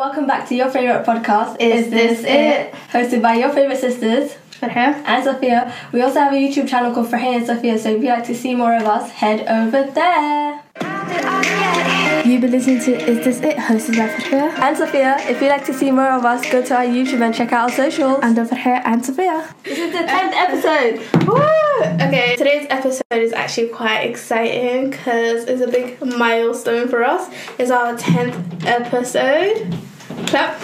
welcome 0.00 0.26
back 0.26 0.48
to 0.48 0.54
your 0.54 0.70
favourite 0.70 1.04
podcast. 1.04 1.60
Is, 1.60 1.90
This 1.90 2.24
It? 2.24 2.72
Hosted 2.90 3.20
by 3.20 3.34
your 3.34 3.50
favourite 3.50 3.78
sisters, 3.78 4.34
Farhia. 4.52 4.94
and 5.04 5.22
Sophia. 5.22 5.74
We 5.92 6.00
also 6.00 6.20
have 6.20 6.32
a 6.32 6.36
YouTube 6.36 6.70
channel 6.70 6.94
called 6.94 7.08
Farhia 7.08 7.36
and 7.36 7.46
Sophia, 7.46 7.78
so 7.78 7.90
if 7.90 8.02
you'd 8.02 8.08
like 8.08 8.24
to 8.24 8.34
see 8.34 8.54
more 8.54 8.74
of 8.74 8.84
us, 8.84 9.10
head 9.10 9.46
over 9.46 9.82
there. 9.92 10.62
You've 12.24 12.40
been 12.40 12.50
listening 12.50 12.80
to 12.80 13.10
Is 13.10 13.22
This 13.26 13.40
It? 13.40 13.58
hosted 13.58 13.98
by 13.98 14.08
Farhia. 14.08 14.58
And 14.58 14.74
Sophia, 14.74 15.16
if 15.28 15.42
you'd 15.42 15.50
like 15.50 15.66
to 15.66 15.74
see 15.74 15.90
more 15.90 16.10
of 16.12 16.24
us, 16.24 16.50
go 16.50 16.62
to 16.64 16.76
our 16.76 16.84
YouTube 16.84 17.20
and 17.20 17.34
check 17.34 17.52
out 17.52 17.70
our 17.70 17.76
socials. 17.76 18.20
And 18.22 18.38
over 18.38 18.54
here, 18.54 18.80
and 18.86 19.04
Sophia. 19.04 19.54
this 19.64 19.78
is 19.78 19.92
the 19.92 19.98
10th 19.98 20.32
episode. 20.32 21.28
Woo! 21.28 22.06
Okay, 22.06 22.36
today's 22.36 22.66
episode 22.70 23.04
is 23.12 23.34
actually 23.34 23.68
quite 23.68 24.04
exciting 24.04 24.88
because 24.88 25.44
it's 25.44 25.60
a 25.60 25.68
big 25.68 26.00
milestone 26.00 26.88
for 26.88 27.04
us. 27.04 27.30
It's 27.58 27.70
our 27.70 27.96
10th 27.96 28.64
episode. 28.64 29.89
Clap. 30.26 30.60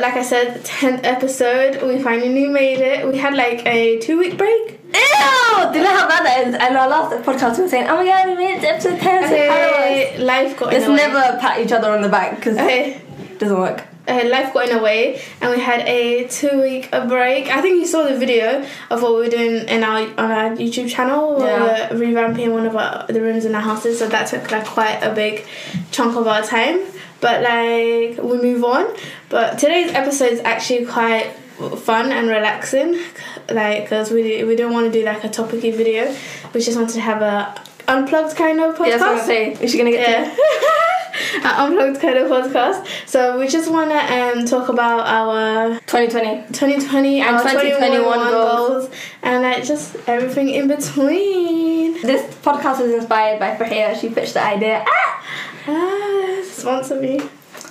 Like 0.00 0.14
I 0.14 0.22
said, 0.22 0.62
10th 0.64 1.00
episode. 1.04 1.82
We 1.86 2.02
finally 2.02 2.46
made 2.48 2.80
it. 2.80 3.06
We 3.06 3.18
had 3.18 3.34
like 3.34 3.64
a 3.66 3.98
two 4.00 4.18
week 4.18 4.36
break. 4.38 4.78
Ew! 4.92 5.72
Do 5.72 5.78
you 5.78 5.84
know 5.84 5.96
how 5.96 6.08
bad 6.08 6.24
that 6.26 6.44
is? 6.46 6.54
And 6.54 6.76
our 6.76 6.88
last 6.88 7.14
podcast, 7.24 7.56
we 7.58 7.64
were 7.64 7.68
saying, 7.68 7.88
oh 7.88 7.96
my 7.96 8.04
god, 8.06 8.28
we 8.28 8.34
made 8.36 8.56
it 8.56 8.60
to 8.62 8.68
episode 8.68 8.98
10. 9.00 9.28
So 9.28 9.46
proud 9.46 9.60
of 9.60 9.70
us. 9.70 9.74
Okay, 9.76 10.18
life 10.18 10.58
got 10.58 10.72
Let's 10.72 10.84
in 10.84 10.90
the 10.92 10.96
way. 10.96 11.06
never 11.08 11.38
pat 11.38 11.60
each 11.60 11.72
other 11.72 11.90
on 11.90 12.02
the 12.02 12.08
back 12.08 12.36
because 12.36 12.56
Okay. 12.56 12.94
it 12.94 13.38
doesn't 13.38 13.58
work. 13.58 13.84
uh, 14.08 14.22
life 14.28 14.52
got 14.52 14.68
in 14.68 14.76
the 14.76 14.82
way 14.82 15.20
and 15.40 15.50
we 15.50 15.60
had 15.60 15.80
a 15.86 16.26
two 16.28 16.60
week 16.60 16.90
break. 17.08 17.48
I 17.48 17.60
think 17.62 17.76
you 17.80 17.86
saw 17.86 18.02
the 18.04 18.16
video 18.18 18.64
of 18.90 19.02
what 19.02 19.12
we 19.14 19.20
were 19.20 19.28
doing 19.28 19.68
in 19.68 19.82
our 19.84 20.00
on 20.18 20.30
our 20.30 20.50
YouTube 20.56 20.90
channel. 20.90 21.38
Yeah. 21.40 21.92
We 21.94 21.98
were 21.98 22.12
revamping 22.20 22.52
one 22.52 22.66
of 22.66 22.74
our, 22.76 23.06
the 23.06 23.20
rooms 23.20 23.44
in 23.44 23.54
our 23.54 23.62
houses, 23.62 23.98
so 23.98 24.08
that 24.08 24.26
took 24.28 24.50
like 24.50 24.66
quite 24.66 25.00
a 25.02 25.14
big 25.14 25.46
chunk 25.90 26.16
of 26.16 26.26
our 26.26 26.42
time. 26.42 26.80
But 27.20 27.42
like 27.42 28.22
we 28.22 28.38
move 28.40 28.64
on. 28.64 28.94
But 29.28 29.58
today's 29.58 29.92
episode 29.92 30.32
is 30.32 30.40
actually 30.40 30.86
quite 30.86 31.30
fun 31.82 32.10
and 32.12 32.28
relaxing, 32.28 32.98
like 33.50 33.82
because 33.84 34.10
we 34.10 34.42
we 34.44 34.56
don't 34.56 34.72
want 34.72 34.90
to 34.90 34.98
do 34.98 35.04
like 35.04 35.22
a 35.24 35.28
topicy 35.28 35.70
video. 35.70 36.14
We 36.54 36.60
just 36.60 36.76
wanted 36.78 36.94
to 36.94 37.00
have 37.00 37.20
a 37.22 37.54
unplugged 37.88 38.36
kind 38.36 38.60
of 38.60 38.76
podcast. 38.76 38.86
Yeah, 38.86 38.96
that's 38.98 39.02
what 39.02 39.18
I'm 39.18 39.26
saying. 39.26 39.56
Is 39.60 39.70
she 39.72 39.78
gonna 39.78 39.90
get 39.90 40.08
Yeah. 40.08 40.36
An 41.44 41.54
unplugged 41.72 42.00
kind 42.00 42.16
of 42.18 42.28
podcast. 42.30 42.86
So 43.06 43.38
we 43.38 43.48
just 43.48 43.70
want 43.70 43.90
to 43.90 43.98
um, 43.98 44.46
talk 44.46 44.68
about 44.68 45.00
our 45.06 45.78
2020? 45.80 46.46
2020 46.52 47.20
And 47.20 47.36
our 47.36 47.42
2021 47.42 48.02
2021 48.02 48.30
goals. 48.30 48.90
and 49.22 49.42
like 49.42 49.64
just 49.64 49.96
everything 50.06 50.48
in 50.48 50.68
between. 50.68 52.00
This 52.02 52.22
podcast 52.36 52.80
is 52.80 52.94
inspired 52.94 53.38
by 53.38 53.54
Farhia. 53.56 54.00
She 54.00 54.08
pitched 54.08 54.34
the 54.34 54.42
idea. 54.42 54.84
Ah! 54.88 55.26
Ah, 55.66 55.99
sponsor 56.60 57.00
me. 57.00 57.20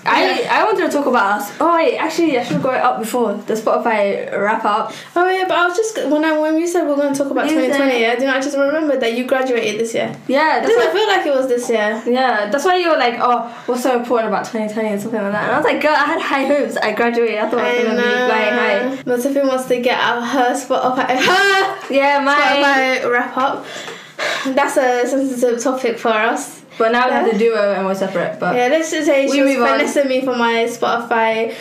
I, 0.06 0.48
I 0.50 0.64
wanted 0.64 0.86
to 0.90 0.92
talk 0.98 1.06
about 1.08 1.42
us. 1.42 1.52
Oh 1.60 1.76
wait, 1.76 1.98
actually 1.98 2.38
I 2.38 2.44
should 2.44 2.54
have 2.54 2.64
got 2.64 2.76
it 2.76 2.82
up 2.82 3.00
before 3.00 3.34
the 3.34 3.54
Spotify 3.54 4.32
wrap 4.32 4.64
up. 4.64 4.94
Oh 5.16 5.30
yeah, 5.30 5.46
but 5.48 5.58
I 5.58 5.68
was 5.68 5.76
just 5.76 5.96
when 6.10 6.24
I 6.24 6.38
when 6.40 6.56
we 6.56 6.66
said 6.68 6.86
we 6.86 6.92
are 6.94 6.96
going 6.96 7.14
to 7.14 7.18
talk 7.20 7.32
about 7.32 7.46
Is 7.48 7.52
2020, 7.54 7.92
it? 7.96 8.02
yeah, 8.02 8.16
did 8.16 8.28
I 8.30 8.40
just 8.40 8.56
remember 8.58 8.98
that 8.98 9.14
you 9.18 9.26
graduated 9.26 9.80
this 9.80 9.94
year? 9.94 10.16
Yeah, 10.28 10.60
that's 10.62 10.68
Doesn't 10.74 10.94
why. 10.94 10.94
feel 11.00 11.08
like 11.08 11.26
it 11.28 11.36
was 11.36 11.48
this 11.48 11.70
year. 11.70 12.02
Yeah, 12.06 12.50
that's 12.50 12.64
why 12.66 12.78
you 12.78 12.90
were 12.90 12.98
like, 12.98 13.16
oh, 13.20 13.48
what's 13.66 13.84
so 13.84 13.98
important 14.00 14.30
about 14.30 14.46
2020 14.46 14.90
and 14.90 15.02
something 15.02 15.22
like 15.22 15.32
that. 15.34 15.44
And 15.44 15.52
I 15.54 15.58
was 15.58 15.66
like, 15.66 15.82
girl, 15.82 15.92
I 15.96 16.06
had 16.06 16.22
high 16.22 16.46
hopes. 16.46 16.78
I 16.78 16.94
graduated. 16.94 17.38
I 17.40 17.50
thought 17.50 17.60
I 17.60 17.74
was 17.76 17.84
gonna 17.84 18.02
be 18.02 18.08
flying 18.30 18.54
high. 18.54 19.04
know. 19.04 19.48
Wants 19.50 19.66
to 19.68 19.82
get 19.82 20.00
out 20.00 20.22
her 20.22 20.54
Spotify. 20.54 21.18
Her 21.30 21.94
Yeah, 21.94 22.20
my. 22.24 22.36
Spotify 22.36 23.12
wrap 23.12 23.38
up. 23.38 23.66
That's 24.56 24.78
a 24.78 25.06
sensitive 25.08 25.62
topic 25.62 25.98
for 26.00 26.10
us. 26.10 26.59
But 26.80 26.92
now 26.94 27.06
we 27.08 27.12
have 27.12 27.32
the 27.32 27.38
duo 27.38 27.74
and 27.76 27.86
we're 27.86 27.94
separate. 27.94 28.40
But 28.40 28.56
Yeah, 28.56 28.68
let's 28.70 28.90
just 28.90 29.06
say 29.06 29.26
We 29.28 29.34
she 29.34 29.42
was 29.44 29.56
move 29.58 29.64
on. 29.68 30.08
me 30.08 30.22
for 30.22 30.36
my 30.36 30.64
Spotify 30.66 31.54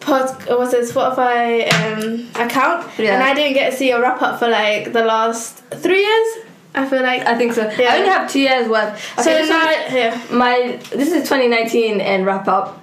pod 0.00 0.30
what's 0.48 0.72
it 0.74 0.84
Spotify 0.94 1.70
um 1.72 2.28
account. 2.44 2.86
Yeah. 2.98 3.14
And 3.14 3.22
I 3.22 3.32
didn't 3.34 3.54
get 3.54 3.70
to 3.70 3.76
see 3.76 3.90
a 3.92 4.00
wrap 4.00 4.20
up 4.20 4.38
for 4.40 4.48
like 4.48 4.92
the 4.92 5.04
last 5.04 5.58
three 5.84 6.02
years. 6.04 6.28
I 6.74 6.86
feel 6.88 7.02
like 7.02 7.22
I 7.26 7.36
think 7.36 7.52
so. 7.52 7.62
Yeah. 7.78 7.94
I 7.94 7.96
only 7.98 8.08
have 8.08 8.30
two 8.30 8.40
years 8.40 8.68
worth. 8.68 8.92
Okay, 9.18 9.22
so 9.22 9.30
this 9.30 9.48
now 9.50 9.70
is 9.70 9.92
yeah. 9.92 10.22
my 10.30 10.78
this 10.90 11.08
is 11.12 11.22
2019 11.28 12.00
and 12.00 12.24
wrap 12.24 12.46
up. 12.48 12.80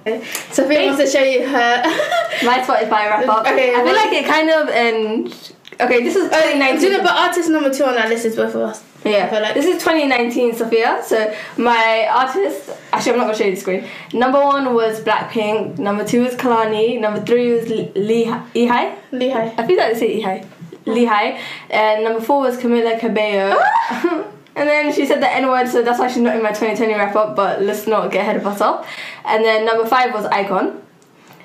Sophia 0.52 0.86
wants 0.86 1.00
to 1.02 1.06
show 1.06 1.22
you 1.22 1.46
her 1.48 1.82
My 2.44 2.58
Spotify 2.60 2.90
wrap 3.10 3.28
up. 3.28 3.46
Okay, 3.46 3.70
I 3.72 3.76
feel 3.76 3.84
well- 3.84 3.94
like 3.96 4.12
it 4.12 4.26
kind 4.26 4.50
of 4.50 4.68
and 4.68 5.52
okay, 5.80 6.02
this 6.02 6.16
is 6.16 6.24
uh, 6.30 6.34
Oh, 6.34 6.52
2019. 6.52 6.80
do 6.80 6.86
you 6.86 6.92
know, 6.98 7.02
but 7.02 7.12
artist 7.16 7.48
number 7.48 7.72
two 7.72 7.84
on 7.84 7.94
that 7.94 8.08
list 8.08 8.24
is 8.24 8.36
both 8.36 8.54
of 8.54 8.62
us. 8.62 8.82
Yeah, 9.04 9.28
I 9.32 9.38
like- 9.40 9.54
this 9.54 9.64
is 9.66 9.74
2019, 9.82 10.54
Sophia. 10.56 11.00
So 11.04 11.32
my 11.56 12.08
artist, 12.10 12.70
actually, 12.92 13.12
I'm 13.12 13.18
not 13.18 13.24
gonna 13.26 13.36
show 13.38 13.44
you 13.44 13.54
the 13.54 13.60
screen. 13.60 13.84
Number 14.12 14.40
one 14.40 14.74
was 14.74 15.00
Blackpink. 15.00 15.78
Number 15.78 16.04
two 16.04 16.22
was 16.24 16.34
Kehlani. 16.34 17.00
Number 17.00 17.20
three 17.24 17.52
was 17.52 17.68
Lee 17.68 18.24
Ehai. 18.26 18.94
Lehigh. 19.12 19.54
I 19.56 19.66
feel 19.66 19.76
like 19.76 19.92
they 19.94 19.98
say 19.98 20.20
Ehai. 20.20 20.46
Lehigh. 20.86 21.38
And 21.70 22.02
number 22.04 22.20
four 22.20 22.40
was 22.40 22.56
Camila 22.56 22.98
Cabello. 22.98 23.56
Ah! 23.60 24.24
and 24.56 24.68
then 24.68 24.92
she 24.92 25.06
said 25.06 25.22
the 25.22 25.30
N 25.30 25.46
word, 25.48 25.68
so 25.68 25.82
that's 25.82 25.98
why 26.00 26.08
she's 26.08 26.18
not 26.22 26.34
in 26.34 26.42
my 26.42 26.48
2020 26.50 26.92
wrap 26.94 27.14
up. 27.14 27.36
But 27.36 27.62
let's 27.62 27.86
not 27.86 28.10
get 28.10 28.22
ahead 28.22 28.36
of 28.36 28.46
ourselves. 28.46 28.86
And 29.24 29.44
then 29.44 29.64
number 29.64 29.86
five 29.86 30.12
was 30.12 30.24
iKON. 30.26 30.80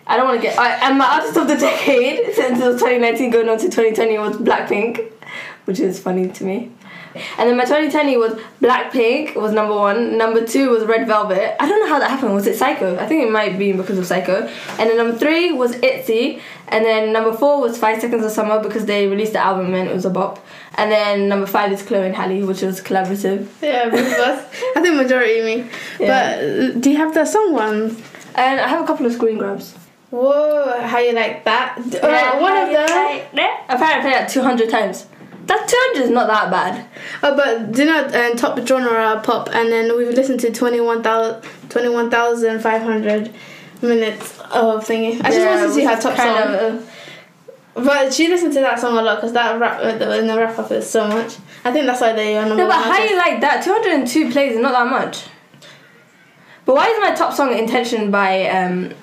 I 0.05 0.17
don't 0.17 0.27
want 0.27 0.41
to 0.41 0.47
get. 0.47 0.57
I, 0.59 0.87
and 0.87 0.97
my 0.97 1.05
artist 1.05 1.37
of 1.37 1.47
the 1.47 1.55
decade 1.69 2.33
since 2.35 2.59
it 2.59 2.65
was 2.65 2.75
2019 2.81 3.31
going 3.31 3.49
on 3.49 3.57
to 3.59 3.65
2020 3.65 4.17
was 4.17 4.37
Blackpink, 4.37 5.11
which 5.65 5.79
is 5.79 5.99
funny 5.99 6.29
to 6.29 6.43
me. 6.43 6.71
And 7.37 7.47
then 7.47 7.57
my 7.57 7.63
2020 7.63 8.17
was 8.17 8.33
Blackpink 8.59 9.35
was 9.35 9.51
number 9.51 9.75
one. 9.75 10.17
Number 10.17 10.45
two 10.45 10.71
was 10.71 10.83
Red 10.83 11.05
Velvet. 11.05 11.61
I 11.61 11.67
don't 11.67 11.79
know 11.79 11.87
how 11.87 11.99
that 11.99 12.09
happened. 12.09 12.33
Was 12.33 12.47
it 12.47 12.57
Psycho? 12.57 12.97
I 12.97 13.05
think 13.05 13.23
it 13.23 13.31
might 13.31 13.59
be 13.59 13.71
because 13.71 13.99
of 13.99 14.07
Psycho. 14.07 14.47
And 14.79 14.89
then 14.89 14.97
number 14.97 15.15
three 15.15 15.51
was 15.51 15.75
ITZY. 15.75 16.41
And 16.69 16.83
then 16.83 17.13
number 17.13 17.31
four 17.31 17.61
was 17.61 17.77
Five 17.77 18.01
Seconds 18.01 18.25
of 18.25 18.31
Summer 18.31 18.61
because 18.63 18.85
they 18.85 19.05
released 19.05 19.33
the 19.33 19.39
album 19.39 19.75
and 19.75 19.87
it 19.87 19.93
was 19.93 20.05
a 20.05 20.09
bop. 20.09 20.43
And 20.75 20.91
then 20.91 21.29
number 21.29 21.45
five 21.45 21.71
is 21.71 21.83
Chloe 21.83 22.07
and 22.07 22.15
Halle, 22.15 22.43
which 22.43 22.63
was 22.63 22.81
collaborative. 22.81 23.47
Yeah, 23.61 23.89
both 23.89 24.07
of 24.07 24.19
us. 24.19 24.45
I 24.75 24.81
think 24.81 24.95
majority 24.95 25.39
of 25.39 25.45
me. 25.45 25.69
Yeah. 25.99 26.07
But 26.07 26.43
uh, 26.43 26.79
do 26.79 26.89
you 26.89 26.97
have 26.97 27.13
the 27.13 27.25
song 27.25 27.53
ones? 27.53 28.01
And 28.33 28.59
I 28.59 28.67
have 28.67 28.83
a 28.83 28.87
couple 28.87 29.05
of 29.05 29.13
screen 29.13 29.37
grabs. 29.37 29.75
Whoa, 30.13 30.79
how 30.79 30.99
you 30.99 31.13
like 31.13 31.43
that? 31.43 31.75
D- 31.89 31.97
uh, 31.97 32.39
one 32.39 32.55
of 32.55 32.69
them. 32.69 32.87
I've 33.67 33.79
had 33.79 33.97
it 33.97 34.01
play 34.03 34.11
that 34.11 34.29
200 34.29 34.69
times. 34.69 35.07
That 35.47 35.67
200 35.67 36.03
is 36.05 36.11
not 36.11 36.27
that 36.27 36.51
bad. 36.51 36.85
Oh, 37.23 37.35
but 37.35 37.71
do 37.71 37.81
you 37.83 37.87
know 37.89 38.05
um, 38.05 38.37
top 38.37 38.59
genre 38.59 39.19
pop, 39.23 39.49
and 39.51 39.71
then 39.71 39.97
we've 39.97 40.13
listened 40.13 40.39
to 40.41 40.51
21,000 40.51 41.41
21,500 41.69 43.33
minutes 43.81 44.39
of 44.51 44.85
thingy. 44.87 45.15
I 45.19 45.29
just 45.31 45.39
Yeah, 45.39 45.55
want 45.55 45.67
to 45.67 45.73
see 45.73 45.83
her 45.83 45.95
top 45.99 46.15
song. 46.15 46.37
of, 46.37 46.87
uh, 47.75 47.81
but 47.81 48.13
she 48.13 48.27
listened 48.27 48.53
to 48.53 48.59
that 48.59 48.79
song 48.79 48.95
a 48.95 49.01
lot 49.01 49.15
because 49.17 49.33
that 49.33 49.59
rap 49.59 49.79
uh, 49.81 49.97
the- 49.97 50.19
in 50.19 50.27
the 50.27 50.37
wrap 50.37 50.59
up 50.59 50.71
is 50.71 50.87
so 50.87 51.07
much. 51.07 51.37
I 51.65 51.71
think 51.71 51.87
that's 51.87 52.01
why 52.01 52.13
they 52.13 52.37
are 52.37 52.45
number 52.45 52.57
No, 52.63 52.67
but 52.69 52.75
how 52.83 53.03
you 53.03 53.17
like 53.17 53.41
that? 53.41 53.63
202 53.63 54.29
plays 54.31 54.53
is 54.53 54.59
not 54.61 54.73
that 54.73 54.87
much. 54.91 55.23
But 56.65 56.75
why 56.75 56.87
is 56.87 56.99
my 57.01 57.15
top 57.15 57.33
song 57.33 57.51
Intention 57.57 58.11
by 58.11 58.47
um, 58.47 58.93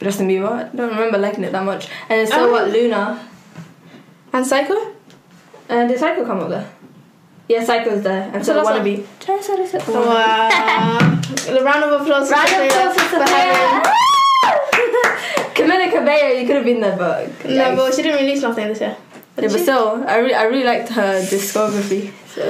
Justin 0.00 0.28
Bieber? 0.28 0.50
I 0.50 0.76
don't 0.76 0.90
remember 0.90 1.18
liking 1.18 1.44
it 1.44 1.52
that 1.52 1.64
much. 1.64 1.88
And 2.08 2.28
So 2.28 2.48
Oh. 2.48 2.52
What 2.52 2.68
Luna. 2.70 3.28
and 4.32 4.46
Psycho? 4.46 4.92
And 5.68 5.88
did 5.88 5.98
Psycho 5.98 6.24
come 6.24 6.40
up 6.40 6.48
there? 6.50 6.68
Yeah, 7.48 7.64
Psycho's 7.64 8.02
there. 8.02 8.30
And 8.34 8.44
so, 8.44 8.62
So 8.62 8.64
Wannabe. 8.70 9.06
Wow. 9.88 10.98
a 11.48 11.62
round 11.64 11.84
of 11.84 12.00
applause. 12.00 12.28
for 12.28 12.34
Round 12.34 12.48
of 12.48 12.60
applause 12.68 12.94
for 12.94 13.18
Sophia. 13.18 13.82
Camila 15.56 15.90
Cabello, 15.90 16.28
you 16.38 16.46
could 16.46 16.56
have 16.56 16.64
been 16.64 16.80
there, 16.80 16.96
but 16.96 17.28
No, 17.48 17.74
but 17.76 17.94
she 17.94 18.02
didn't 18.02 18.20
release 18.20 18.42
nothing 18.42 18.68
this 18.68 18.80
year. 18.80 18.96
yeah, 19.38 19.48
but 19.48 19.60
still, 19.60 20.04
I 20.06 20.16
really, 20.18 20.34
I 20.34 20.42
really 20.44 20.64
liked 20.64 20.90
her 20.90 21.20
discography. 21.22 22.12
So, 22.34 22.42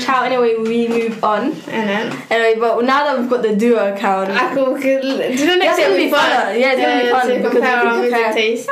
ciao. 0.00 0.24
Anyway, 0.24 0.56
we 0.56 0.88
move 0.88 1.22
on. 1.22 1.52
And 1.68 1.88
then 1.88 2.22
Anyway, 2.30 2.60
but 2.60 2.84
now 2.84 3.04
that 3.04 3.18
we've 3.18 3.30
got 3.30 3.42
the 3.42 3.54
duo 3.54 3.94
account, 3.94 4.30
I 4.30 4.54
could, 4.54 4.80
could 4.80 5.02
do 5.02 5.08
the 5.08 5.56
next 5.56 5.76
That's 5.76 5.78
gonna 5.78 5.96
be 5.96 6.10
funner. 6.10 6.60
Yeah, 6.60 6.72
it's 6.72 6.80
gonna 6.80 7.02
be 7.02 7.10
fun 7.10 7.28
to 7.28 7.36
because 7.36 7.52
compare 7.52 7.76
our 7.76 8.00
music 8.00 8.34
taste. 8.34 8.70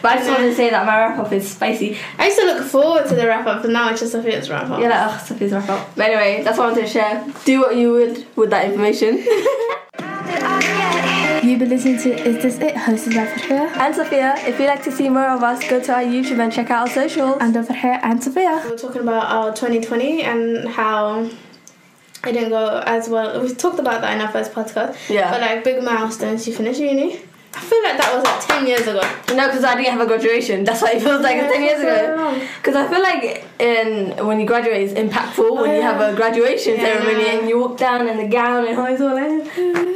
But 0.00 0.12
I 0.12 0.16
just 0.18 0.30
wanted 0.30 0.50
to 0.50 0.54
say 0.54 0.70
that 0.70 0.86
my 0.86 0.96
wrap 0.96 1.18
up 1.18 1.32
is 1.32 1.50
spicy. 1.50 1.98
I 2.18 2.26
used 2.26 2.38
to 2.38 2.46
look 2.46 2.64
forward 2.64 3.06
to 3.08 3.14
the 3.14 3.26
wrap 3.26 3.46
up, 3.46 3.62
but 3.62 3.70
now 3.70 3.90
it's 3.90 4.00
just 4.00 4.12
Sophia's 4.12 4.48
wrap 4.48 4.70
up. 4.70 4.80
Yeah, 4.80 4.88
like, 4.88 5.12
ugh, 5.12 5.20
oh, 5.20 5.24
Sophie's 5.26 5.52
wrap 5.52 5.68
up. 5.68 5.94
But 5.96 6.10
anyway, 6.10 6.42
that's 6.44 6.56
what 6.56 6.66
I 6.66 6.70
wanted 6.70 6.82
to 6.82 6.88
share. 6.88 7.26
Do 7.44 7.60
what 7.60 7.76
you 7.76 7.92
would 7.92 8.26
with 8.36 8.50
that 8.50 8.66
information. 8.66 9.26
You've 10.28 11.60
been 11.60 11.70
listening 11.70 11.98
to 12.00 12.10
Is 12.28 12.42
This 12.42 12.58
It? 12.58 12.74
hosted 12.74 13.14
by 13.14 13.24
Farhia. 13.26 13.74
and 13.78 13.94
Sophia, 13.94 14.34
if 14.40 14.58
you'd 14.60 14.66
like 14.66 14.82
to 14.82 14.92
see 14.92 15.08
more 15.08 15.28
of 15.30 15.42
us, 15.42 15.66
go 15.68 15.80
to 15.80 15.92
our 15.94 16.02
YouTube 16.02 16.38
and 16.38 16.52
check 16.52 16.70
out 16.70 16.88
our 16.88 16.94
socials. 16.94 17.38
And 17.40 17.56
over 17.56 17.72
here, 17.72 17.98
and 18.02 18.22
Sophia. 18.22 18.60
We're 18.64 18.76
talking 18.76 19.00
about 19.02 19.26
our 19.30 19.54
2020 19.54 20.22
and 20.24 20.68
how 20.68 21.20
it 21.22 22.32
didn't 22.32 22.50
go 22.50 22.82
as 22.84 23.08
well. 23.08 23.40
We 23.40 23.54
talked 23.54 23.78
about 23.78 24.02
that 24.02 24.12
in 24.14 24.20
our 24.20 24.30
first 24.30 24.52
podcast. 24.52 25.08
Yeah. 25.08 25.30
But 25.30 25.40
like 25.40 25.64
big 25.64 25.82
milestones, 25.82 26.46
you 26.46 26.54
finished 26.54 26.80
uni. 26.80 27.20
I 27.54 27.60
feel 27.60 27.82
like 27.82 27.96
that 27.98 28.14
was 28.14 28.24
like 28.24 28.46
10 28.46 28.66
years 28.66 28.82
ago. 28.82 29.00
No, 29.34 29.46
because 29.48 29.64
I 29.64 29.74
didn't 29.74 29.92
have 29.92 30.00
a 30.00 30.06
graduation. 30.06 30.64
That's 30.64 30.82
why 30.82 30.92
it 30.92 31.02
feels 31.02 31.22
like 31.22 31.36
yeah, 31.36 31.48
10 31.50 31.62
years 31.62 31.80
ago. 31.80 32.46
Because 32.58 32.76
I 32.76 32.88
feel 32.88 33.02
like 33.02 33.44
in 33.58 34.26
when 34.26 34.38
you 34.38 34.46
graduate, 34.46 34.88
it's 34.88 34.98
impactful 34.98 35.50
oh, 35.50 35.62
when 35.62 35.70
yeah. 35.70 35.76
you 35.76 35.82
have 35.82 36.00
a 36.00 36.14
graduation 36.14 36.76
yeah. 36.76 36.82
ceremony 36.82 37.28
and 37.28 37.48
you 37.48 37.58
walk 37.58 37.78
down 37.78 38.06
in 38.06 38.16
the 38.16 38.28
gown 38.28 38.66
and 38.66 38.76
high 38.76 38.92
all 38.92 39.16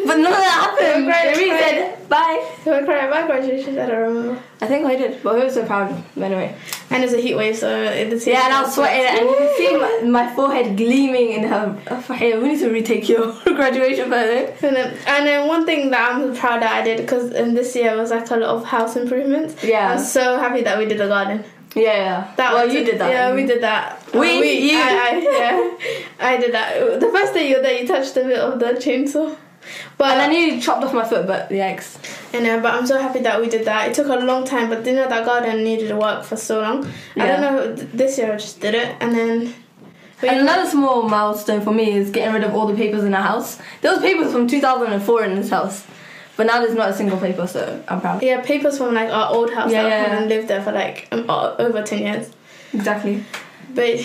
but 0.06 0.16
none 0.16 0.32
of 0.32 0.38
that 0.38 0.76
happened. 0.80 2.01
Bye. 2.12 2.38
Do 2.64 2.72
I 2.74 2.82
cry 2.84 2.98
at 3.06 3.10
my 3.10 3.26
graduation? 3.26 3.78
I 3.78 3.86
don't 3.86 4.02
remember. 4.08 4.42
I 4.60 4.66
think 4.66 4.84
I 4.84 4.96
did, 4.96 5.22
but 5.22 5.34
we 5.34 5.40
were 5.40 5.50
so 5.50 5.64
proud. 5.64 5.88
Anyway. 6.14 6.54
And 6.90 7.02
it's 7.02 7.14
a 7.14 7.20
heat 7.26 7.36
wave, 7.36 7.56
so 7.56 7.68
it's 7.70 8.26
Yeah, 8.26 8.44
and 8.44 8.52
I 8.52 8.62
was 8.62 8.74
sweating, 8.74 9.06
and 9.18 9.30
you 9.30 9.36
can 9.38 9.56
see 9.56 9.70
my, 9.78 10.18
my 10.26 10.34
forehead 10.34 10.76
gleaming 10.76 11.32
in 11.32 11.44
her. 11.44 11.64
Oh, 11.90 12.00
hey, 12.12 12.36
we 12.38 12.48
need 12.50 12.58
to 12.58 12.68
retake 12.70 13.08
your 13.08 13.32
graduation 13.44 14.10
photo. 14.10 14.52
And 14.66 14.76
then, 14.76 14.88
and 15.06 15.26
then 15.26 15.48
one 15.48 15.64
thing 15.64 15.90
that 15.92 16.12
I'm 16.12 16.36
proud 16.36 16.60
that 16.60 16.72
I 16.80 16.82
did 16.84 16.98
because 16.98 17.32
in 17.32 17.54
this 17.54 17.74
year 17.74 17.96
was 17.96 18.10
like 18.10 18.30
a 18.30 18.36
lot 18.36 18.50
of 18.56 18.64
house 18.66 18.94
improvements. 18.96 19.64
Yeah. 19.64 19.92
I'm 19.92 19.98
so 19.98 20.38
happy 20.38 20.60
that 20.64 20.76
we 20.76 20.84
did 20.84 20.98
the 20.98 21.08
garden. 21.08 21.42
Yeah, 21.74 21.82
yeah. 21.96 22.34
That 22.36 22.52
well, 22.52 22.66
was- 22.66 22.74
you 22.74 22.84
did 22.84 22.98
that. 23.00 23.10
Yeah, 23.10 23.34
we 23.34 23.46
did 23.46 23.62
that. 23.62 24.02
We? 24.12 24.38
Uh, 24.38 24.42
You? 24.42 24.76
I, 24.78 25.08
I, 25.08 25.12
yeah, 25.40 25.96
I 26.20 26.36
did 26.36 26.52
that. 26.52 27.00
The 27.00 27.08
first 27.08 27.32
day 27.32 27.48
you 27.48 27.56
were 27.56 27.62
there, 27.62 27.80
you 27.80 27.88
touched 27.88 28.14
a 28.18 28.24
bit 28.24 28.38
of 28.38 28.60
the 28.60 28.72
chainsaw. 28.84 29.34
But 29.98 30.18
And 30.18 30.20
then 30.20 30.32
you 30.32 30.60
chopped 30.60 30.84
off 30.84 30.92
my 30.92 31.04
foot, 31.04 31.26
but 31.26 31.50
yikes. 31.50 31.96
And 32.34 32.46
uh, 32.46 32.60
but 32.60 32.74
I'm 32.74 32.86
so 32.86 33.00
happy 33.00 33.20
that 33.20 33.40
we 33.40 33.48
did 33.48 33.64
that. 33.66 33.88
It 33.88 33.94
took 33.94 34.06
a 34.08 34.16
long 34.24 34.44
time, 34.44 34.68
but 34.68 34.84
you 34.86 34.92
know 34.92 35.08
that 35.08 35.24
garden 35.24 35.62
needed 35.64 35.88
to 35.88 35.96
work 35.96 36.24
for 36.24 36.36
so 36.36 36.60
long. 36.60 36.90
Yeah. 37.14 37.24
I 37.24 37.26
don't 37.28 37.40
know. 37.40 37.74
This 37.74 38.18
year 38.18 38.32
I 38.32 38.36
just 38.36 38.60
did 38.60 38.74
it, 38.74 38.96
and 39.00 39.14
then. 39.14 39.54
And 40.22 40.36
know- 40.36 40.42
another 40.52 40.70
small 40.70 41.02
milestone 41.02 41.60
for 41.62 41.72
me 41.72 41.92
is 41.92 42.10
getting 42.10 42.32
rid 42.32 42.44
of 42.44 42.54
all 42.54 42.66
the 42.66 42.74
papers 42.76 43.02
in 43.04 43.12
our 43.12 43.22
house. 43.22 43.58
There 43.80 43.90
was 43.92 44.00
papers 44.00 44.32
from 44.32 44.46
2004 44.46 45.24
in 45.24 45.34
this 45.34 45.50
house, 45.50 45.84
but 46.36 46.46
now 46.46 46.60
there's 46.60 46.76
not 46.76 46.90
a 46.90 46.94
single 46.94 47.18
paper, 47.18 47.44
so 47.46 47.82
I'm 47.88 48.00
proud. 48.00 48.22
yeah, 48.22 48.40
papers 48.40 48.78
from 48.78 48.94
like 48.94 49.10
our 49.10 49.34
old 49.34 49.52
house 49.52 49.70
Yeah, 49.72 49.82
that 49.82 49.88
yeah, 49.88 50.04
haven't 50.06 50.28
lived 50.28 50.46
there 50.48 50.62
for 50.62 50.70
like 50.72 51.08
um, 51.12 51.28
over 51.28 51.82
ten 51.82 51.98
years. 52.00 52.30
Exactly. 52.72 53.24
But 53.74 54.00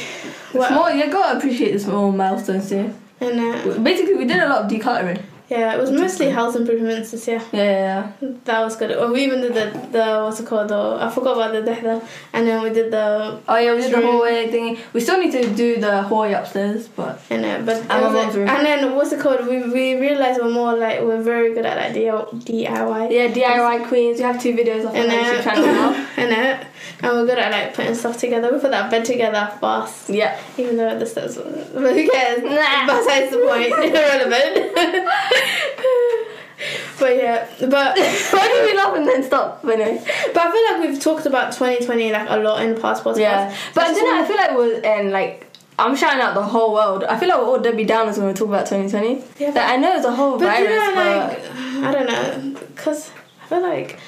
what? 0.53 0.69
Small, 0.69 0.89
you 0.92 1.12
gotta 1.12 1.38
appreciate 1.38 1.71
the 1.74 1.80
small 1.80 2.12
milestones 2.12 2.69
too. 2.69 2.94
And 3.19 3.39
uh, 3.39 3.77
Basically, 3.80 4.15
we 4.15 4.25
did 4.25 4.39
a 4.39 4.48
lot 4.50 4.63
of 4.65 4.71
decluttering. 4.71 5.21
Yeah, 5.50 5.74
it 5.74 5.80
was 5.80 5.92
mostly 5.92 6.30
house 6.30 6.56
improvements 6.56 7.12
this 7.12 7.28
year. 7.28 7.42
Yeah, 7.54 7.64
yeah, 7.64 8.12
yeah. 8.22 8.32
That 8.46 8.62
was 8.62 8.76
good. 8.76 8.90
Well, 8.90 9.14
we 9.14 9.24
even 9.24 9.40
did 9.42 9.54
the 9.54 9.66
the 9.92 10.06
what's 10.24 10.40
it 10.42 10.46
called? 10.48 10.70
The 10.70 10.98
I 11.02 11.10
forgot 11.10 11.34
about 11.38 11.52
the 11.54 11.62
dehda, 11.72 12.04
and 12.34 12.48
then 12.48 12.62
we 12.64 12.70
did 12.72 12.92
the 12.92 13.40
Oh 13.48 13.58
yeah, 13.58 13.74
we 13.74 13.82
did 13.82 13.94
the 13.94 14.02
hallway 14.02 14.50
thingy. 14.52 14.78
We 14.94 15.00
still 15.00 15.20
need 15.20 15.32
to 15.32 15.48
do 15.56 15.80
the 15.80 16.02
hallway 16.04 16.34
upstairs, 16.34 16.88
but 16.90 17.22
and 17.30 17.46
uh, 17.46 17.60
but 17.66 17.78
And 17.90 18.14
was, 18.14 18.36
room. 18.36 18.50
and 18.50 18.66
then 18.66 18.96
what's 18.96 19.12
it 19.14 19.20
called? 19.22 19.48
We 19.48 19.58
we 19.78 19.96
realized 20.00 20.42
we're 20.42 20.50
more 20.52 20.76
like 20.76 21.00
we're 21.02 21.22
very 21.22 21.54
good 21.54 21.66
at 21.66 21.78
like 21.78 21.94
DIY. 21.94 23.12
yeah, 23.12 23.28
DIY 23.28 23.88
queens. 23.88 24.18
We 24.20 24.24
have 24.26 24.42
two 24.42 24.54
videos 24.54 24.84
of 24.86 24.96
And 24.96 25.10
on 25.12 25.18
our 25.18 25.34
YouTube 25.34 25.44
channel 25.44 25.66
now. 25.66 26.08
and 26.18 26.32
uh, 26.34 26.64
and 27.04 27.12
we're 27.14 27.26
good 27.26 27.38
at 27.40 27.52
like 27.52 27.74
putting 27.74 27.96
stuff 27.96 28.18
together. 28.18 28.52
We 28.54 28.60
put 28.60 28.72
that 28.72 28.90
bed 28.92 29.06
together 29.06 29.52
fast, 29.62 30.10
Yeah. 30.10 30.38
even 30.58 30.78
though 30.78 30.98
the 31.00 31.06
steps. 31.06 31.38
But 31.74 31.94
who 31.96 32.10
cares? 32.10 32.42
Nah. 32.44 32.86
Besides 32.88 33.32
the 33.32 33.40
point, 33.48 33.72
irrelevant. 33.96 35.08
but 37.00 37.16
yeah, 37.16 37.48
but 37.60 37.98
Why 38.31 38.48
do 38.48 38.66
we 38.66 38.78
laugh 38.78 38.95
and 38.95 39.07
then 39.07 39.24
stop? 39.24 39.62
But 39.62 39.78
but 39.78 40.38
I 40.38 40.51
feel 40.51 40.63
like 40.72 40.89
we've 40.89 41.01
talked 41.01 41.25
about 41.25 41.54
2020 41.54 42.12
like 42.12 42.30
a 42.30 42.38
lot 42.38 42.63
in 42.63 42.80
past 42.80 43.04
podcasts. 43.04 43.19
Yeah, 43.19 43.56
but 43.74 43.84
I 43.84 43.88
just 43.88 44.01
then 44.01 44.24
I 44.24 44.25
feel 44.28 44.38
like 44.38 44.51
we're 44.56 44.81
and 44.81 45.12
like 45.12 45.48
I'm 45.80 45.95
shouting 45.95 46.22
out 46.22 46.34
the 46.34 46.44
whole 46.44 46.74
world. 46.74 47.04
I 47.04 47.19
feel 47.19 47.30
like 47.30 47.38
we're 47.38 47.45
all 47.45 47.60
Debbie 47.60 47.86
Downers 47.86 48.18
when 48.18 48.28
we 48.28 48.34
talk 48.34 48.48
about 48.48 48.66
2020. 48.66 49.24
Yeah, 49.38 49.50
like, 49.50 49.57
I 49.57 49.78
know 49.78 49.95
it's 49.95 50.06
a 50.06 50.16
whole 50.16 50.39
But 50.39 50.45
virus, 50.45 50.69
you 50.69 50.75
know, 50.75 50.95
but 50.95 51.30
like 51.30 51.86
I 51.86 51.92
don't 51.92 52.07
know, 52.07 52.60
cause 52.75 53.12
I 53.44 53.48
feel 53.48 53.62
like 53.62 54.00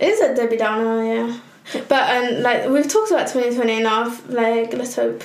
it 0.00 0.08
is 0.08 0.20
a 0.20 0.34
Debbie 0.34 0.56
Downer, 0.56 1.04
yeah. 1.04 1.38
But 1.88 2.10
and 2.10 2.42
like 2.42 2.68
we've 2.68 2.88
talked 2.88 3.12
about 3.12 3.28
2020 3.28 3.80
enough. 3.80 4.28
Like 4.28 4.72
let's 4.72 4.96
hope 4.96 5.22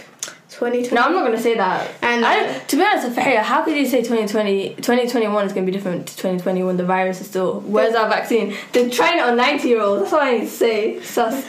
2020. 0.57 0.95
no, 0.95 1.01
I'm 1.03 1.13
not 1.13 1.23
gonna 1.23 1.39
say 1.39 1.55
that. 1.55 1.91
And- 2.01 2.25
I, 2.25 2.57
to 2.57 2.75
be 2.75 2.83
honest, 2.83 3.15
Farhia, 3.15 3.43
how 3.43 3.63
could 3.63 3.77
you 3.77 3.85
say 3.85 3.99
2020, 3.99 4.75
2021 4.75 5.45
is 5.45 5.53
gonna 5.53 5.65
be 5.67 5.71
different 5.71 6.07
to 6.07 6.15
2020 6.15 6.63
when 6.63 6.77
the 6.77 6.85
virus 6.85 7.21
is 7.21 7.27
still? 7.27 7.61
Where's 7.61 7.93
our 7.93 8.09
vaccine? 8.09 8.55
They're 8.73 8.89
trying 8.89 9.19
it 9.19 9.23
on 9.23 9.37
90 9.37 9.67
year 9.67 9.81
olds. 9.81 10.01
That's 10.01 10.13
what 10.13 10.23
I 10.23 10.37
need 10.39 10.45
to 10.45 10.47
say. 10.47 10.99
Sus. 11.01 11.45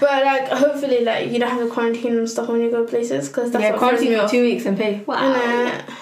But 0.00 0.24
like 0.24 0.48
hopefully 0.48 1.04
like 1.04 1.30
you 1.30 1.38
don't 1.38 1.50
have 1.50 1.60
to 1.60 1.68
quarantine 1.68 2.16
and 2.16 2.28
stuff 2.28 2.48
when 2.48 2.62
you 2.62 2.70
go 2.70 2.86
places 2.86 3.28
because 3.28 3.50
that's 3.50 3.62
yeah, 3.62 3.72
what 3.72 3.78
quarantine 3.78 4.18
for 4.18 4.28
two 4.28 4.42
weeks 4.42 4.64
and 4.64 4.78
pay. 4.78 5.02
Wow. 5.06 5.34
And, 5.34 5.82
uh, 5.82 5.94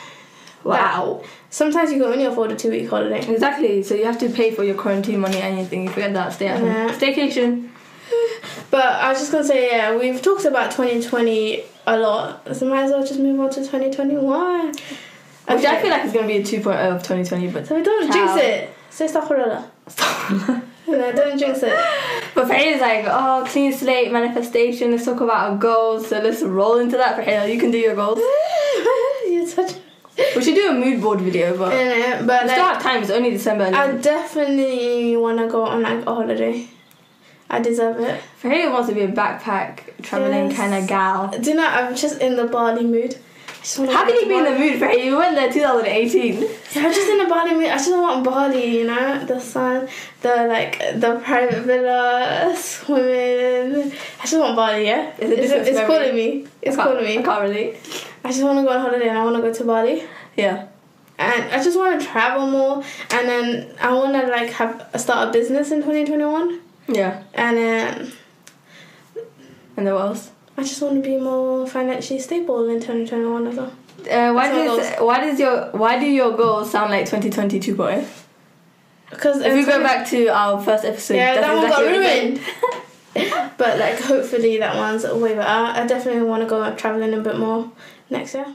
wow. 0.63 1.25
sometimes 1.51 1.91
you 1.91 1.99
can 1.99 2.13
only 2.13 2.25
afford 2.25 2.53
a 2.53 2.57
two 2.57 2.71
week 2.71 2.89
holiday. 2.89 3.27
Exactly. 3.29 3.83
So 3.83 3.97
you 3.97 4.05
have 4.05 4.19
to 4.21 4.29
pay 4.29 4.53
for 4.53 4.63
your 4.63 4.77
quarantine 4.77 5.19
money 5.19 5.39
and 5.39 5.59
anything. 5.59 5.83
You 5.83 5.91
forget 5.91 6.15
that. 6.15 6.33
Stay 6.35 6.47
at 6.47 6.61
home. 6.61 6.97
Staycation. 6.97 7.71
But 8.71 8.85
I 8.85 9.09
was 9.09 9.19
just 9.19 9.33
gonna 9.33 9.45
say 9.45 9.71
yeah, 9.73 9.97
we've 9.97 10.23
talked 10.23 10.45
about 10.45 10.71
2020 10.71 11.65
a 11.95 11.99
lot, 11.99 12.57
so 12.57 12.67
might 12.67 12.85
as 12.85 12.91
well 12.91 13.07
just 13.07 13.21
move 13.21 13.41
on 13.41 13.51
to 13.51 13.61
2021. 13.61 14.69
Which 14.69 15.65
I 15.65 15.81
feel 15.81 15.91
like 15.91 16.05
it's 16.05 16.13
gonna 16.13 16.27
be 16.27 16.37
a 16.39 16.43
2.0 16.43 16.95
of 16.95 17.03
2020, 17.03 17.49
but 17.49 17.67
So 17.67 17.77
we 17.77 17.83
don't 17.83 18.13
Ciao. 18.13 18.37
jinx 18.37 18.43
it. 18.43 18.75
Say 18.91 19.07
astaghfirullah. 19.07 20.63
No, 20.89 21.13
don't 21.13 21.39
jinx 21.39 21.63
it. 21.63 21.79
But 22.35 22.49
Farhia's 22.49 22.81
like, 22.81 23.05
oh, 23.07 23.45
clean 23.47 23.75
slate, 23.75 24.11
manifestation, 24.11 24.91
let's 24.91 25.05
talk 25.05 25.21
about 25.21 25.51
our 25.51 25.59
goals, 25.59 26.09
so 26.09 26.19
let's 26.19 26.43
roll 26.43 26.79
into 26.79 26.97
that, 26.97 27.19
Farhia. 27.19 27.53
You 27.53 27.61
can 27.61 27.71
do 27.71 27.77
your 27.77 27.95
goals. 27.95 28.19
You're 29.29 29.47
such. 29.47 29.75
We 30.35 30.43
should 30.43 30.55
do 30.55 30.71
a 30.71 30.73
mood 30.73 31.03
board 31.03 31.21
video, 31.21 31.57
but 31.59 31.73
we 31.73 31.77
Innit? 31.77 32.27
But 32.27 32.49
still 32.49 32.65
like, 32.65 32.75
have 32.75 32.83
time, 32.83 33.03
it's 33.03 33.11
only 33.11 33.31
December. 33.31 33.65
I 33.65 33.93
definitely 33.93 35.15
wanna 35.17 35.47
go 35.47 35.65
on 35.65 35.83
like 35.83 36.07
a 36.07 36.15
holiday. 36.15 36.67
I 37.51 37.61
deserve 37.61 37.99
it. 38.01 38.21
Farhia 38.43 38.71
wants 38.73 38.89
to 38.89 38.95
be 38.95 39.03
a 39.03 39.09
backpack, 39.09 40.03
traveling 40.03 40.51
Yes. 40.51 40.57
kind 40.57 40.75
of 40.75 40.87
gal. 40.87 41.29
Do 41.29 41.51
you 41.51 41.57
know 41.57 41.67
I'm 41.67 41.95
just 41.95 42.21
in 42.21 42.37
the 42.37 42.45
Bali 42.45 42.85
mood. 42.85 43.17
I 43.49 43.61
just 43.63 43.79
wanna 43.79 43.93
How 43.93 44.05
can 44.07 44.15
you 44.15 44.27
be 44.27 44.35
in 44.35 44.45
the 44.45 44.59
mood, 44.59 44.81
Farhia? 44.81 45.05
You 45.05 45.17
went 45.17 45.35
there 45.35 45.51
2018. 45.53 46.41
Yeah, 46.43 46.87
I'm 46.87 46.93
just 46.93 47.09
in 47.09 47.19
the 47.19 47.25
Bali 47.25 47.55
mood. 47.55 47.65
I 47.67 47.77
just 47.77 47.91
want 47.91 48.23
Bali, 48.25 48.79
you 48.79 48.87
know, 48.87 49.25
the 49.25 49.41
sun, 49.41 49.89
the 50.21 50.47
like, 50.47 50.79
the 51.01 51.21
private 51.25 51.63
villa, 51.65 52.55
swimming. 52.57 53.93
I 54.21 54.23
just 54.23 54.39
want 54.39 54.55
Bali, 54.57 54.85
yeah. 54.87 55.13
It's 55.19 55.31
a 55.31 55.43
It's, 55.59 55.69
it's 55.71 55.81
calling 55.87 56.15
me. 56.15 56.47
It's 56.63 56.77
calling 56.77 57.05
me. 57.05 57.19
I 57.19 57.23
can't 57.23 57.43
relate. 57.43 57.77
I 58.25 58.29
just 58.31 58.43
want 58.43 58.59
to 58.59 58.65
go 58.65 58.71
on 58.77 58.81
holiday 58.81 59.09
and 59.09 59.19
I 59.19 59.25
want 59.25 59.37
to 59.37 59.43
go 59.43 59.53
to 59.53 59.65
Bali. 59.65 60.05
Yeah. 60.37 60.67
And 61.19 61.45
I 61.53 61.63
just 61.63 61.77
want 61.77 62.01
to 62.01 62.07
travel 62.07 62.47
more, 62.47 62.77
and 63.11 63.29
then 63.29 63.75
I 63.81 63.93
want 63.93 64.13
to 64.13 64.29
like 64.29 64.51
have 64.51 64.89
start 64.97 65.29
a 65.29 65.33
business 65.33 65.73
in 65.73 65.79
2021, 65.79 66.61
Yeah. 66.89 67.23
and 67.35 67.57
then 67.57 68.13
And 69.77 69.87
then 69.87 69.95
what 69.95 70.07
else? 70.07 70.31
I 70.57 70.63
just 70.63 70.83
want 70.83 71.03
to 71.03 71.09
be 71.09 71.19
more 71.19 71.67
financially 71.67 72.19
stable 72.19 72.69
in 72.69 72.81
2021 72.81 73.47
as 73.47 73.57
well. 73.57 73.73
Uh, 74.11 74.33
why 74.33 74.49
does 74.49 74.99
why 75.01 75.21
does 75.21 75.39
your 75.39 75.71
why 75.71 75.99
do 75.99 76.07
your 76.07 76.37
goals 76.37 76.71
sound 76.71 76.91
like 76.91 77.07
2020 77.07 77.61
2.0? 77.61 78.07
Because 79.11 79.41
If 79.41 79.55
we 79.55 79.65
go 79.65 79.83
back 79.83 80.07
to 80.09 80.29
our 80.29 80.63
first 80.63 80.85
episode, 80.85 81.15
yeah, 81.15 81.41
that 81.41 81.55
one 81.55 81.69
got 81.69 81.83
exactly 81.83 82.07
it 82.07 82.21
ruined. 82.25 82.41
but 83.57 83.79
like, 83.79 83.99
hopefully 84.01 84.59
that 84.59 84.77
one's 84.77 85.05
way 85.05 85.35
better. 85.35 85.49
I 85.49 85.87
definitely 85.87 86.23
want 86.23 86.43
to 86.43 86.49
go 86.49 86.75
traveling 86.75 87.15
a 87.15 87.21
bit 87.21 87.39
more 87.39 87.71
next 88.11 88.35
year. 88.35 88.47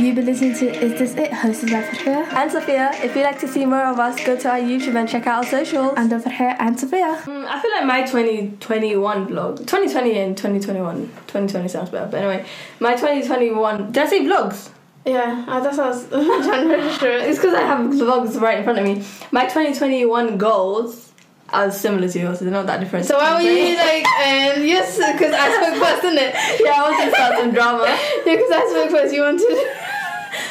You've 0.00 0.14
been 0.14 0.26
listening 0.26 0.54
to 0.54 0.66
Is 0.84 0.98
This 0.98 1.14
It? 1.16 1.30
hosted 1.32 1.72
by 1.72 1.82
Farhia 1.82 2.32
And 2.32 2.50
Sophia, 2.52 2.90
if 3.02 3.16
you'd 3.16 3.24
like 3.24 3.38
to 3.40 3.48
see 3.48 3.66
more 3.66 3.84
of 3.84 3.98
us, 3.98 4.16
go 4.24 4.36
to 4.36 4.48
our 4.48 4.58
YouTube 4.58 4.94
and 4.94 5.08
check 5.08 5.26
out 5.26 5.44
our 5.44 5.50
socials. 5.50 5.94
and 5.96 6.10
Farhia 6.10 6.54
and 6.60 6.78
Sophia. 6.78 7.20
Mm, 7.24 7.44
I 7.46 7.60
feel 7.60 7.70
like 7.72 7.84
my 7.84 8.02
2021 8.02 9.26
vlog, 9.28 9.58
2020 9.58 10.18
and 10.18 10.36
2021, 10.36 10.94
2020 11.26 11.68
sounds 11.68 11.90
better, 11.90 12.06
but 12.10 12.18
anyway, 12.18 12.46
my 12.80 12.92
2021, 12.94 13.90
did 13.92 14.04
I 14.04 14.06
say 14.06 14.20
vlogs? 14.20 14.70
Yeah, 15.04 15.44
uh, 15.48 15.60
that's 15.60 15.76
what 15.78 15.86
I 15.86 15.90
was 15.90 16.06
trying 16.46 16.68
to 16.68 16.76
register 16.76 17.08
it. 17.10 17.22
It's 17.28 17.38
because 17.38 17.54
I 17.54 17.62
have 17.62 17.80
vlogs 17.90 18.40
right 18.40 18.58
in 18.58 18.64
front 18.64 18.78
of 18.78 18.84
me. 18.84 19.04
My 19.32 19.42
2021 19.44 20.38
goals 20.38 21.07
are 21.50 21.70
similar 21.70 22.08
to 22.08 22.18
yours, 22.18 22.38
so 22.38 22.44
they're 22.44 22.52
not 22.52 22.66
that 22.66 22.80
different. 22.80 23.06
So 23.06 23.16
why 23.18 23.34
were 23.34 23.40
you 23.40 23.76
like, 23.86 24.06
and 24.06 24.66
yes, 24.66 24.96
because 24.96 25.32
I 25.32 25.52
spoke 25.54 25.82
first, 25.82 26.02
didn't 26.02 26.18
it? 26.18 26.34
Yeah, 26.64 26.72
I 26.72 26.82
wanted 26.90 27.04
to 27.06 27.10
start 27.16 27.38
some 27.38 27.52
drama. 27.52 27.84
Yeah, 28.26 28.34
because 28.36 28.50
I 28.52 28.66
spoke 28.70 28.90
first. 28.90 29.14
You 29.14 29.22
wanted. 29.22 29.66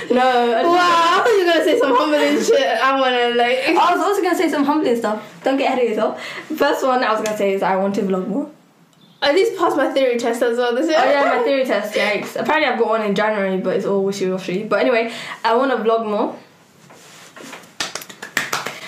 No, 0.10 0.22
I 0.22 0.64
Wow, 0.64 0.74
I 0.74 1.22
thought 1.24 1.30
you 1.30 1.46
were 1.46 1.52
gonna 1.52 1.64
say 1.64 1.80
some 1.80 1.96
humbling 1.96 2.44
shit. 2.44 2.82
I 2.82 3.00
wanna 3.00 3.36
like. 3.36 3.60
I 3.70 3.94
was 3.96 4.02
also 4.02 4.22
gonna 4.22 4.36
say 4.38 4.50
some 4.50 4.64
humbling 4.66 4.96
stuff. 4.96 5.22
Don't 5.44 5.58
get 5.58 5.68
ahead 5.68 5.84
of 5.84 5.90
yourself. 5.90 6.24
First 6.56 6.84
one 6.86 7.04
I 7.04 7.12
was 7.12 7.22
gonna 7.24 7.38
say 7.38 7.54
is 7.54 7.62
I 7.62 7.76
want 7.76 7.96
to 7.96 8.02
vlog 8.02 8.28
more. 8.28 8.50
At 9.22 9.34
least 9.34 9.58
pass 9.58 9.76
my 9.76 9.92
theory 9.92 10.18
test 10.18 10.42
as 10.44 10.58
well 10.58 10.76
this 10.76 10.88
year. 10.88 10.98
Oh 11.00 11.10
yeah, 11.10 11.38
my 11.38 11.44
theory 11.44 11.66
test. 11.66 11.94
Yikes! 11.96 12.40
Apparently 12.40 12.68
I've 12.68 12.80
got 12.80 12.88
one 12.88 13.02
in 13.04 13.16
January, 13.16 13.58
but 13.58 13.76
it's 13.76 13.86
all 13.86 14.04
wishy 14.04 14.30
washy. 14.30 14.64
But 14.64 14.80
anyway, 14.82 15.12
I 15.44 15.56
want 15.56 15.72
to 15.72 15.78
vlog 15.78 16.06
more. 16.06 16.36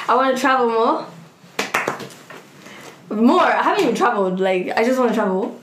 I 0.08 0.16
want 0.16 0.36
to 0.36 0.42
travel 0.42 0.70
more. 0.70 1.06
More. 3.10 3.42
I 3.42 3.64
haven't 3.64 3.84
even 3.84 3.96
traveled. 3.96 4.40
Like 4.40 4.70
I 4.78 4.84
just 4.84 5.00
want 5.00 5.10
to 5.12 5.16
travel. 5.16 5.60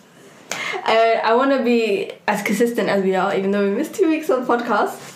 Uh, 0.85 1.21
I 1.25 1.35
want 1.35 1.51
to 1.53 1.63
be 1.65 2.13
as 2.29 2.43
consistent 2.43 2.89
as 2.89 3.03
we 3.03 3.15
are, 3.15 3.35
even 3.37 3.51
though 3.51 3.69
we 3.69 3.75
missed 3.75 3.95
two 3.95 4.09
weeks 4.09 4.29
of 4.31 4.47
the 4.47 4.53
podcast. 4.53 5.13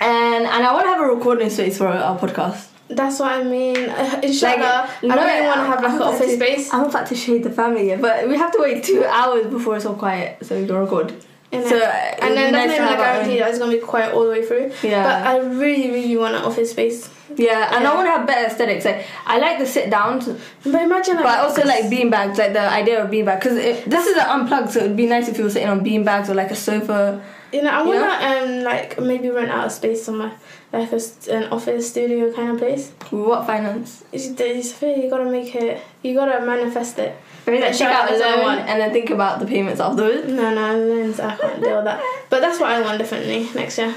And 0.00 0.44
and 0.46 0.66
I 0.66 0.72
want 0.72 0.84
to 0.84 0.90
have 0.90 1.00
a 1.00 1.06
recording 1.06 1.50
space 1.50 1.78
for 1.78 1.88
our 1.88 2.18
podcast. 2.18 2.68
That's 2.88 3.18
what 3.18 3.32
I 3.32 3.42
mean. 3.44 3.76
Inshallah, 4.22 4.90
I 5.02 5.06
no, 5.06 5.14
really 5.16 5.46
want 5.46 5.56
to 5.60 5.66
have 5.66 5.82
like 5.82 5.92
an 5.94 6.02
office 6.02 6.30
to- 6.30 6.36
space. 6.36 6.72
I'm 6.72 6.84
about 6.84 7.06
to 7.08 7.14
shade 7.14 7.42
the 7.42 7.50
family, 7.50 7.96
but 7.96 8.28
we 8.28 8.36
have 8.36 8.52
to 8.52 8.58
wait 8.60 8.84
two 8.84 9.04
hours 9.04 9.46
before 9.46 9.76
it's 9.76 9.86
all 9.86 9.94
quiet 9.94 10.44
so 10.44 10.60
we 10.60 10.66
can 10.66 10.76
record. 10.76 11.14
And 11.54 11.66
So, 11.66 11.76
uh, 11.78 12.24
and 12.24 12.36
then 12.36 12.52
that's 12.52 12.78
not 12.78 12.90
even 12.90 12.94
a 12.94 12.96
guarantee 12.96 13.38
that 13.38 13.50
it's 13.50 13.58
gonna 13.58 13.72
be 13.72 13.78
quiet 13.78 14.14
all 14.14 14.24
the 14.24 14.30
way 14.30 14.44
through. 14.46 14.72
Yeah. 14.82 15.02
But 15.04 15.26
I 15.26 15.38
really, 15.38 15.90
really 15.90 16.16
want 16.16 16.34
an 16.34 16.42
office 16.42 16.70
space. 16.70 17.08
Yeah, 17.36 17.74
and 17.74 17.86
I 17.86 17.94
want 17.94 18.06
to 18.06 18.10
have 18.12 18.26
better 18.26 18.46
aesthetics. 18.46 18.84
Like 18.84 19.06
I 19.26 19.38
like 19.38 19.58
the 19.58 19.66
sit 19.66 19.90
down, 19.90 20.20
But 20.20 20.82
imagine 20.82 21.16
like 21.16 21.24
but 21.24 21.38
I 21.38 21.42
also 21.42 21.64
like 21.64 21.90
bean 21.90 22.08
bags. 22.10 22.38
Like 22.38 22.52
the 22.52 22.60
idea 22.60 23.02
of 23.02 23.10
bean 23.10 23.24
bag 23.24 23.40
because 23.40 23.56
this 23.56 24.06
is 24.06 24.16
an 24.16 24.26
unplugged, 24.28 24.70
so 24.70 24.80
it'd 24.80 24.96
be 24.96 25.06
nice 25.06 25.28
if 25.28 25.38
you 25.38 25.44
were 25.44 25.50
sitting 25.50 25.68
on 25.68 25.82
bean 25.82 26.04
bags 26.04 26.28
or 26.30 26.34
like 26.34 26.50
a 26.50 26.56
sofa. 26.56 27.22
you 27.52 27.62
know, 27.62 27.70
I 27.70 27.82
wanna 27.82 28.12
um 28.30 28.62
like 28.62 29.00
maybe 29.00 29.30
rent 29.30 29.50
out 29.50 29.66
a 29.66 29.70
space 29.70 30.04
somewhere. 30.04 30.32
Like 30.72 30.92
a, 30.92 31.00
an 31.30 31.44
office 31.52 31.90
studio 31.90 32.32
kind 32.32 32.50
of 32.50 32.58
place. 32.58 32.90
What 33.10 33.46
finance? 33.46 34.04
It's, 34.12 34.26
it's, 34.40 34.82
you 34.82 35.08
gotta 35.08 35.30
make 35.30 35.54
it. 35.54 35.80
You 36.02 36.14
gotta 36.14 36.44
manifest 36.44 36.98
it. 36.98 37.16
Maybe 37.46 37.60
Should 37.60 37.78
check 37.78 37.94
out 37.94 38.08
have 38.08 38.18
loan 38.18 38.58
and 38.58 38.80
then 38.80 38.92
think 38.92 39.10
about 39.10 39.38
the 39.38 39.46
payments 39.46 39.80
afterwards. 39.80 40.26
No, 40.28 40.54
no, 40.54 40.78
loans. 40.78 41.20
I 41.20 41.36
can't 41.36 41.62
deal 41.62 41.76
with 41.76 41.84
that. 41.84 42.02
But 42.30 42.40
that's 42.40 42.58
what 42.58 42.70
I 42.70 42.80
want 42.80 42.98
definitely 42.98 43.48
next 43.54 43.78
year. 43.78 43.94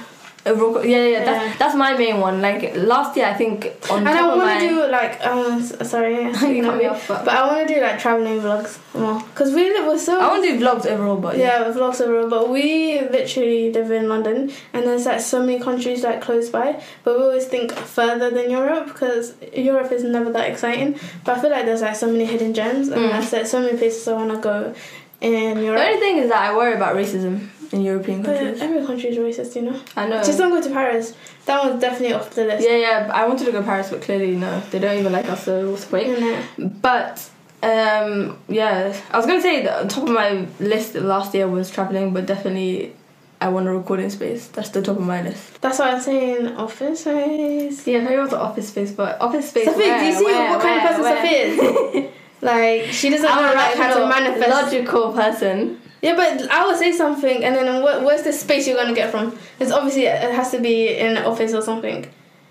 Yeah, 0.56 0.98
yeah, 0.98 1.06
Yeah. 1.08 1.26
That's, 1.26 1.60
that's 1.60 1.76
my 1.76 1.96
main 1.98 2.20
one. 2.20 2.42
Like 2.42 2.76
last 2.76 3.16
year, 3.18 3.26
I 3.28 3.34
think 3.34 3.72
on 3.92 4.00
And 4.00 4.10
I 4.10 4.28
want 4.36 4.60
to 4.60 4.68
do 4.70 4.88
like 4.92 5.26
um 5.26 5.62
s- 5.62 5.90
sorry, 5.90 6.16
You 6.56 6.64
cut 6.64 6.78
me 6.78 6.86
off, 6.86 7.08
but- 7.08 7.26
but 7.26 7.34
I 7.36 7.48
want 7.48 7.68
to 7.68 7.74
do 7.76 7.82
like 7.82 8.00
traveling 8.00 8.40
vlogs 8.42 8.78
more 8.94 9.20
because 9.22 9.54
we 9.54 9.70
live 9.74 9.86
we're 9.88 9.98
so 9.98 10.20
I 10.20 10.28
want 10.28 10.44
to 10.44 10.52
do 10.58 10.60
vlogs 10.64 10.86
overall, 10.86 11.18
but 11.18 11.38
yeah 11.38 11.64
vlogs 11.66 12.00
overall. 12.02 12.30
But 12.30 12.50
we 12.50 13.00
literally 13.02 13.72
live 13.72 13.92
in 13.92 14.08
London 14.10 14.52
and 14.74 14.86
there's 14.86 15.06
like 15.06 15.20
so 15.22 15.40
many 15.42 15.60
countries 15.60 16.04
like 16.04 16.22
close 16.22 16.50
by, 16.50 16.82
but 17.04 17.18
we 17.18 17.24
always 17.24 17.46
think 17.46 17.72
further 17.72 18.30
than 18.30 18.50
Europe 18.50 18.88
because 18.88 19.34
Europe 19.54 19.92
is 19.92 20.04
never 20.04 20.32
that 20.32 20.50
exciting. 20.50 21.00
But 21.24 21.38
I 21.38 21.42
feel 21.42 21.52
like 21.52 21.66
there's 21.66 21.82
like 21.82 21.96
so 21.96 22.08
many 22.12 22.26
hidden 22.26 22.54
gems 22.54 22.88
and 22.90 23.02
Mm. 23.02 23.12
there's 23.12 23.32
like 23.34 23.48
so 23.48 23.60
many 23.62 23.78
places 23.78 24.08
I 24.08 24.14
want 24.14 24.32
to 24.32 24.38
go 24.38 24.74
in 25.20 25.56
The 25.62 25.68
only 25.86 26.00
thing 26.00 26.18
is 26.18 26.30
that 26.30 26.42
I 26.52 26.56
worry 26.56 26.74
about 26.76 26.96
racism 26.96 27.48
in 27.72 27.82
European 27.82 28.22
But 28.22 28.38
countries. 28.38 28.62
every 28.62 28.86
country 28.86 29.10
is 29.10 29.18
racist, 29.18 29.56
you 29.56 29.64
know. 29.64 29.80
I 29.96 30.08
know. 30.08 30.24
Just 30.24 30.38
don't 30.38 30.50
go 30.52 30.62
to 30.62 30.70
Paris. 30.70 31.14
That 31.46 31.64
one's 31.64 31.82
definitely 31.82 32.14
off 32.14 32.30
the 32.32 32.46
list. 32.46 32.68
Yeah, 32.68 32.76
yeah. 32.78 33.12
I 33.14 33.28
wanted 33.28 33.46
to 33.46 33.52
go 33.52 33.60
to 33.62 33.66
Paris, 33.66 33.90
but 33.90 34.02
clearly 34.02 34.36
no, 34.36 34.62
they 34.72 34.80
don't 34.80 34.98
even 34.98 35.12
like 35.12 35.30
us. 35.30 35.44
So 35.46 35.72
what's 35.72 35.86
the 35.86 35.90
point? 35.92 36.08
Innit? 36.08 36.82
But 36.82 37.30
um, 37.64 38.38
yeah, 38.48 38.96
I 39.12 39.18
was 39.18 39.26
gonna 39.26 39.42
say 39.42 39.64
the 39.64 39.86
top 39.90 40.04
of 40.04 40.10
my 40.10 40.48
list 40.60 40.96
last 40.96 41.34
year 41.34 41.48
was 41.48 41.70
traveling, 41.70 42.14
but 42.14 42.26
definitely 42.26 42.94
I 43.42 43.50
want 43.50 43.68
a 43.68 43.72
recording 43.74 44.10
space. 44.10 44.48
That's 44.48 44.70
the 44.70 44.82
top 44.82 44.98
of 44.98 45.04
my 45.04 45.22
list. 45.22 45.62
That's 45.62 45.80
why 45.80 45.92
I'm 45.92 46.02
saying 46.02 46.48
office 46.56 47.02
space. 47.02 47.86
Yeah, 47.88 48.00
maybe 48.02 48.16
also 48.18 48.38
office 48.38 48.70
space, 48.70 48.92
but 48.92 49.20
office 49.22 49.50
space. 49.50 49.66
Sophie, 49.66 49.80
where, 49.80 50.00
do 50.00 50.06
you 50.06 50.14
see 50.16 50.24
where, 50.26 50.50
what 50.52 50.62
kind 50.62 50.80
of 50.82 50.88
person 50.88 51.02
where? 51.02 51.16
Sophie 51.22 52.04
is? 52.08 52.12
like 52.42 52.84
she 52.92 53.10
doesn't 53.10 53.26
I'm 53.30 53.42
know 53.42 53.54
a 53.54 53.56
like 53.56 53.76
how 53.78 53.94
to 53.94 54.02
rational, 54.02 54.08
manifest. 54.08 54.50
logical 54.50 55.14
person. 55.14 55.82
Yeah, 56.02 56.16
but 56.16 56.50
I 56.52 56.66
would 56.66 56.78
say 56.78 56.92
something, 56.92 57.44
and 57.44 57.56
then 57.56 57.82
what, 57.82 58.04
where's 58.04 58.22
the 58.24 58.32
space 58.34 58.68
you're 58.68 58.78
gonna 58.78 58.94
get 58.94 59.10
from? 59.12 59.36
It's 59.60 59.72
obviously 59.72 60.06
it 60.06 60.32
has 60.34 60.52
to 60.52 60.60
be 60.60 60.90
in 60.98 61.18
an 61.18 61.26
office 61.26 61.54
or 61.54 61.62
something. 61.62 62.06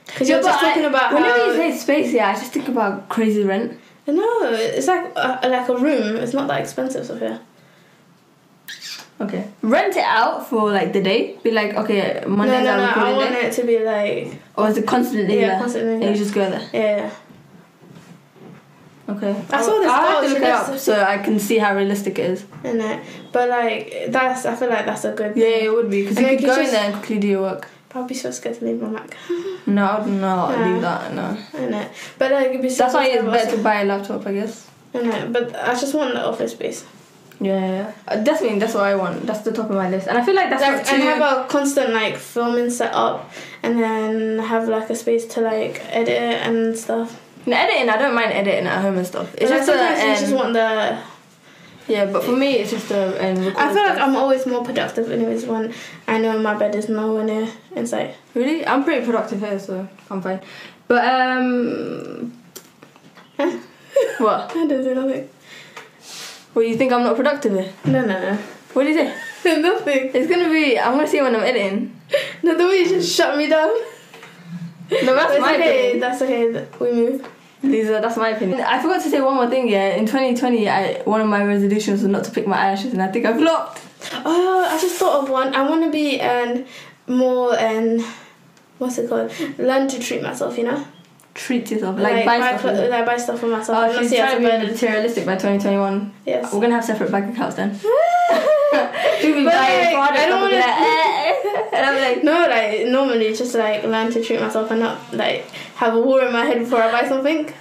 Because 0.07 0.29
you're 0.29 0.39
Yeah, 0.39 0.45
just 0.51 0.61
talking 0.61 0.85
I- 0.85 0.89
about 0.89 1.13
whenever 1.15 1.39
how. 1.39 1.47
you 1.47 1.57
say 1.57 1.77
space, 1.77 2.13
yeah, 2.13 2.29
I 2.31 2.33
just 2.35 2.53
think 2.53 2.69
about 2.69 3.09
crazy 3.09 3.45
rent. 3.45 3.79
no, 4.07 4.43
it's 4.53 4.87
like 4.87 5.13
a, 5.17 5.49
like 5.49 5.69
a 5.69 5.77
room. 5.77 6.17
It's 6.17 6.33
not 6.33 6.47
that 6.49 6.61
expensive, 6.61 7.05
Sophia. 7.07 7.41
Okay, 9.19 9.49
rent 9.63 9.97
it 9.97 10.05
out 10.05 10.47
for 10.49 10.71
like 10.71 10.93
the 10.93 11.01
day. 11.03 11.39
Be 11.43 11.51
like, 11.51 11.75
okay, 11.75 12.23
Monday 12.27 12.63
no, 12.63 12.77
no. 12.77 12.83
our 12.85 12.99
I 12.99 13.13
want 13.15 13.31
day, 13.33 13.47
it 13.47 13.53
to 13.55 13.65
be 13.65 13.79
like 13.79 14.39
or 14.57 14.69
is 14.69 14.77
it 14.77 14.87
constantly 14.87 15.41
Yeah, 15.41 15.49
there? 15.51 15.59
constantly 15.59 15.93
And 15.95 16.03
there. 16.03 16.11
you 16.13 16.17
just 16.19 16.35
go 16.35 16.51
there. 16.51 16.69
yeah. 16.75 17.11
Okay. 19.09 19.31
I 19.51 19.63
saw 19.63 19.79
this 19.79 19.89
I'll 19.91 20.07
have 20.09 20.23
to 20.25 20.29
look 20.31 20.39
it 20.39 20.43
up 20.45 20.79
so 20.79 21.01
I 21.01 21.19
can 21.19 21.39
see 21.39 21.59
how 21.59 21.75
realistic 21.77 22.19
it 22.19 22.31
is. 22.31 22.45
And 22.65 22.81
it, 22.83 23.01
but 23.33 23.49
like 23.49 24.07
that's 24.09 24.45
I 24.45 24.57
feel 24.57 24.69
like 24.69 24.85
that's 24.87 25.05
a 25.05 25.13
good. 25.13 25.37
Yeah, 25.37 25.47
it 25.47 25.73
would 25.73 25.91
be 25.91 26.03
because 26.03 26.19
you 26.19 26.25
then 26.27 26.37
could 26.39 26.43
you 26.43 26.47
go 26.49 26.61
in 26.61 26.71
there 26.71 26.85
and 26.87 26.95
quickly 26.95 27.19
do 27.21 27.29
your 27.29 27.43
work. 27.43 27.69
But 27.89 28.01
I'll 28.01 28.07
be 28.07 28.15
so 28.15 28.31
scared 28.33 28.59
to 28.59 28.65
leave 28.65 28.81
my 28.83 28.89
Mac. 28.89 29.17
No, 29.67 29.85
I 29.85 30.01
would 30.01 30.13
not 30.13 30.51
Yeah. 30.59 30.73
leave 30.73 30.81
that. 30.83 31.15
No. 31.15 31.37
And 31.55 31.75
it, 31.75 31.91
but 32.19 32.31
like 32.33 32.49
it'd 32.51 32.63
be 32.63 32.69
so 32.71 32.85
That's 32.85 32.95
why 32.95 33.07
it's 33.07 33.25
better 33.25 33.39
also- 33.47 33.57
to 33.57 33.63
buy 33.63 33.81
a 33.83 33.85
laptop, 33.85 34.27
I 34.27 34.33
guess. 34.33 34.69
And 34.95 35.07
it, 35.09 35.33
but 35.33 35.55
I 35.57 35.75
just 35.75 35.95
want 35.95 36.15
the 36.15 36.25
office 36.25 36.53
space. 36.53 36.85
Yeah, 37.39 37.59
yeah, 37.61 37.67
yeah. 37.77 37.93
Uh, 38.09 38.17
definitely, 38.25 38.59
that's 38.61 38.73
what 38.75 38.85
I 38.85 38.95
want. 38.95 39.27
That's 39.27 39.41
the 39.43 39.53
top 39.53 39.69
of 39.69 39.77
my 39.77 39.91
list, 39.91 40.07
and 40.09 40.17
I 40.17 40.25
feel 40.25 40.35
like 40.35 40.49
that's 40.49 40.63
like, 40.63 40.87
too. 40.87 40.95
and 40.95 41.03
have 41.03 41.21
a 41.21 41.47
constant 41.49 41.91
like 41.93 42.17
filming 42.17 42.71
set 42.71 42.95
up 42.95 43.31
and 43.63 43.79
then 43.79 44.39
have 44.39 44.69
like 44.69 44.89
a 44.89 44.95
space 44.97 45.27
to 45.35 45.43
like 45.43 45.83
edit 45.91 46.41
and 46.47 46.77
stuff. 46.79 47.21
In 47.47 47.53
editing, 47.53 47.89
I 47.89 47.97
don't 47.97 48.15
mind 48.15 48.33
editing 48.33 48.67
at 48.67 48.83
home 48.83 48.99
and 48.99 49.07
stuff. 49.07 49.33
It's 49.35 49.51
But, 49.51 49.51
like, 49.51 49.59
just 49.61 49.69
a, 49.69 49.73
sometimes 49.79 50.03
you 50.03 50.09
um, 50.09 50.17
just 50.19 50.35
want 50.35 50.53
the. 50.53 50.99
yeah, 51.93 52.05
but 52.07 52.25
for 52.25 52.33
me, 52.33 52.55
it's 52.55 52.71
just 52.73 52.91
a. 52.91 53.31
Um, 53.31 53.55
I 53.57 53.73
feel 53.73 53.85
like. 53.85 53.99
I'm 53.99 54.17
always 54.17 54.47
more 54.47 54.65
productive 54.65 55.11
anyways 55.11 55.47
when 55.47 55.73
I 56.09 56.19
know 56.19 56.39
my 56.39 56.55
bed 56.55 56.75
is 56.75 56.89
nowhere 56.89 57.25
near 57.25 57.49
inside. 57.77 58.15
really, 58.35 58.67
I'm 58.67 58.83
pretty 58.85 59.07
productive 59.07 59.41
here, 59.41 59.59
so 59.61 59.87
I'm 60.11 60.21
fine. 60.23 60.41
But 60.89 61.05
um, 61.05 62.33
what? 64.19 64.51
I 64.51 64.67
don't 64.67 64.85
say 64.85 64.95
nothing. 64.95 65.29
Well, 66.55 66.65
you 66.65 66.77
think 66.77 66.93
I'm 66.93 67.03
not 67.05 67.17
productive 67.17 67.53
here? 67.53 67.73
No, 67.85 68.01
no, 68.05 68.21
no. 68.21 68.39
What 68.73 68.85
do 68.85 68.89
you 68.91 68.95
say? 68.97 69.15
nothing. 69.61 70.11
It's 70.15 70.29
gonna 70.29 70.49
be. 70.49 70.79
I'm 70.79 70.95
gonna 70.95 71.07
see 71.07 71.21
when 71.21 71.37
I'm 71.37 71.43
editing. 71.43 71.93
No, 72.45 72.57
the 72.57 72.65
way 72.65 72.79
you 72.79 72.89
just 72.89 73.17
shut 73.17 73.37
me 73.37 73.49
down. 73.49 73.69
No, 74.91 75.15
that's 75.15 75.27
But 75.27 75.31
it's 75.33 75.41
my 75.41 75.55
okay. 75.57 75.99
That's 75.99 76.23
okay. 76.23 76.67
We 76.79 76.93
move. 76.93 77.29
Lisa, 77.63 77.99
that's 78.03 78.17
my 78.17 78.29
opinion. 78.31 78.61
I 78.61 78.81
forgot 78.81 79.03
to 79.03 79.09
say 79.11 79.21
one 79.21 79.35
more 79.35 79.49
thing. 79.49 79.69
Yeah, 79.69 79.95
in 79.97 80.07
2020, 80.07 80.69
I 80.69 81.03
one 81.05 81.21
of 81.21 81.27
my 81.29 81.43
resolutions 81.45 82.03
was 82.03 82.11
not 82.11 82.25
to 82.25 82.31
pick 82.31 82.47
my 82.47 82.57
eyelashes, 82.57 82.93
and 82.93 83.03
I 83.03 83.09
think 83.09 83.25
I 83.27 83.37
flopped. 83.37 83.81
Oh, 84.25 84.65
I 84.69 84.79
just 84.81 84.97
thought 84.97 85.25
of 85.25 85.31
one. 85.31 85.55
I 85.55 85.69
want 85.69 85.83
to 85.85 85.91
be 85.91 86.21
and 86.21 86.67
more 87.07 87.57
and 87.59 88.03
what's 88.79 88.99
it 88.99 89.09
called? 89.09 89.33
Learn 89.59 89.89
to 89.89 89.99
treat 89.99 90.23
myself. 90.23 90.57
You 90.59 90.65
know, 90.65 90.85
Treat 91.35 91.71
yourself, 91.71 91.99
like, 91.99 92.25
buy 92.25 92.39
stuff. 92.57 92.65
like 92.91 93.05
buy 93.07 93.17
stuff 93.17 93.41
for 93.41 93.47
myself. 93.47 93.77
Oh, 93.79 93.93
not 93.93 94.01
she's 94.03 94.15
trying 94.15 94.43
to 94.43 94.49
be 94.65 94.67
materialistic 94.73 95.27
by 95.27 95.35
2021. 95.35 96.13
Yes. 96.25 96.53
We're 96.53 96.61
gonna 96.61 96.75
have 96.77 96.85
separate 96.85 97.11
bank 97.11 97.35
accounts 97.35 97.57
then. 97.57 97.75
She'll 99.21 99.35
be 99.35 99.45
But, 99.45 99.53
buying 99.53 99.85
like, 99.85 99.95
products 99.95 100.21
I 100.21 100.27
don't 100.29 100.41
wanna- 100.43 100.57
like, 100.57 100.65
eh. 100.81 101.26
eh 101.26 101.26
and 101.77 101.87
I'm 101.87 101.97
like, 102.01 102.25
No, 102.25 102.47
like 102.49 102.87
normally 102.87 103.35
just 103.35 103.55
like 103.55 103.85
learn 103.85 104.11
to 104.13 104.23
treat 104.23 104.41
myself 104.41 104.71
and 104.71 104.81
not 104.81 105.13
like 105.13 105.49
have 105.77 105.95
a 105.95 106.01
war 106.01 106.23
in 106.23 106.33
my 106.33 106.45
head 106.45 106.59
before 106.59 106.83
I 106.83 106.91
buy 106.91 107.09
something. 107.09 107.53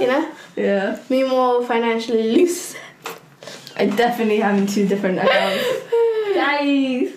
You 0.00 0.06
know, 0.08 0.32
yeah. 0.56 1.00
be 1.08 1.24
more 1.24 1.64
financially 1.64 2.34
loose. 2.36 2.76
I 3.76 3.86
definitely 3.86 4.38
having 4.40 4.66
two 4.66 4.86
different 4.86 5.18
accounts. 5.18 5.64
nice. 6.34 7.12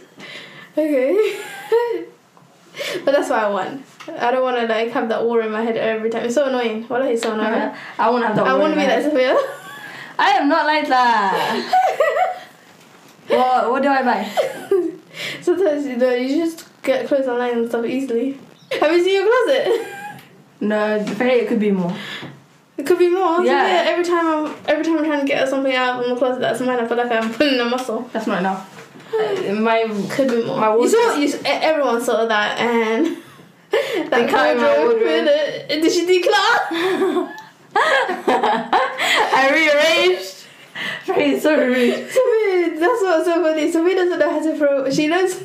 Okay. 0.77 1.39
but 3.05 3.11
that's 3.11 3.29
what 3.29 3.39
I 3.39 3.49
want. 3.49 3.85
I 4.07 4.31
don't 4.31 4.43
want 4.43 4.57
to 4.57 4.65
like 4.65 4.91
have 4.91 5.09
that 5.09 5.23
war 5.23 5.41
in 5.41 5.51
my 5.51 5.61
head 5.61 5.77
every 5.77 6.09
time. 6.09 6.25
It's 6.25 6.35
so 6.35 6.47
annoying. 6.47 6.83
Why 6.83 7.07
it's 7.07 7.23
so 7.23 7.33
annoying? 7.33 7.73
I 7.97 8.09
want 8.09 8.23
to 8.23 8.27
have 8.27 8.35
that. 8.37 8.47
I 8.47 8.53
want 8.55 8.73
to 8.73 8.79
be 8.79 8.87
like. 8.87 9.03
Sophia. 9.03 9.37
I 10.17 10.31
am 10.31 10.49
not 10.49 10.65
like 10.65 10.87
that. 10.89 12.39
what? 13.27 13.71
What 13.71 13.83
do 13.83 13.89
I 13.89 14.03
buy? 14.03 14.58
Sometimes 15.57 15.85
you 15.87 15.97
know 15.97 16.13
you 16.13 16.45
just 16.45 16.67
get 16.83 17.07
clothes 17.07 17.27
online 17.27 17.57
and 17.57 17.67
stuff 17.69 17.85
easily. 17.85 18.37
Have 18.79 18.91
you 18.91 19.03
seen 19.03 19.15
your 19.15 19.25
closet? 19.31 19.87
No, 20.61 20.99
very. 21.03 21.39
It 21.41 21.47
could 21.47 21.59
be 21.59 21.71
more. 21.71 21.95
It 22.77 22.85
could 22.85 22.99
be 22.99 23.09
more. 23.09 23.43
Yeah. 23.43 23.65
Yeah. 23.67 23.89
Every 23.91 24.03
time 24.05 24.27
I'm 24.27 24.55
every 24.67 24.83
time 24.85 24.97
I'm 24.99 25.05
trying 25.05 25.21
to 25.21 25.25
get 25.25 25.49
something 25.49 25.73
out 25.73 26.03
of 26.03 26.09
my 26.09 26.15
closet 26.17 26.39
that's 26.41 26.59
mine, 26.61 26.79
I 26.79 26.87
feel 26.87 26.97
like 26.97 27.11
I'm 27.11 27.33
pulling 27.33 27.59
a 27.59 27.65
muscle. 27.65 28.07
That's 28.13 28.27
not 28.27 28.39
enough. 28.39 28.75
Uh, 29.13 29.53
My 29.53 29.85
Could 30.11 30.27
be 30.29 30.43
more. 30.45 30.59
My 30.59 30.75
you 30.75 30.87
saw 30.87 30.97
wardrobe- 30.97 31.19
you, 31.19 31.27
s- 31.29 31.41
e- 31.41 31.47
everyone 31.47 31.99
saw 32.03 32.25
that 32.27 32.59
and 32.59 33.17
that 33.71 34.09
They 34.11 34.27
cut 34.27 34.51
in 34.55 34.57
my 34.61 34.77
wardrobe. 34.77 35.25
Did 35.67 35.91
she 35.91 36.05
declutter? 36.05 37.35
I 37.75 39.49
rearranged. 39.51 40.38
Very 41.19 41.39
so 41.39 41.55
rude. 41.57 42.09
Sophie, 42.09 42.79
that's 42.79 43.01
what's 43.01 43.25
so 43.25 43.43
funny. 43.43 43.71
Sophie 43.71 43.95
doesn't 43.95 44.19
know 44.19 44.31
how 44.31 44.41
to 44.41 44.57
throw. 44.57 44.89
She 44.89 45.07
knows. 45.07 45.43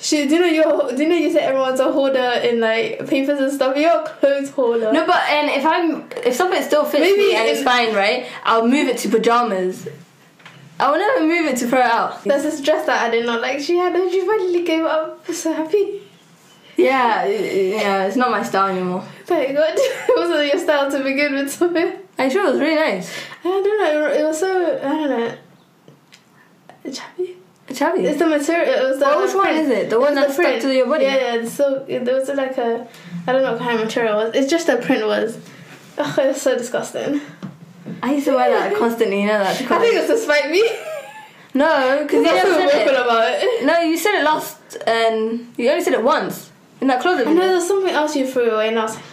She 0.00 0.26
do 0.28 0.36
you 0.36 0.40
know 0.40 0.46
you 0.46 0.96
do 0.96 1.02
you 1.02 1.08
know 1.08 1.16
you 1.16 1.32
say 1.32 1.40
everyone's 1.40 1.80
a 1.80 1.92
hoarder 1.92 2.40
in 2.44 2.60
like 2.60 3.08
papers 3.08 3.40
and 3.40 3.52
stuff. 3.52 3.76
You're 3.76 3.90
a 3.90 4.04
clothes 4.04 4.50
hoarder. 4.50 4.92
No, 4.92 5.04
but 5.04 5.22
and 5.28 5.50
if 5.50 5.66
I'm 5.66 6.08
if 6.24 6.34
something 6.34 6.62
still 6.62 6.84
fits 6.84 7.00
Maybe 7.00 7.18
me 7.18 7.34
and 7.34 7.48
it's 7.48 7.62
fine, 7.62 7.94
right? 7.94 8.26
I'll 8.44 8.68
move 8.68 8.88
it 8.88 8.98
to 8.98 9.08
pajamas. 9.08 9.88
I 10.78 10.90
will 10.90 10.98
never 10.98 11.26
move 11.26 11.46
it 11.46 11.56
to 11.58 11.66
throw 11.68 11.80
it 11.80 11.86
out. 11.86 12.22
There's 12.22 12.42
this 12.42 12.60
dress 12.60 12.86
that 12.86 13.02
I 13.02 13.10
did 13.10 13.24
not 13.24 13.40
like. 13.40 13.60
She 13.60 13.76
had 13.78 13.96
it. 13.96 14.12
She 14.12 14.26
finally 14.26 14.62
gave 14.62 14.84
up. 14.84 15.24
I'm 15.26 15.34
so 15.34 15.52
happy. 15.52 16.02
Yeah, 16.76 17.24
yeah, 17.24 18.04
it's 18.04 18.16
not 18.16 18.30
my 18.30 18.42
style 18.42 18.68
anymore. 18.68 19.02
Thank 19.24 19.56
God. 19.56 19.72
it 19.76 20.16
wasn't 20.16 20.52
your 20.52 20.58
style 20.58 20.90
to 20.90 21.02
begin 21.02 21.32
with, 21.32 21.50
Sophia. 21.50 21.98
I'm 22.18 22.30
sure 22.30 22.46
it 22.46 22.52
was 22.52 22.60
really 22.60 22.76
nice. 22.76 23.14
I 23.44 23.48
don't 23.48 23.78
know. 23.78 24.06
It 24.12 24.24
was 24.24 24.40
so. 24.40 24.76
I 24.78 24.88
don't 24.88 25.10
know. 25.10 26.92
Chappy. 26.92 27.36
Chubby. 27.74 28.06
It's 28.06 28.18
the 28.18 28.26
material. 28.26 28.74
It 28.74 28.88
was 28.88 28.98
the. 28.98 29.04
Well, 29.06 29.22
which 29.22 29.34
uh, 29.34 29.38
one 29.38 29.46
print. 29.46 29.58
is 29.58 29.70
it? 29.70 29.90
The 29.90 29.98
one 29.98 30.14
was 30.14 30.24
that's 30.24 30.34
stuck 30.34 30.60
to 30.60 30.74
your 30.74 30.86
body? 30.86 31.04
Yeah, 31.04 31.34
yeah. 31.34 31.48
So 31.48 31.84
there 31.88 32.14
was 32.14 32.28
like 32.28 32.56
a. 32.58 32.86
I 33.26 33.32
don't 33.32 33.42
know 33.42 33.52
what 33.52 33.60
kind 33.60 33.78
of 33.80 33.84
material 33.86 34.20
it 34.20 34.24
was. 34.26 34.34
It's 34.36 34.50
just 34.50 34.66
the 34.68 34.76
print 34.76 35.04
was. 35.04 35.38
Ugh, 35.98 36.18
it 36.18 36.26
was 36.28 36.42
so 36.42 36.56
disgusting. 36.56 37.20
I 38.02 38.14
used 38.14 38.26
to 38.26 38.34
wear 38.34 38.50
that 38.50 38.76
constantly, 38.78 39.22
you 39.22 39.26
know 39.26 39.38
that. 39.38 39.60
I 39.60 39.78
think 39.80 39.94
it's 39.94 40.08
to 40.08 40.18
spite 40.18 40.50
me. 40.50 40.62
No, 41.54 42.02
because 42.02 42.24
you 42.24 42.30
I 42.30 42.34
never 42.34 42.70
said 42.70 42.86
it. 42.86 42.94
about 42.94 43.30
it. 43.42 43.64
No, 43.64 43.78
you 43.80 43.96
said 43.96 44.20
it 44.20 44.24
last, 44.24 44.76
and 44.86 45.52
you 45.56 45.70
only 45.70 45.82
said 45.82 45.94
it 45.94 46.02
once 46.02 46.52
in 46.80 46.88
that 46.88 47.00
closet. 47.00 47.26
I 47.26 47.32
know 47.32 47.48
there's 47.48 47.66
something 47.66 47.92
else 47.94 48.14
you 48.14 48.26
threw 48.28 48.50
away, 48.50 48.68
and 48.68 48.78
I 48.78 48.82
was 48.82 48.94
like, 48.94 49.04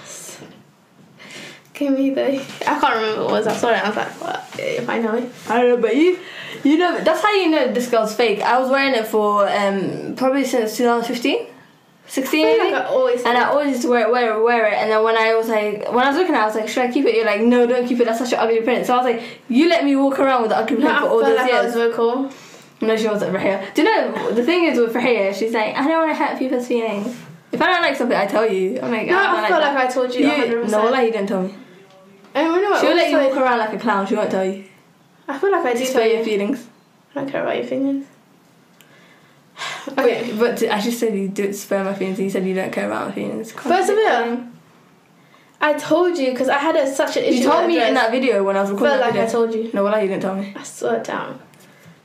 give 1.74 1.94
me 1.94 2.12
the. 2.12 2.36
I 2.40 2.80
can't 2.80 2.96
remember 2.96 3.24
what 3.24 3.30
it 3.30 3.32
was. 3.32 3.48
I 3.48 3.56
saw 3.56 3.70
it. 3.70 3.74
and 3.78 3.82
I 3.82 3.88
was 3.90 3.98
like, 3.98 4.22
what? 4.22 4.60
If 4.60 4.90
I 4.90 5.00
know 5.00 5.16
it. 5.16 5.30
I 5.50 5.60
don't 5.62 5.70
know, 5.70 5.78
but 5.78 5.96
you, 5.96 6.20
you 6.64 6.78
know, 6.78 7.00
that's 7.02 7.22
how 7.22 7.34
you 7.34 7.50
know 7.50 7.72
this 7.74 7.90
girl's 7.90 8.16
fake. 8.16 8.42
I 8.42 8.60
was 8.60 8.70
wearing 8.70 8.94
it 8.94 9.08
for 9.08 9.48
um 9.50 10.16
probably 10.16 10.46
since 10.46 10.78
2015, 10.78 11.48
16 12.08 12.46
maybe. 12.46 12.64
like 12.72 12.74
I 12.74 12.86
always. 12.86 13.24
And 13.24 13.38
I 13.38 13.46
always 13.46 13.70
used 13.70 13.82
to 13.84 13.90
wear 13.90 14.08
it, 14.08 14.12
wear 14.12 14.38
it, 14.38 14.44
wear 14.44 14.68
it. 14.68 14.74
And 14.74 14.92
then 14.92 15.04
when 15.04 15.18
I 15.18 15.36
was 15.36 15.48
like, 15.50 15.92
when 15.92 16.06
I 16.06 16.10
was 16.10 16.18
looking 16.18 16.36
at 16.36 16.40
it, 16.40 16.44
I 16.44 16.46
was 16.46 16.56
like, 16.56 16.68
should 16.68 16.84
I 16.86 16.92
keep 16.92 17.06
it? 17.06 17.16
You're 17.16 17.26
like, 17.26 17.42
no, 17.42 17.66
don't 17.66 17.88
keep 17.88 18.00
it. 18.00 18.06
That's 18.06 18.20
such 18.20 18.34
an 18.34 18.40
ugly 18.40 18.62
print. 18.62 18.86
So 18.86 18.94
I 18.94 18.98
was 18.98 19.06
like, 19.16 19.24
you 19.50 19.68
let 19.70 19.84
me 19.84 19.96
walk 19.96 20.20
around 20.20 20.42
with 20.44 20.52
the 20.52 20.58
ugly 20.58 20.78
no, 20.78 20.82
print 20.86 20.96
I 20.96 21.00
for 21.02 21.08
all 21.08 21.22
felt 21.22 21.26
those 21.26 21.38
like 21.38 21.52
I 21.52 21.62
years. 21.62 21.76
was 21.76 21.92
vocal. 21.92 22.32
No, 22.82 22.98
she 22.98 23.08
wasn't 23.08 23.34
Rahia. 23.36 23.74
Do 23.74 23.82
you 23.82 23.88
know 23.90 24.32
the 24.34 24.44
thing 24.44 24.66
is 24.66 24.78
with 24.78 24.94
Rahia? 24.94 25.34
She's 25.34 25.54
like, 25.54 25.76
I 25.76 25.88
don't 25.88 26.06
want 26.08 26.18
to 26.18 26.24
hurt 26.24 26.38
people's 26.38 26.68
feelings. 26.68 27.16
If 27.54 27.62
I 27.62 27.68
don't 27.68 27.82
like 27.84 27.96
something, 27.96 28.18
I 28.18 28.26
tell 28.26 28.50
you. 28.50 28.80
Oh 28.82 28.86
I'm 28.86 28.92
like, 28.92 29.08
No, 29.08 29.18
I, 29.18 29.24
don't 29.24 29.36
I 29.36 29.42
like 29.42 29.50
felt 29.50 29.62
that. 29.62 29.76
like 29.76 29.90
I 29.90 29.94
told 29.94 30.14
you. 30.16 30.26
100%. 30.26 30.70
No, 30.72 30.90
like 30.90 31.06
you 31.06 31.12
didn't 31.12 31.28
tell 31.28 31.44
me. 31.44 31.56
And 32.34 32.48
you 32.48 32.62
know 32.62 32.72
what? 32.72 32.82
She'll 32.82 32.96
let 32.96 33.12
you 33.12 33.18
walk 33.18 33.38
around 33.38 33.60
like 33.60 33.74
a 33.74 33.80
clown. 33.80 34.08
She 34.08 34.16
won't 34.16 34.32
tell 34.32 34.44
you. 34.46 34.66
I 35.28 35.38
feel 35.38 35.52
like 35.52 35.66
I 35.66 35.74
do 35.74 35.86
Spare 35.86 36.08
your 36.08 36.24
feelings. 36.26 36.68
I 37.12 37.20
don't 37.20 37.30
care 37.30 37.44
about 37.44 37.56
your 37.58 37.66
feelings. 37.66 38.06
Okay. 39.90 40.34
But, 40.38 40.60
but 40.60 40.70
I 40.72 40.82
just 40.82 41.00
said 41.00 41.14
you 41.16 41.28
do 41.28 41.54
spare 41.54 41.84
my 41.84 41.94
feelings. 41.94 42.18
and 42.18 42.26
You 42.26 42.32
said 42.32 42.46
you 42.46 42.56
don't 42.56 42.72
care 42.74 42.88
about 42.88 43.10
my 43.10 43.14
feelings. 43.14 43.52
First 43.52 43.90
of 43.90 43.98
all, 43.98 44.48
I 45.62 45.74
told 45.74 46.18
you 46.18 46.32
because 46.32 46.50
I 46.50 46.58
had 46.58 46.76
a, 46.76 46.92
such 46.92 47.18
an 47.18 47.24
issue. 47.24 47.36
You 47.38 47.44
told 47.44 47.68
me 47.68 47.82
in 47.86 47.94
that 47.94 48.10
video 48.12 48.44
when 48.44 48.58
I 48.58 48.62
was 48.62 48.72
recording 48.72 48.98
felt 49.00 49.14
like 49.16 49.28
I 49.28 49.30
told 49.30 49.54
you. 49.54 49.70
No, 49.74 49.84
well, 49.84 50.02
you 50.02 50.08
didn't 50.08 50.22
tell 50.24 50.36
me. 50.36 50.54
I 50.56 50.64
swear 50.64 51.02
down. 51.04 51.40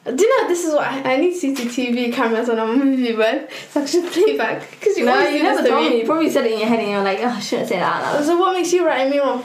Do 0.05 0.25
you 0.25 0.43
know 0.43 0.49
this 0.49 0.65
is 0.65 0.73
what 0.73 0.87
I, 0.87 1.15
I 1.15 1.17
need 1.17 1.35
CCTV 1.35 2.13
cameras 2.15 2.49
on 2.49 2.59
a 2.59 2.67
movie, 2.67 3.13
but 3.13 3.51
so 3.69 3.81
I 3.81 3.85
can 3.85 3.93
just 3.93 4.13
play 4.13 4.37
back 4.39 4.71
because 4.71 4.97
you 4.97 5.05
no, 5.05 5.21
you 5.29 5.43
never 5.43 5.67
told 5.69 5.91
me. 5.91 6.01
You 6.01 6.07
probably 6.07 6.31
said 6.31 6.47
it 6.47 6.53
in 6.53 6.61
your 6.61 6.69
head 6.69 6.79
and 6.79 6.91
you're 6.91 7.03
like, 7.03 7.19
oh, 7.21 7.29
I 7.29 7.41
shouldn't 7.41 7.69
say 7.69 7.79
that 7.79 8.05
out 8.05 8.15
loud. 8.15 8.25
So 8.25 8.39
what 8.39 8.55
makes 8.55 8.73
you 8.73 8.87
writing 8.87 9.11
me 9.11 9.19
wrong? 9.19 9.45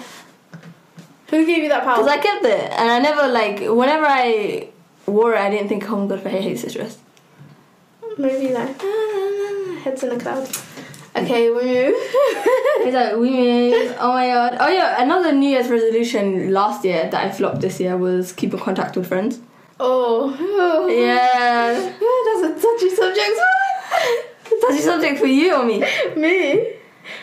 Who 1.29 1.45
gave 1.45 1.63
you 1.63 1.69
that 1.69 1.83
power? 1.83 1.98
Because 1.98 2.07
I 2.07 2.17
kept 2.17 2.45
it, 2.45 2.72
and 2.72 2.89
I 2.89 3.00
never 3.00 3.27
like 3.27 3.60
whenever 3.60 4.05
I 4.05 4.69
wore 5.05 5.33
it, 5.33 5.39
I 5.39 5.50
didn't 5.50 5.67
think, 5.67 5.89
oh 5.89 5.98
my 5.98 6.07
god, 6.07 6.19
if 6.19 6.27
I 6.27 6.29
hate 6.29 6.57
this 6.57 6.74
dress. 6.74 7.00
Maybe 8.17 8.53
like 8.53 8.75
ah, 8.79 9.79
heads 9.83 10.03
in 10.03 10.12
a 10.12 10.19
cloud. 10.19 10.48
Okay, 11.15 11.50
we 11.50 11.62
move. 11.62 11.95
It's 12.86 12.93
like 12.95 13.15
we 13.15 13.29
move. 13.29 13.95
Oh 14.00 14.13
my 14.13 14.27
god. 14.27 14.57
Oh 14.60 14.67
yeah, 14.67 15.01
another 15.01 15.31
New 15.31 15.50
Year's 15.50 15.69
resolution 15.69 16.51
last 16.51 16.83
year 16.86 17.10
that 17.10 17.25
I 17.25 17.31
flopped 17.31 17.62
this 17.62 17.79
year 17.79 17.98
was 17.98 18.31
keep 18.31 18.53
in 18.53 18.60
contact 18.60 18.95
with 18.95 19.07
friends. 19.07 19.39
Oh. 19.83 20.87
Yeah. 20.89 21.73
that's 22.25 22.43
a 22.47 22.61
touchy 22.61 22.89
subject. 22.95 23.39
Touchy 24.61 24.81
subject 24.81 25.19
for 25.19 25.25
you 25.27 25.55
or 25.55 25.65
me? 25.65 25.79
me. 26.15 26.73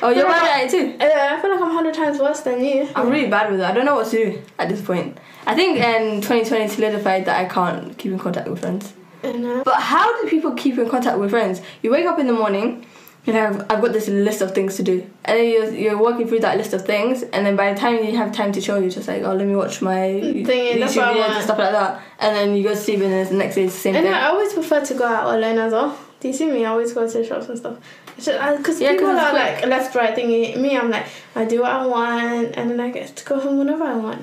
Oh, 0.03 0.11
you're 0.11 0.27
Yeah. 0.27 0.33
bad 0.41 0.61
at 0.61 0.67
it 0.67 0.71
too. 0.71 0.97
Uh, 1.05 1.09
I 1.37 1.41
feel 1.41 1.51
like 1.51 1.61
I'm 1.61 1.71
hundred 1.71 1.95
times 1.95 2.19
worse 2.19 2.41
than 2.41 2.63
you. 2.63 2.89
I'm 2.95 3.09
really 3.09 3.29
bad 3.29 3.51
with 3.51 3.61
it. 3.61 3.65
I 3.65 3.73
don't 3.73 3.87
know 3.87 3.95
what 3.95 4.09
to 4.09 4.17
do 4.33 4.43
at 4.59 4.69
this 4.69 4.81
point. 4.83 5.17
I 5.47 5.55
think 5.55 5.79
in 5.79 6.21
2020 6.21 6.69
solidified 6.69 7.25
that 7.25 7.39
I 7.39 7.47
can't 7.49 7.97
keep 7.97 8.13
in 8.13 8.19
contact 8.19 8.49
with 8.49 8.61
friends. 8.61 8.93
Uh, 9.25 9.63
But 9.65 9.77
how 9.81 10.21
do 10.23 10.29
people 10.29 10.53
keep 10.53 10.77
in 10.79 10.89
contact 10.89 11.19
with 11.19 11.31
friends? 11.31 11.63
You 11.83 11.91
wake 11.91 12.07
up 12.07 12.19
in 12.19 12.27
the 12.27 12.33
morning, 12.35 12.85
you 13.25 13.33
know, 13.35 13.65
I've, 13.69 13.81
got 13.83 13.93
this 13.93 14.09
list 14.09 14.41
of 14.41 14.55
things 14.55 14.77
to 14.77 14.83
do. 14.83 15.09
And 15.25 15.39
then 15.39 15.51
you're, 15.51 15.71
you're 15.75 16.03
working 16.03 16.27
through 16.27 16.41
that 16.41 16.57
list 16.57 16.73
of 16.73 16.85
things, 16.87 17.23
and 17.23 17.45
then 17.45 17.55
by 17.57 17.73
the 17.73 17.79
time 17.79 18.03
you 18.05 18.17
have 18.17 18.33
time 18.33 18.53
to 18.53 18.61
chill, 18.61 18.81
you're 18.81 18.91
just 18.91 19.09
like, 19.09 19.23
oh, 19.23 19.35
let 19.35 19.47
me 19.47 19.55
watch 19.55 19.83
my 19.83 19.93
Thingy, 19.93 20.45
YouTube 20.45 21.15
videos 21.15 21.35
and 21.37 21.45
stuff 21.45 21.59
like 21.59 21.73
that. 21.73 22.03
And 22.19 22.35
then 22.35 22.57
you 22.57 22.63
go 22.63 22.71
to 22.71 22.77
sleep, 22.77 23.01
and 23.01 23.13
then 23.13 23.27
the 23.29 23.35
next 23.35 23.55
day 23.57 23.65
it's 23.65 23.75
the 23.75 23.81
same 23.81 23.97
and 23.97 24.05
thing. 24.05 24.15
I 24.15 24.27
always 24.29 24.53
prefer 24.53 24.85
to 24.85 24.95
go 24.95 25.05
out 25.05 25.35
alone 25.35 25.59
as 25.59 25.73
well. 25.73 25.99
Do 26.21 26.29
you 26.29 26.35
see 26.35 26.51
me? 26.51 26.65
I 26.65 26.71
always 26.71 26.93
go 26.93 27.07
to 27.07 27.19
the 27.19 27.25
shops 27.25 27.49
and 27.49 27.59
stuff. 27.59 27.79
Because 28.17 28.81
Yeah, 28.81 28.93
people 28.93 29.09
are 29.09 29.31
quick. 29.31 29.43
like 29.43 29.67
left, 29.67 29.95
right 29.95 30.15
thingy. 30.15 30.57
Me, 30.61 30.77
I'm 30.77 30.91
like, 30.91 31.07
I 31.35 31.45
do 31.47 31.61
what 31.63 31.71
I 31.73 31.87
want, 31.87 32.57
and 32.57 32.71
then 32.71 32.81
I 32.81 32.91
get 32.91 33.17
to 33.17 33.25
go 33.25 33.41
home 33.41 33.59
whenever 33.59 33.85
I 33.85 33.97
want. 33.97 34.23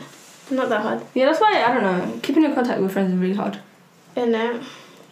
Not 0.51 0.69
that 0.69 0.81
hard. 0.81 1.01
Yeah, 1.13 1.25
that's 1.25 1.41
why, 1.41 1.63
I 1.67 1.73
don't 1.73 1.83
know, 1.83 2.19
keeping 2.21 2.43
in 2.43 2.53
contact 2.53 2.79
with 2.79 2.91
friends 2.93 3.13
is 3.13 3.19
really 3.19 3.33
hard. 3.35 3.59
And 4.15 4.33
uh, 4.35 4.59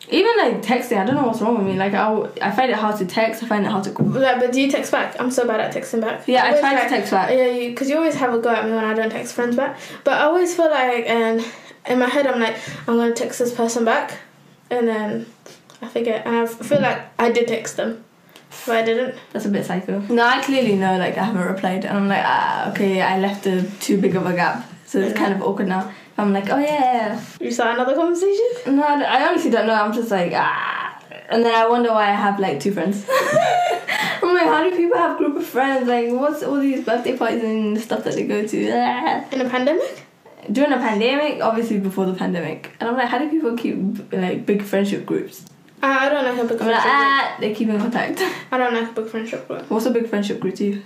Even 0.10 0.38
like 0.38 0.62
texting, 0.62 0.98
I 0.98 1.06
don't 1.06 1.16
know 1.16 1.26
what's 1.26 1.42
wrong 1.42 1.58
with 1.58 1.66
me. 1.66 1.74
Like, 1.74 1.94
I, 1.94 2.30
I 2.42 2.52
find 2.52 2.70
it 2.70 2.78
hard 2.78 2.98
to 2.98 3.06
text, 3.06 3.42
I 3.44 3.48
find 3.48 3.66
it 3.66 3.70
hard 3.70 3.84
to 3.86 3.92
call. 3.92 4.06
like, 4.06 4.40
but 4.40 4.52
do 4.52 4.62
you 4.62 4.70
text 4.70 4.92
back? 4.92 5.20
I'm 5.20 5.32
so 5.32 5.48
bad 5.48 5.60
at 5.60 5.74
texting 5.74 6.02
back. 6.02 6.28
Yeah, 6.28 6.44
I 6.44 6.48
always, 6.48 6.60
try 6.62 6.84
to 6.84 6.90
text 6.90 7.12
back. 7.12 7.32
Yeah, 7.32 7.70
because 7.70 7.90
you, 7.90 7.98
always 7.98 8.16
have 8.16 8.34
a 8.34 8.40
go 8.40 8.50
at 8.50 8.66
me 8.66 8.72
when 8.72 8.86
I 8.86 8.94
don't 8.94 9.10
text 9.10 9.34
friends 9.34 9.56
back. 9.56 9.80
But 10.04 10.14
I 10.14 10.24
always 10.24 10.56
feel 10.56 10.70
like, 10.70 11.06
and 11.08 11.44
in 11.88 12.00
my 12.00 12.08
head, 12.08 12.28
I'm 12.28 12.40
like, 12.40 12.56
I'm 12.88 12.98
gonna 12.98 13.14
text 13.14 13.40
this 13.40 13.54
person 13.54 13.84
back, 13.84 14.20
and 14.70 14.88
then 14.88 15.26
I 15.82 15.88
forget, 15.88 16.26
and 16.26 16.36
I 16.36 16.46
feel 16.46 16.82
like 16.82 17.02
I 17.20 17.32
did 17.32 17.48
text 17.48 17.78
them, 17.78 18.04
but 18.68 18.76
I 18.76 18.84
didn't. 18.84 19.16
That's 19.34 19.46
a 19.46 19.50
bit 19.50 19.66
psycho. 19.66 20.00
No, 20.02 20.26
I 20.26 20.42
clearly 20.44 20.76
know 20.76 20.98
like 20.98 21.18
I 21.18 21.24
haven't 21.24 21.46
replied, 21.48 21.86
and 21.86 21.98
I'm 21.98 22.08
like, 22.08 22.24
ah, 22.24 22.72
okay, 22.72 23.02
I 23.02 23.20
left 23.20 23.46
a 23.48 23.64
too 23.80 24.00
big 24.00 24.16
of 24.16 24.26
a 24.26 24.34
gap, 24.34 24.70
so 24.86 25.00
it's 25.00 25.18
kind 25.18 25.34
of 25.34 25.42
awkward 25.42 25.68
now. 25.68 25.92
I'm 26.18 26.32
like, 26.34 26.50
oh 26.50 26.58
yeah, 26.60 27.22
You 27.40 27.52
saw 27.52 27.74
another 27.74 27.94
conversation. 27.96 28.46
no, 28.76 28.84
I, 28.84 29.28
honestly 29.28 29.52
don't 29.52 29.68
know. 29.68 29.74
I'm 29.74 29.92
just 29.94 30.10
like, 30.12 30.32
ah, 30.34 31.02
and 31.30 31.44
then 31.44 31.54
I 31.54 31.68
wonder 31.68 31.90
why 31.92 32.10
I 32.10 32.14
have 32.14 32.40
like 32.40 32.60
two 32.60 32.72
friends. 32.72 33.06
I'm 33.10 34.34
like, 34.34 34.46
how 34.48 34.64
do 34.64 34.76
people 34.76 34.98
have 34.98 35.18
group 35.18 35.36
of 35.36 35.46
friends? 35.46 35.88
Like, 35.88 36.10
what's 36.12 36.42
all 36.44 36.60
these 36.60 36.86
birthday 36.86 37.18
parties 37.18 37.44
and 37.44 37.80
stuff 37.80 38.04
that 38.06 38.14
they 38.16 38.26
go 38.26 38.46
to? 38.48 38.72
Ah. 38.74 39.26
In 39.32 39.42
a 39.42 39.50
pandemic? 39.50 40.04
During 40.52 40.72
a 40.72 40.78
pandemic, 40.78 41.42
obviously 41.44 41.80
before 41.80 42.06
the 42.06 42.14
pandemic, 42.14 42.72
and 42.80 42.88
I'm 42.90 42.96
like, 42.96 43.08
how 43.10 43.18
do 43.18 43.30
people 43.30 43.58
keep 43.58 44.12
like 44.14 44.46
big 44.46 44.62
friendship 44.62 45.06
groups? 45.06 45.44
I 45.82 46.06
I 46.06 46.10
don't 46.10 46.24
like 46.24 46.46
a 46.46 46.48
big 46.48 46.62
I'm 46.62 46.68
like, 46.68 46.82
group. 46.84 46.94
ah, 46.94 47.38
they 47.40 47.54
keep 47.56 47.68
in 47.70 47.80
contact. 47.80 48.22
I 48.52 48.58
don't 48.58 48.74
like 48.74 48.90
a 48.92 48.94
big 49.02 49.08
friendship 49.10 49.48
group. 49.48 49.70
What's 49.70 49.86
a 49.88 49.92
big 49.92 50.08
friendship 50.08 50.40
group 50.40 50.56
to 50.56 50.66
you? 50.66 50.84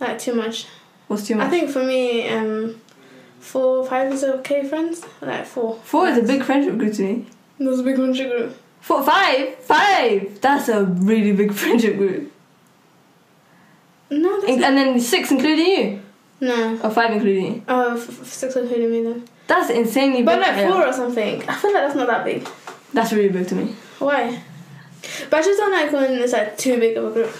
Like 0.00 0.18
too 0.18 0.34
much. 0.34 0.66
What's 1.06 1.26
too 1.26 1.36
much? 1.36 1.46
I 1.46 1.50
think 1.50 1.70
for 1.70 1.84
me, 1.84 2.28
um, 2.30 2.80
four, 3.40 3.84
five 3.86 4.12
is 4.12 4.22
okay 4.24 4.64
friends. 4.66 5.04
Like 5.20 5.46
four. 5.46 5.76
Four 5.84 6.08
is 6.08 6.18
a 6.18 6.22
big 6.22 6.42
friendship 6.44 6.78
group 6.78 6.94
to 6.94 7.02
me. 7.02 7.26
That's 7.58 7.80
a 7.80 7.82
big 7.82 7.96
friendship 7.96 8.30
group. 8.30 8.56
Four, 8.80 9.02
five, 9.02 9.56
five. 9.56 10.40
That's 10.40 10.68
a 10.68 10.84
really 10.84 11.32
big 11.32 11.52
friendship 11.60 11.96
group. 11.96 12.32
No, 14.10 14.40
that's 14.40 14.52
In- 14.52 14.60
not, 14.60 14.68
and 14.70 14.78
then 14.78 15.00
six 15.00 15.30
including 15.30 15.66
you, 15.66 16.00
no. 16.40 16.80
or 16.82 16.90
five 16.90 17.12
including 17.12 17.44
you. 17.46 17.62
Oh, 17.68 17.96
f- 17.96 18.08
f- 18.08 18.26
six 18.26 18.56
including 18.56 18.90
me 18.90 19.02
then. 19.02 19.24
That's 19.46 19.70
insanely 19.70 20.18
big. 20.18 20.26
But 20.26 20.40
like 20.40 20.56
yeah. 20.56 20.68
four 20.70 20.86
or 20.86 20.92
something. 20.92 21.48
I 21.48 21.54
feel 21.56 21.72
like 21.72 21.82
that's 21.82 21.94
not 21.94 22.06
that 22.08 22.24
big. 22.24 22.48
That's 22.92 23.12
really 23.12 23.28
big 23.28 23.46
to 23.48 23.54
me. 23.54 23.74
Why? 23.98 24.42
But 25.28 25.38
I 25.40 25.42
just 25.42 25.58
don't 25.58 25.72
like 25.72 25.92
when 25.92 26.18
it's 26.20 26.32
like 26.32 26.58
too 26.58 26.78
big 26.78 26.96
of 26.96 27.04
a 27.04 27.10
group. 27.12 27.32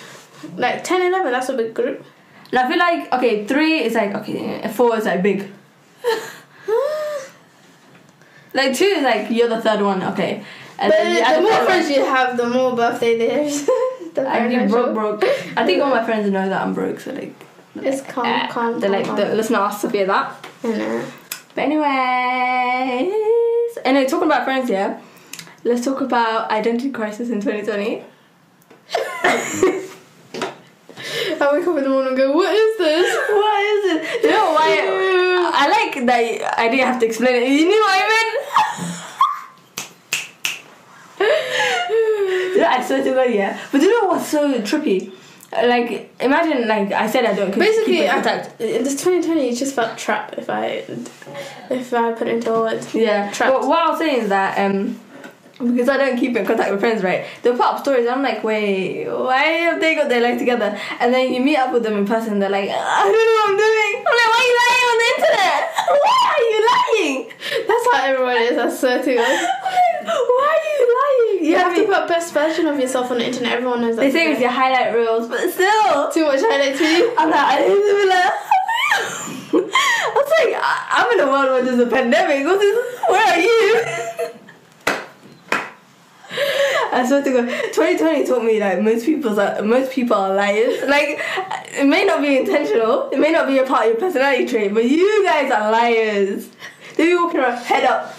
Like 0.56 0.82
10, 0.84 1.02
11, 1.02 1.32
that's 1.32 1.48
a 1.48 1.56
big 1.56 1.74
group. 1.74 2.04
And 2.50 2.58
I 2.58 2.68
feel 2.68 2.78
like 2.78 3.12
okay, 3.14 3.46
three 3.46 3.82
is 3.82 3.94
like 3.94 4.14
okay, 4.14 4.68
four 4.68 4.96
is 4.96 5.04
like 5.06 5.22
big. 5.22 5.50
Like 8.52 8.74
two 8.74 8.84
is 8.84 9.02
like 9.02 9.30
you're 9.30 9.48
the 9.48 9.60
third 9.60 9.80
one, 9.80 10.02
okay. 10.02 10.44
And 10.78 10.90
but 10.90 10.96
then 10.96 11.42
the 11.42 11.48
more 11.48 11.64
friends 11.64 11.88
you 11.90 12.04
have, 12.04 12.36
the 12.36 12.48
more 12.48 12.74
birthday 12.74 13.16
there's. 13.16 13.64
the 14.14 14.28
I 14.28 14.48
be 14.48 14.54
financial- 14.54 14.92
broke, 14.92 15.20
broke. 15.20 15.24
I 15.56 15.64
think 15.64 15.82
all 15.82 15.90
my 15.90 16.04
friends 16.04 16.28
know 16.30 16.48
that 16.48 16.62
I'm 16.62 16.74
broke, 16.74 17.00
so 17.00 17.12
like. 17.12 17.34
It's 17.76 18.00
calm, 18.02 18.26
uh, 18.26 18.48
calm, 18.48 18.80
They're 18.80 18.90
calm, 18.90 18.98
like, 18.98 19.06
calm. 19.06 19.16
the, 19.16 19.34
let's 19.36 19.50
not 19.50 19.70
ask 19.70 19.82
Sophia 19.82 20.04
that. 20.06 20.44
I 20.64 20.68
know. 20.68 21.04
But 21.54 21.62
anyways, 21.62 23.12
anyway, 23.84 24.06
talking 24.06 24.26
about 24.26 24.44
friends 24.44 24.68
yeah. 24.68 25.00
let's 25.62 25.84
talk 25.84 26.00
about 26.00 26.50
identity 26.50 26.90
crisis 26.90 27.30
in 27.30 27.40
2020. 27.40 28.02
I 31.42 31.52
wake 31.52 31.66
up 31.66 31.76
in 31.76 31.84
the 31.84 31.88
morning 31.88 32.08
and 32.08 32.16
go, 32.16 32.32
what 32.32 32.52
is 32.54 32.78
this? 32.78 33.06
what 33.30 33.62
is 33.62 33.84
it? 33.92 34.22
You 34.24 34.30
know 34.30 34.52
why? 34.52 35.09
I 35.62 35.68
like 35.68 36.06
that 36.06 36.58
I 36.58 36.68
didn't 36.68 36.86
have 36.86 36.98
to 37.00 37.06
explain 37.06 37.34
it. 37.42 37.48
You 37.48 37.66
knew 37.68 37.80
what 37.80 37.92
I 37.92 38.08
meant. 38.08 38.30
know, 42.60 42.66
I 42.66 42.82
swear 42.82 43.04
to 43.04 43.10
God, 43.12 43.30
yeah. 43.30 43.60
But 43.70 43.82
you 43.82 43.90
know 43.90 44.08
what's 44.08 44.28
so 44.28 44.60
trippy? 44.62 45.12
Like, 45.52 46.14
imagine, 46.20 46.66
like 46.66 46.92
I 46.92 47.10
said, 47.10 47.26
I 47.26 47.34
don't 47.34 47.54
Basically, 47.58 48.08
I, 48.08 48.14
contact. 48.14 48.60
in 48.60 48.84
this 48.84 48.94
2020, 48.94 49.48
it 49.50 49.56
just 49.56 49.74
felt 49.74 49.98
trap 49.98 50.34
if 50.38 50.48
I, 50.48 50.84
if 51.68 51.92
I 51.92 52.12
put 52.12 52.28
it 52.28 52.36
into 52.36 52.52
words. 52.52 52.94
Yeah. 52.94 53.30
Trapped. 53.32 53.52
But 53.52 53.68
what 53.68 53.80
I 53.80 53.90
was 53.90 53.98
saying 53.98 54.22
is 54.22 54.28
that 54.30 54.58
um 54.58 54.98
because 55.60 55.88
I 55.88 55.96
don't 55.98 56.18
keep 56.18 56.36
in 56.36 56.44
contact 56.46 56.70
with 56.70 56.80
friends, 56.80 57.02
right? 57.02 57.24
They'll 57.42 57.56
put 57.56 57.66
up 57.66 57.78
stories. 57.80 58.08
I'm 58.08 58.22
like, 58.22 58.42
wait, 58.42 59.06
why 59.08 59.42
have 59.68 59.80
they 59.80 59.94
got 59.94 60.08
their 60.08 60.22
life 60.22 60.38
together? 60.38 60.76
And 61.00 61.12
then 61.12 61.32
you 61.32 61.40
meet 61.40 61.56
up 61.58 61.72
with 61.72 61.82
them 61.82 61.96
in 61.98 62.06
person. 62.06 62.38
They're 62.38 62.48
like, 62.50 62.70
I 62.70 63.02
don't 63.04 63.12
know 63.12 63.36
what 63.38 63.50
I'm 63.50 63.56
doing. 63.56 63.94
I'm 64.00 64.16
like, 64.20 64.30
why 64.32 64.40
are 64.40 64.48
you 64.48 64.56
lying 64.64 64.86
on 64.90 64.96
the 65.00 65.08
internet? 65.16 65.60
Why 66.04 66.18
are 66.32 66.44
you 66.50 66.58
lying? 66.72 67.18
That's 67.68 67.84
how 67.92 67.98
everyone 68.04 68.36
is, 68.38 68.58
I 68.58 68.68
swear 68.76 69.02
to 69.02 69.14
God. 69.14 69.48
Why 70.02 70.58
are 70.58 70.64
you 70.80 70.84
lying? 71.00 71.44
You 71.44 71.50
Yeah, 71.52 71.58
have 71.68 71.76
to 71.76 71.84
put 71.84 72.08
best 72.08 72.32
version 72.32 72.66
of 72.66 72.78
yourself 72.80 73.10
on 73.10 73.18
the 73.18 73.26
internet. 73.26 73.52
Everyone 73.52 73.80
knows 73.82 73.96
that. 73.96 74.02
They 74.02 74.10
say 74.10 74.32
it's 74.32 74.40
your 74.40 74.50
highlight 74.50 74.94
reels, 74.94 75.28
but 75.28 75.38
still. 75.50 76.10
too 76.10 76.24
much 76.26 76.40
highlight 76.40 76.74
for 76.76 76.84
you. 76.84 77.12
I'm 77.18 77.28
like, 77.30 77.38
I 77.38 77.58
didn't. 77.60 78.10
I 79.52 80.12
was 80.14 80.32
like, 80.38 80.54
I- 80.62 80.86
I'm 80.90 81.18
in 81.18 81.28
a 81.28 81.30
world 81.30 81.48
where 81.50 81.62
there's 81.64 81.78
a 81.78 81.86
pandemic. 81.86 82.44
What 82.46 82.60
is, 82.62 82.76
where 83.08 83.26
are 83.26 83.38
you? 83.38 84.26
I 86.92 87.06
swear 87.06 87.22
to 87.22 87.30
God, 87.30 87.48
2020 87.72 88.26
taught 88.26 88.44
me 88.44 88.58
that 88.58 88.82
most 88.82 89.06
people 89.06 89.38
are 89.38 89.62
most 89.62 89.92
people 89.92 90.16
are 90.16 90.34
liars. 90.34 90.82
Like, 90.88 91.20
it 91.68 91.86
may 91.86 92.04
not 92.04 92.20
be 92.20 92.38
intentional, 92.38 93.10
it 93.10 93.18
may 93.18 93.30
not 93.30 93.46
be 93.46 93.58
a 93.58 93.64
part 93.64 93.86
of 93.86 93.92
your 93.92 94.00
personality 94.00 94.46
trait, 94.46 94.74
but 94.74 94.84
you 94.84 95.24
guys 95.24 95.50
are 95.52 95.70
liars. 95.70 96.48
They 96.96 97.06
be 97.06 97.14
walking 97.14 97.40
around 97.40 97.58
head 97.58 97.84
up, 97.84 98.14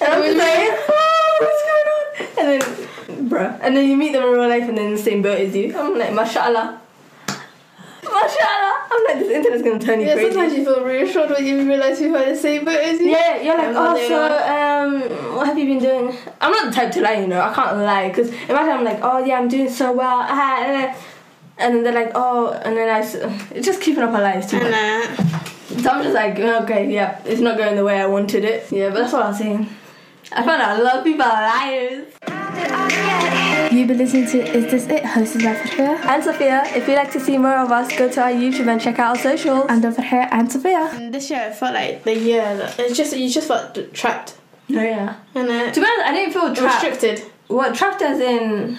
and 0.00 0.12
I'm 0.12 0.22
just 0.22 0.36
like, 0.36 0.48
oh, 0.88 1.38
what's 1.40 1.62
going 1.70 1.88
on? 1.90 2.04
And 2.38 2.62
then, 2.62 3.28
bruh, 3.28 3.58
and 3.62 3.76
then 3.76 3.88
you 3.88 3.96
meet 3.96 4.12
them 4.12 4.22
in 4.22 4.30
real 4.30 4.48
life, 4.48 4.68
and 4.68 4.76
then 4.76 4.92
the 4.92 4.98
same 5.02 5.22
boat 5.22 5.40
as 5.40 5.54
you. 5.54 5.76
I'm 5.76 5.98
like, 5.98 6.12
mashallah, 6.12 6.80
mashallah. 8.04 8.73
I'm 8.96 9.04
like, 9.04 9.18
this 9.18 9.30
internet's 9.36 9.62
gonna 9.62 9.78
turn 9.78 10.00
you 10.00 10.06
Yeah, 10.06 10.14
crazy. 10.14 10.30
sometimes 10.32 10.54
you 10.54 10.64
feel 10.64 10.84
reassured 10.84 11.30
when 11.30 11.44
you 11.44 11.66
realise 11.66 11.98
people 11.98 12.16
are 12.16 12.26
the 12.30 12.36
same 12.36 12.64
boat 12.64 12.78
as 12.78 13.00
you. 13.00 13.06
Yeah, 13.10 13.40
you're 13.40 13.56
like, 13.58 13.74
oh, 13.74 14.08
so, 14.08 14.24
um, 14.54 15.36
what 15.36 15.46
have 15.48 15.58
you 15.58 15.66
been 15.66 15.78
doing? 15.80 16.16
I'm 16.40 16.52
not 16.52 16.66
the 16.66 16.72
type 16.72 16.92
to 16.92 17.00
lie, 17.00 17.14
you 17.14 17.26
know, 17.26 17.40
I 17.40 17.52
can't 17.52 17.76
lie. 17.78 18.08
Because 18.08 18.28
imagine 18.28 18.70
I'm 18.78 18.84
like, 18.84 19.00
oh, 19.02 19.24
yeah, 19.24 19.38
I'm 19.38 19.48
doing 19.48 19.68
so 19.68 19.92
well. 19.92 20.20
ah, 20.22 20.62
And 20.62 20.72
then, 20.72 20.96
and 21.58 21.74
then 21.74 21.82
they're 21.84 22.04
like, 22.04 22.12
oh, 22.14 22.52
and 22.64 22.76
then 22.76 22.88
I 22.88 23.00
it's 23.54 23.66
just 23.66 23.80
keeping 23.80 24.02
up 24.02 24.10
a 24.10 24.18
lie 24.18 24.34
is 24.38 24.46
too 24.46 24.58
much. 24.60 24.72
So 25.82 25.90
I'm 25.90 26.02
just 26.02 26.14
like, 26.14 26.38
okay, 26.38 26.92
yeah, 26.92 27.20
it's 27.24 27.40
not 27.40 27.56
going 27.56 27.74
the 27.74 27.84
way 27.84 28.00
I 28.00 28.06
wanted 28.06 28.44
it. 28.44 28.70
Yeah, 28.70 28.90
but 28.90 28.98
that's 29.00 29.12
what 29.12 29.22
I 29.22 29.28
was 29.28 29.38
saying. 29.38 29.68
I 30.32 30.42
found 30.42 30.62
out 30.62 30.80
a 30.80 30.82
lot 30.82 30.96
of 30.98 31.04
people 31.04 31.22
are 31.24 31.42
liars. 31.42 32.06
You've 33.72 33.88
been 33.88 33.98
listening 33.98 34.26
to 34.28 34.38
Is 34.56 34.70
This 34.70 34.86
It? 34.86 35.02
hosted 35.02 35.42
by 35.44 35.54
Farhia 35.54 35.98
And 36.06 36.22
Sophia, 36.24 36.62
if 36.74 36.86
you'd 36.88 36.94
like 36.96 37.10
to 37.12 37.20
see 37.20 37.36
more 37.38 37.56
of 37.56 37.70
us, 37.72 37.94
go 37.96 38.08
to 38.10 38.22
our 38.22 38.30
YouTube 38.30 38.68
and 38.68 38.80
check 38.80 38.98
out 38.98 39.16
our 39.16 39.22
socials. 39.22 39.66
and 39.68 39.84
over 39.84 40.02
here 40.02 40.28
and 40.30 40.50
Sophia. 40.50 40.88
and 40.92 41.12
this 41.12 41.30
year 41.30 41.42
it 41.50 41.56
felt 41.56 41.74
like 41.74 42.04
the 42.04 42.16
year 42.16 42.56
that 42.56 42.78
it's 42.78 42.96
just 42.96 43.16
you 43.16 43.28
just 43.28 43.48
felt 43.48 43.74
trapped 43.92 44.36
Oh, 44.70 44.74
yeah. 44.80 45.16
and 45.34 45.48
uh, 45.50 45.70
To 45.72 45.80
be 45.80 45.86
honest, 45.86 46.06
I 46.08 46.12
didn't 46.14 46.32
feel 46.32 46.54
trapped. 46.54 46.82
restricted 46.84 47.30
What, 47.48 47.74
trapped 47.74 48.00
as 48.02 48.18
in, 48.20 48.78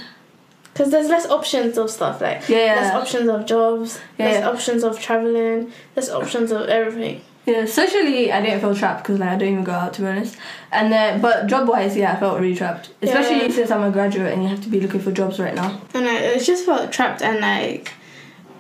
because 0.73 0.91
there's 0.91 1.10
less 1.10 1.27
options 1.27 1.77
of 1.77 1.89
stuff 1.91 2.21
like 2.21 2.47
Yeah. 2.49 2.75
less 2.79 2.93
options 2.95 3.29
of 3.29 3.45
jobs, 3.45 3.99
Yeah. 4.17 4.25
less 4.25 4.43
options 4.43 4.84
of 4.84 4.99
traveling, 4.99 5.71
less 5.95 6.10
options 6.10 6.51
of 6.51 6.69
everything. 6.69 7.21
Yeah, 7.45 7.65
socially, 7.65 8.31
I 8.31 8.41
didn't 8.41 8.62
feel 8.62 8.75
trapped 8.75 9.03
because 9.03 9.19
like 9.19 9.29
I 9.29 9.36
don't 9.38 9.49
even 9.49 9.63
go 9.63 9.71
out 9.71 9.93
to 9.93 10.01
be 10.01 10.08
honest. 10.08 10.36
And 10.71 10.91
then, 10.91 11.21
but 11.21 11.45
job 11.47 11.67
wise, 11.67 11.95
yeah, 11.95 12.13
I 12.13 12.19
felt 12.19 12.39
really 12.39 12.55
trapped. 12.55 12.89
Especially 13.01 13.43
Yeah. 13.43 13.49
since 13.49 13.69
I'm 13.71 13.84
a 13.84 13.91
graduate 13.91 14.34
and 14.34 14.41
you 14.43 14.49
have 14.49 14.62
to 14.63 14.69
be 14.69 14.79
looking 14.79 14.99
for 14.99 15.12
jobs 15.12 15.39
right 15.39 15.53
now. 15.53 15.79
And 15.93 16.08
I, 16.08 16.15
it 16.17 16.43
just 16.43 16.65
felt 16.65 16.91
trapped 16.91 17.21
and 17.21 17.39
like 17.41 17.93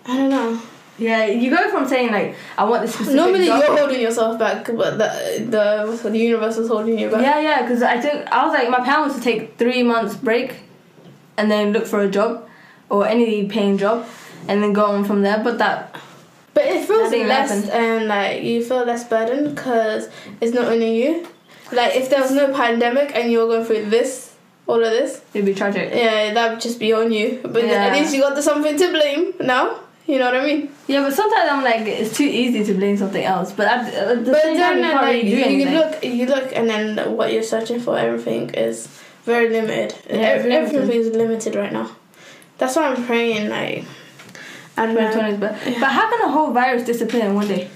I 0.05 0.15
don't 0.17 0.29
know. 0.29 0.61
Yeah, 0.97 1.25
you 1.25 1.49
go 1.49 1.69
from 1.71 1.87
saying 1.87 2.11
like 2.11 2.35
I 2.57 2.63
want 2.63 2.83
this 2.83 2.93
specific 2.93 3.15
Normally 3.15 3.47
job. 3.47 3.63
you're 3.63 3.77
holding 3.77 3.99
yourself 4.01 4.37
back, 4.39 4.65
but 4.67 4.97
the 4.99 5.45
the 5.49 6.09
the 6.09 6.17
universe 6.19 6.57
is 6.57 6.67
holding 6.67 6.97
you 6.99 7.09
back. 7.09 7.21
Yeah, 7.21 7.39
yeah, 7.39 7.61
because 7.63 7.81
I 7.81 7.99
took 7.99 8.27
I 8.31 8.45
was 8.45 8.53
like 8.53 8.69
my 8.69 8.79
plan 8.81 9.01
was 9.01 9.15
to 9.15 9.21
take 9.21 9.57
three 9.57 9.81
months 9.83 10.15
break, 10.15 10.57
and 11.37 11.49
then 11.51 11.73
look 11.73 11.85
for 11.87 11.99
a 12.01 12.07
job, 12.09 12.47
or 12.89 13.05
any 13.07 13.45
paying 13.49 13.77
job, 13.77 14.05
and 14.47 14.61
then 14.63 14.71
go 14.73 14.85
on 14.85 15.03
from 15.03 15.21
there. 15.23 15.41
But 15.43 15.57
that 15.57 15.93
But 16.55 16.63
it 16.65 16.85
feels 16.87 17.03
Nothing 17.11 17.27
less 17.27 17.49
happened. 17.51 17.69
and 17.71 18.07
like 18.07 18.41
you 18.43 18.63
feel 18.63 18.83
less 18.85 19.03
burdened 19.07 19.55
because 19.55 20.09
it's 20.41 20.53
not 20.55 20.65
only 20.65 21.03
you. 21.03 21.27
Like 21.71 21.95
if 21.95 22.09
there 22.09 22.21
was 22.21 22.31
no 22.31 22.51
pandemic 22.53 23.15
and 23.15 23.31
you 23.31 23.39
were 23.39 23.47
going 23.47 23.65
through 23.65 23.89
this, 23.89 24.33
all 24.65 24.83
of 24.83 24.89
this, 24.89 25.21
it'd 25.33 25.45
be 25.45 25.53
tragic. 25.53 25.91
yeah, 25.93 26.33
that 26.33 26.51
would 26.51 26.61
just 26.61 26.79
be 26.79 26.91
on 26.93 27.11
you. 27.11 27.39
But 27.43 27.65
Yeah. 27.65 27.85
at 27.87 27.93
least 27.93 28.15
you 28.15 28.21
got 28.21 28.41
something 28.41 28.75
to 28.77 28.89
blame 28.89 29.33
now. 29.41 29.81
You 30.07 30.19
know 30.19 30.25
what 30.31 30.35
I 30.41 30.45
mean? 30.45 30.69
Yeah, 30.87 31.01
but 31.01 31.13
sometimes 31.13 31.49
I'm 31.51 31.63
like 31.63 31.81
it's 31.87 32.15
too 32.15 32.25
easy 32.25 32.63
to 32.63 32.73
blame 32.75 32.95
something 32.95 33.23
else. 33.23 33.51
But 33.51 33.67
at, 33.67 34.23
the 34.23 34.31
but 34.31 34.41
same 34.43 34.57
time, 34.57 34.75
then 34.75 34.77
you 34.77 34.83
can't 34.83 35.01
like 35.01 35.13
really 35.15 35.21
do 35.23 35.35
you 35.35 35.43
anything. 35.45 35.73
look, 35.73 36.03
you 36.05 36.25
look, 36.27 36.55
and 36.55 36.69
then 36.69 37.17
what 37.17 37.33
you're 37.33 37.43
searching 37.43 37.79
for, 37.79 37.97
everything 37.97 38.51
is 38.51 38.87
very 39.25 39.49
limited. 39.49 39.95
Yeah, 40.09 40.15
Ev- 40.15 40.45
it's 40.45 40.45
limited. 40.45 40.75
Everything's 40.81 41.15
limited 41.17 41.55
right 41.55 41.73
now. 41.73 41.89
That's 42.59 42.75
why 42.75 42.83
I'm 42.93 43.03
praying. 43.05 43.49
Like 43.49 43.83
I 44.77 44.85
don't 44.85 44.95
2020 44.95 45.33
is 45.33 45.39
bad. 45.39 45.79
But 45.79 45.89
how 45.91 46.09
can 46.09 46.21
a 46.27 46.31
whole 46.31 46.51
virus 46.51 46.83
disappear 46.83 47.25
in 47.25 47.35
one 47.35 47.47
day? 47.47 47.69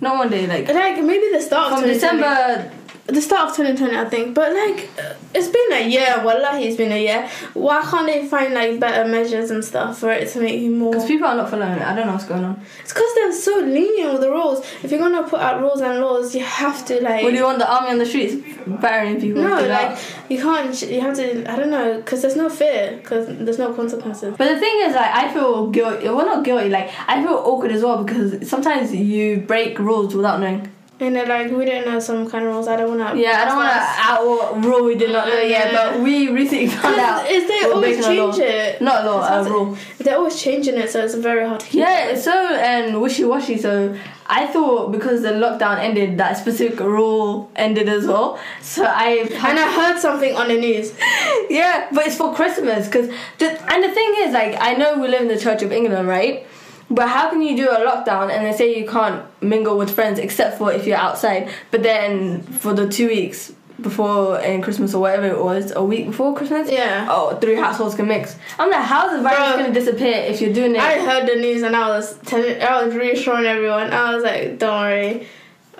Not 0.00 0.18
one 0.18 0.28
day, 0.30 0.46
like 0.46 0.68
Like 0.68 1.02
maybe 1.02 1.30
the 1.32 1.40
start 1.40 1.72
of 1.72 1.78
from 1.80 1.88
2020. 1.88 1.94
December. 1.94 2.72
The 3.08 3.20
start 3.20 3.50
of 3.50 3.56
2020 3.56 3.96
I 3.96 4.04
think 4.08 4.34
but 4.34 4.52
like 4.52 4.90
it's 5.32 5.48
been 5.48 5.72
a 5.72 5.88
year 5.88 6.22
wallahi 6.24 6.64
it's 6.64 6.76
been 6.76 6.90
a 6.92 7.00
year 7.00 7.28
why 7.54 7.80
can't 7.82 8.06
they 8.06 8.26
find 8.26 8.52
like 8.52 8.80
better 8.80 9.08
measures 9.08 9.50
and 9.52 9.64
stuff 9.64 9.98
for 9.98 10.10
it 10.10 10.28
to 10.30 10.40
make 10.40 10.60
you 10.60 10.70
more 10.72 10.92
Because 10.92 11.06
people 11.06 11.28
are 11.28 11.36
not 11.36 11.48
following 11.48 11.72
it. 11.74 11.82
I 11.82 11.94
don't 11.94 12.06
know 12.06 12.14
what's 12.14 12.24
going 12.26 12.42
on. 12.44 12.60
it's 12.80 12.92
because 12.92 13.14
they're 13.14 13.32
so 13.32 13.58
lenient 13.60 14.12
with 14.12 14.22
the 14.22 14.30
rules 14.30 14.66
if 14.82 14.90
you're 14.90 14.98
gonna 15.00 15.22
put 15.28 15.40
out 15.40 15.60
rules 15.60 15.80
and 15.80 16.00
laws 16.00 16.34
you 16.34 16.42
have 16.44 16.84
to 16.86 17.00
like 17.02 17.22
What 17.22 17.30
do 17.30 17.36
you 17.36 17.44
want 17.44 17.58
the 17.58 17.72
army 17.72 17.90
on 17.90 17.98
the 17.98 18.06
streets 18.06 18.34
battering 18.66 19.20
people? 19.20 19.42
no 19.42 19.60
like 19.66 19.96
you 20.28 20.38
can't 20.42 20.82
you 20.82 21.00
have 21.00 21.14
to 21.16 21.50
I 21.50 21.54
don't 21.56 21.70
know 21.70 21.98
because 21.98 22.22
there's 22.22 22.36
no 22.36 22.48
fear 22.48 22.96
because 23.00 23.26
there's 23.28 23.58
no 23.58 23.72
consequences 23.72 24.34
But 24.36 24.48
the 24.52 24.58
thing 24.58 24.80
is, 24.82 24.94
like, 24.94 25.14
I 25.14 25.32
feel 25.32 25.70
guilty. 25.70 26.08
Well, 26.08 26.26
not 26.26 26.44
guilty. 26.44 26.68
Like, 26.68 26.90
I 27.06 27.22
feel 27.22 27.34
awkward 27.34 27.70
as 27.72 27.82
well 27.82 28.02
because 28.04 28.48
sometimes 28.48 28.92
you 28.94 29.38
break 29.38 29.78
rules 29.78 30.14
without 30.14 30.40
knowing. 30.40 30.70
And 30.98 31.14
they're 31.14 31.26
like 31.26 31.50
we 31.50 31.64
didn't 31.66 31.84
know 31.90 31.98
some 32.00 32.28
kind 32.30 32.44
of 32.46 32.52
rules 32.54 32.68
I 32.68 32.76
don't 32.76 32.96
want 32.98 33.14
to 33.16 33.20
Yeah, 33.22 33.42
I 33.42 33.44
don't 33.44 33.56
want 33.56 33.70
to 33.70 33.78
out 34.08 34.64
rule 34.64 34.84
we 34.86 34.94
did 34.94 35.12
not 35.12 35.28
know 35.28 35.40
yet, 35.40 35.72
Yeah. 35.72 35.90
but 35.92 36.00
we 36.00 36.30
recently 36.30 36.68
found 36.68 36.98
out. 36.98 37.30
is 37.30 37.46
they 37.46 37.62
always 37.70 38.04
change 38.04 38.38
it 38.38 38.80
Not 38.80 39.04
a 39.04 39.10
law, 39.10 39.18
a 39.20 39.26
hard 39.26 39.46
uh, 39.46 39.50
rule. 39.50 39.78
they're 39.98 40.16
always 40.16 40.40
changing 40.40 40.76
it 40.78 40.88
so 40.90 41.04
it's 41.04 41.14
very 41.14 41.46
hard 41.46 41.60
to 41.60 41.66
keep 41.66 41.80
Yeah, 41.80 42.06
it's 42.06 42.24
so 42.24 42.32
and 42.32 43.00
wishy 43.02 43.24
washy. 43.24 43.58
So 43.58 43.94
I 44.28 44.46
thought 44.46 44.90
because 44.90 45.22
the 45.22 45.28
lockdown 45.30 45.78
ended, 45.78 46.18
that 46.18 46.36
specific 46.38 46.80
rule 46.80 47.48
ended 47.54 47.88
as 47.88 48.06
well. 48.06 48.40
So 48.62 48.84
I 48.84 49.28
and 49.30 49.58
I 49.58 49.70
heard 49.72 50.00
something 50.00 50.34
on 50.34 50.48
the 50.48 50.58
news 50.58 50.94
yeah, 51.50 51.88
but 51.92 52.06
it's 52.06 52.16
for 52.16 52.34
Christmas 52.34 52.86
because 52.86 53.08
and 53.08 53.84
the 53.84 53.90
thing 53.92 54.14
is 54.20 54.32
like 54.32 54.56
I 54.58 54.72
know 54.72 54.98
we 54.98 55.08
live 55.08 55.20
in 55.22 55.28
the 55.28 55.38
Church 55.38 55.62
of 55.62 55.72
England, 55.72 56.08
right? 56.08 56.46
But 56.88 57.08
how 57.08 57.30
can 57.30 57.42
you 57.42 57.56
do 57.56 57.68
a 57.68 57.78
lockdown 57.84 58.30
and 58.30 58.46
they 58.46 58.52
say 58.56 58.78
you 58.78 58.88
can't 58.88 59.24
mingle 59.42 59.76
with 59.76 59.90
friends 59.90 60.18
except 60.20 60.58
for 60.58 60.72
if 60.72 60.86
you're 60.86 60.96
outside? 60.96 61.48
But 61.70 61.82
then 61.82 62.42
for 62.42 62.72
the 62.74 62.88
two 62.88 63.08
weeks 63.08 63.52
before 63.80 64.38
in 64.40 64.62
Christmas 64.62 64.94
or 64.94 65.00
whatever 65.00 65.26
it 65.26 65.42
was, 65.42 65.72
a 65.74 65.82
week 65.84 66.06
before 66.06 66.34
Christmas, 66.34 66.70
Yeah. 66.70 67.08
oh, 67.10 67.36
three 67.36 67.56
households 67.56 67.94
can 67.96 68.06
mix. 68.06 68.36
I'm 68.58 68.70
like, 68.70 68.84
how's 68.84 69.10
the 69.16 69.20
virus 69.22 69.38
Bro. 69.38 69.56
gonna 69.62 69.74
disappear 69.74 70.14
if 70.16 70.40
you're 70.40 70.52
doing 70.52 70.76
it? 70.76 70.80
I 70.80 70.98
heard 71.04 71.28
the 71.28 71.34
news 71.36 71.62
and 71.62 71.74
I 71.76 71.88
was 71.88 72.16
telling, 72.24 72.62
I 72.62 72.84
was 72.84 72.94
reassuring 72.94 73.44
everyone. 73.46 73.92
I 73.92 74.14
was 74.14 74.22
like, 74.24 74.58
don't 74.58 74.80
worry, 74.80 75.26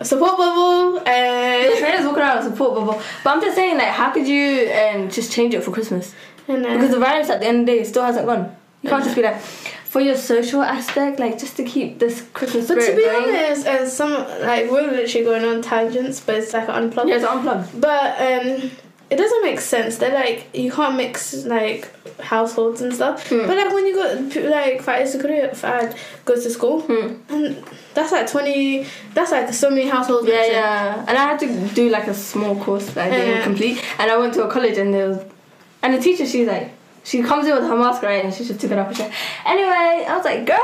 support 0.03 0.37
bubble 0.37 1.01
and 1.09 2.05
walking 2.05 2.21
around 2.23 2.45
with 2.45 2.53
support 2.53 2.75
bubble. 2.75 3.01
But 3.25 3.31
I'm 3.31 3.41
just 3.41 3.55
saying, 3.57 3.79
like, 3.79 3.89
how 3.89 4.11
could 4.11 4.27
you 4.29 4.71
um, 4.73 5.09
just 5.09 5.33
change 5.33 5.55
it 5.55 5.63
for 5.65 5.71
Christmas? 5.71 6.15
Because 6.47 6.91
the 6.91 6.99
virus 6.99 7.31
at 7.31 7.41
the 7.41 7.47
end 7.47 7.61
of 7.61 7.67
the 7.67 7.73
day 7.79 7.85
still 7.85 8.03
hasn't 8.05 8.27
gone. 8.27 8.55
You 8.83 8.91
can't 8.91 9.03
just 9.03 9.17
be 9.17 9.23
like, 9.23 9.41
for 9.93 10.01
your 10.01 10.17
social 10.17 10.63
aspect, 10.63 11.19
like 11.19 11.39
just 11.39 11.57
to 11.57 11.65
keep 11.65 11.99
this 11.99 12.21
Christmas 12.35 12.69
but 12.69 12.83
spirit 12.83 12.91
to 12.91 12.97
be 12.97 13.05
going. 13.09 13.37
honest, 13.37 13.67
as 13.67 13.97
some 13.97 14.13
like 14.43 14.71
we're 14.71 14.91
literally 14.91 15.25
going 15.25 15.45
on 15.45 15.63
tangents, 15.63 16.21
but 16.21 16.35
it's 16.37 16.53
like 16.53 16.69
unplugged. 16.69 17.09
yeah, 17.09 17.17
it's 17.17 17.25
unplugged. 17.25 17.81
But 17.81 18.21
um, 18.21 18.71
it 19.09 19.17
doesn't 19.17 19.43
make 19.43 19.61
sense. 19.61 19.99
They're 19.99 20.13
like 20.15 20.49
you 20.53 20.71
can't 20.73 20.97
mix 20.97 21.45
like 21.45 21.89
households 22.21 22.81
and 22.83 22.93
stuff. 22.93 23.29
Hmm. 23.29 23.47
But 23.47 23.57
like 23.57 23.73
when 23.73 23.87
you 23.87 23.95
go 23.95 24.07
like 24.51 24.83
Faiz 24.83 25.55
Fad 25.55 25.97
goes 26.25 26.43
to 26.45 26.51
school, 26.51 26.81
Hmm. 26.81 27.15
and 27.29 27.65
that's 27.95 28.11
like 28.13 28.29
twenty. 28.29 28.87
That's 29.15 29.31
like 29.31 29.53
so 29.55 29.71
many 29.71 29.87
households. 29.87 30.27
Yeah, 30.29 30.47
yeah. 30.47 31.05
And 31.09 31.17
I 31.17 31.25
had 31.31 31.39
to 31.41 31.69
do 31.75 31.89
like 31.91 32.09
a 32.09 32.15
small 32.15 32.57
course 32.57 32.87
that 32.95 33.07
I 33.07 33.11
didn't 33.17 33.37
Yeah. 33.37 33.45
complete. 33.45 33.85
And 34.01 34.11
I 34.11 34.17
went 34.19 34.35
to 34.35 34.45
a 34.45 34.51
college 34.51 34.77
and 34.79 34.93
there 34.93 35.09
was, 35.11 35.25
and 35.83 35.95
the 35.95 36.01
teacher, 36.01 36.27
she's 36.27 36.49
like, 36.49 36.73
she 37.07 37.23
comes 37.23 37.47
in 37.47 37.55
with 37.55 37.65
her 37.65 37.77
mask 37.77 38.03
right, 38.03 38.25
and 38.25 38.35
she 38.35 38.45
just 38.45 38.61
took 38.61 38.71
it 38.73 38.79
off 38.79 38.89
and 38.89 38.97
said, 38.97 39.13
anyway, 39.47 40.05
I 40.09 40.17
was 40.17 40.25
like, 40.25 40.45
girl. 40.47 40.59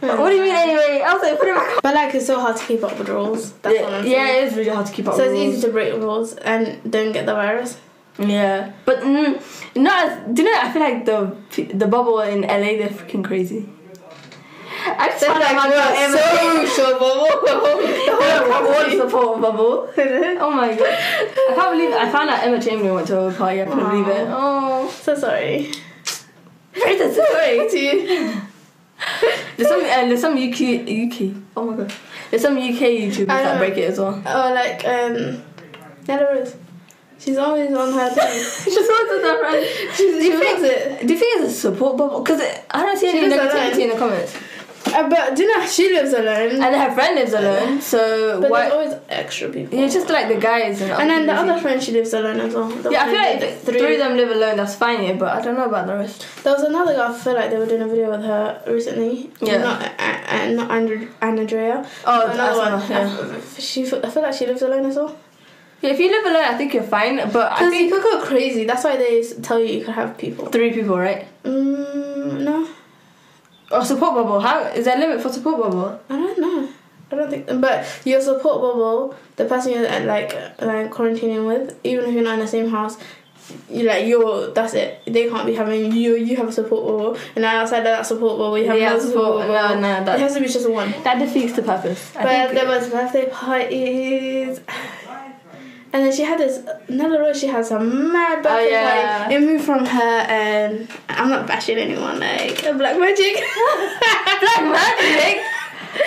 What 0.00 0.28
do 0.30 0.36
you 0.36 0.42
mean 0.42 0.54
anyway? 0.54 1.02
I 1.06 1.12
was 1.14 1.22
like, 1.22 1.38
put 1.38 1.48
it 1.48 1.54
back 1.54 1.72
on. 1.74 1.78
But 1.82 1.94
like 1.94 2.14
it's 2.14 2.26
so 2.26 2.38
hard 2.38 2.56
to 2.56 2.64
keep 2.66 2.82
up 2.84 2.98
with 2.98 3.08
rules. 3.08 3.52
That's 3.62 3.80
what 3.80 4.04
Yeah, 4.06 4.26
yeah, 4.26 4.28
it 4.36 4.44
is 4.48 4.56
really 4.56 4.68
hard 4.70 4.86
to 4.86 4.92
keep 4.92 5.08
up 5.08 5.14
So 5.14 5.22
with 5.22 5.32
it's 5.32 5.38
rules. 5.40 5.54
easy 5.54 5.66
to 5.66 5.72
break 5.72 5.92
the 5.94 6.00
rules 6.00 6.34
and 6.34 6.90
don't 6.90 7.12
get 7.12 7.24
the 7.26 7.34
virus. 7.34 7.78
Yeah, 8.18 8.72
but 8.84 9.00
mm, 9.00 9.40
not. 9.76 10.08
as- 10.08 10.34
Do 10.34 10.42
you 10.42 10.52
know? 10.52 10.60
I 10.60 10.70
feel 10.72 10.82
like 10.82 11.04
the 11.06 11.36
the 11.74 11.86
bubble 11.86 12.20
in 12.20 12.42
LA 12.42 12.76
they're 12.80 12.88
freaking 12.88 13.24
crazy. 13.24 13.68
I 14.98 15.08
just 15.10 15.24
found 15.24 15.42
out 15.42 15.54
my 15.56 15.68
girl 15.68 15.92
Emma. 15.96 16.18
social 16.66 16.98
bubble. 16.98 17.22
Like, 18.16 18.62
what 18.62 18.88
is 18.88 18.98
the 18.98 19.08
support 19.08 19.40
bubble? 19.40 19.90
Oh 20.38 20.50
my 20.50 20.74
god! 20.74 20.86
I 20.88 21.52
can't 21.54 21.72
believe 21.72 21.90
it. 21.90 21.96
I 21.96 22.10
found 22.10 22.30
out 22.30 22.42
Emma 22.44 22.60
Chamberlain 22.62 22.94
went 22.94 23.06
to 23.08 23.20
a 23.26 23.32
party. 23.32 23.62
I 23.62 23.64
couldn't 23.64 23.80
Aw. 23.84 23.90
believe 23.90 24.08
it. 24.08 24.26
Oh, 24.30 24.88
So 25.02 25.14
sorry. 25.14 25.72
very 26.74 26.96
the 26.98 27.12
story. 27.12 27.68
to 27.70 27.78
you. 27.78 28.40
There's 29.56 29.68
some 29.68 29.80
uh, 29.80 30.08
there's 30.08 30.20
some 30.20 30.34
UK 30.34 30.86
UK. 30.88 31.42
Oh 31.56 31.64
my 31.70 31.76
god. 31.76 31.92
There's 32.30 32.42
some 32.42 32.56
UK 32.56 32.80
YouTubers 33.04 33.26
that 33.26 33.58
break 33.58 33.76
it 33.76 33.90
as 33.90 33.98
well. 33.98 34.14
Or 34.14 34.54
like 34.54 34.84
um, 34.84 35.42
there 36.04 36.36
is. 36.36 36.56
She's 37.18 37.38
always 37.38 37.72
on 37.72 37.92
her 37.94 38.10
thing. 38.10 38.42
Just 38.74 38.88
wanted 38.90 39.24
that 39.24 39.40
right. 39.42 39.94
She, 39.96 40.02
Do 40.04 40.20
she 40.20 40.26
you 40.28 40.40
it. 40.42 41.06
Do 41.06 41.12
you 41.14 41.18
think 41.18 41.40
it's 41.42 41.54
a 41.54 41.56
support 41.58 41.96
bubble? 41.96 42.20
Because 42.20 42.40
I 42.70 42.82
don't 42.82 42.98
see 42.98 43.10
She 43.10 43.18
any 43.18 43.34
negativity 43.34 43.80
in 43.84 43.90
the 43.90 43.96
comments. 43.96 44.36
Uh, 44.86 45.08
but 45.08 45.38
know 45.38 45.66
she 45.66 45.92
lives 45.92 46.12
alone? 46.12 46.62
and 46.62 46.74
her 46.74 46.94
friend 46.94 47.16
lives 47.16 47.32
alone. 47.32 47.80
So 47.80 48.40
but 48.40 48.50
why? 48.50 48.60
there's 48.60 48.72
always 48.72 48.94
extra 49.08 49.48
people. 49.48 49.78
Yeah, 49.78 49.88
just 49.88 50.08
like 50.08 50.28
the 50.28 50.40
guys 50.40 50.80
and. 50.80 50.92
and 50.92 51.10
then 51.10 51.26
the 51.26 51.34
other 51.34 51.60
friend 51.60 51.82
she 51.82 51.92
lives 51.92 52.12
alone 52.12 52.40
as 52.40 52.54
well. 52.54 52.68
The 52.68 52.90
Yeah, 52.90 53.04
I 53.04 53.06
feel 53.06 53.14
like 53.16 53.64
the 53.64 53.72
three 53.72 53.94
of 53.94 53.98
them 53.98 54.16
live 54.16 54.30
alone. 54.30 54.56
That's 54.56 54.74
fine, 54.74 55.02
yeah. 55.02 55.14
But 55.14 55.36
I 55.36 55.42
don't 55.42 55.56
know 55.56 55.66
about 55.66 55.86
the 55.86 55.96
rest. 55.96 56.26
There 56.44 56.52
was 56.52 56.62
another 56.62 56.94
girl. 56.94 57.12
I 57.12 57.18
feel 57.18 57.34
like 57.34 57.50
they 57.50 57.58
were 57.58 57.66
doing 57.66 57.82
a 57.82 57.88
video 57.88 58.10
with 58.10 58.22
her 58.22 58.62
recently. 58.66 59.30
Yeah. 59.40 59.58
Not 59.58 59.82
uh, 59.82 60.16
uh, 60.28 60.46
not 60.50 60.70
Andrew, 60.70 61.08
Andrea. 61.20 61.88
Oh, 62.04 62.30
another 62.30 62.58
one. 62.58 62.90
yeah. 62.90 63.36
I, 63.36 63.60
she, 63.60 63.86
I 63.86 64.10
feel 64.10 64.22
like 64.22 64.34
she 64.34 64.46
lives 64.46 64.62
alone 64.62 64.86
as 64.86 64.96
well. 64.96 65.16
Yeah, 65.82 65.90
if 65.90 66.00
you 66.00 66.10
live 66.10 66.24
alone, 66.24 66.44
I 66.44 66.56
think 66.56 66.72
you're 66.74 66.82
fine. 66.82 67.16
But 67.30 67.52
I 67.52 67.58
Because 67.58 67.74
you 67.74 67.90
could 67.90 68.02
go 68.02 68.24
crazy. 68.24 68.64
That's 68.64 68.84
why 68.84 68.96
they 68.96 69.22
tell 69.42 69.58
you 69.58 69.66
you 69.78 69.84
could 69.84 69.94
have 69.94 70.16
people. 70.16 70.46
three 70.46 70.72
people, 70.72 70.98
right? 70.98 71.26
Mm, 71.44 72.40
no, 72.40 72.68
Or 73.70 73.84
support 73.84 74.14
bubble. 74.14 74.40
How 74.40 74.62
is 74.64 74.84
there 74.84 74.96
a 74.96 75.00
limit 75.00 75.20
for 75.22 75.28
support 75.30 75.58
bubble? 75.60 76.00
I 76.08 76.14
don't 76.16 76.38
know. 76.38 76.68
I 77.10 77.14
don't 77.16 77.30
think. 77.30 77.46
But 77.60 77.86
your 78.04 78.20
support 78.20 78.60
bubble, 78.60 79.14
the 79.36 79.44
person 79.44 79.72
you're 79.72 79.86
uh, 79.88 80.00
like 80.04 80.32
like 80.60 80.90
quarantining 80.90 81.46
with, 81.46 81.78
even 81.84 82.06
if 82.06 82.14
you're 82.14 82.22
not 82.24 82.34
in 82.34 82.40
the 82.40 82.48
same 82.48 82.68
house, 82.68 82.96
you 83.70 83.84
like 83.84 84.06
you're. 84.06 84.50
That's 84.52 84.74
it. 84.74 85.02
They 85.06 85.28
can't 85.28 85.46
be 85.46 85.54
having 85.54 85.92
you. 85.92 86.16
You 86.16 86.36
have 86.36 86.48
a 86.48 86.52
support 86.52 86.84
bubble, 86.84 87.14
and 87.34 87.44
then 87.44 87.54
outside 87.56 87.78
of 87.78 87.84
that 87.84 88.06
support 88.06 88.38
bubble, 88.38 88.58
you 88.58 88.66
have 88.66 88.78
Yeah, 88.78 88.90
another 88.94 89.06
support- 89.08 89.42
support 89.42 89.46
no, 89.48 89.52
bubble. 89.68 89.80
no, 89.80 90.04
that- 90.04 90.18
it 90.18 90.22
has 90.22 90.34
to 90.34 90.40
be 90.40 90.46
just 90.48 90.68
one. 90.70 90.94
That 91.04 91.18
defeats 91.18 91.52
the 91.54 91.62
purpose. 91.62 92.12
I 92.16 92.22
But 92.22 92.28
think- 92.30 92.52
there 92.54 92.66
was 92.66 92.88
birthday 92.88 93.28
parties. 93.30 94.60
And 95.96 96.04
then 96.04 96.12
she 96.12 96.24
had 96.24 96.38
this 96.38 96.60
another 96.88 97.20
row. 97.20 97.32
She 97.32 97.46
had 97.46 97.64
some 97.64 98.12
mad 98.12 98.42
birthday 98.42 98.66
Oh, 98.66 98.68
yeah. 98.68 99.18
party. 99.20 99.34
It 99.34 99.40
moved 99.40 99.64
from 99.64 99.86
her 99.86 100.00
and 100.28 100.86
I'm 101.08 101.30
not 101.30 101.46
bashing 101.46 101.78
anyone 101.78 102.20
like 102.20 102.60
black 102.60 102.98
magic, 103.00 103.36
Black 104.40 104.62
magic. 104.76 105.40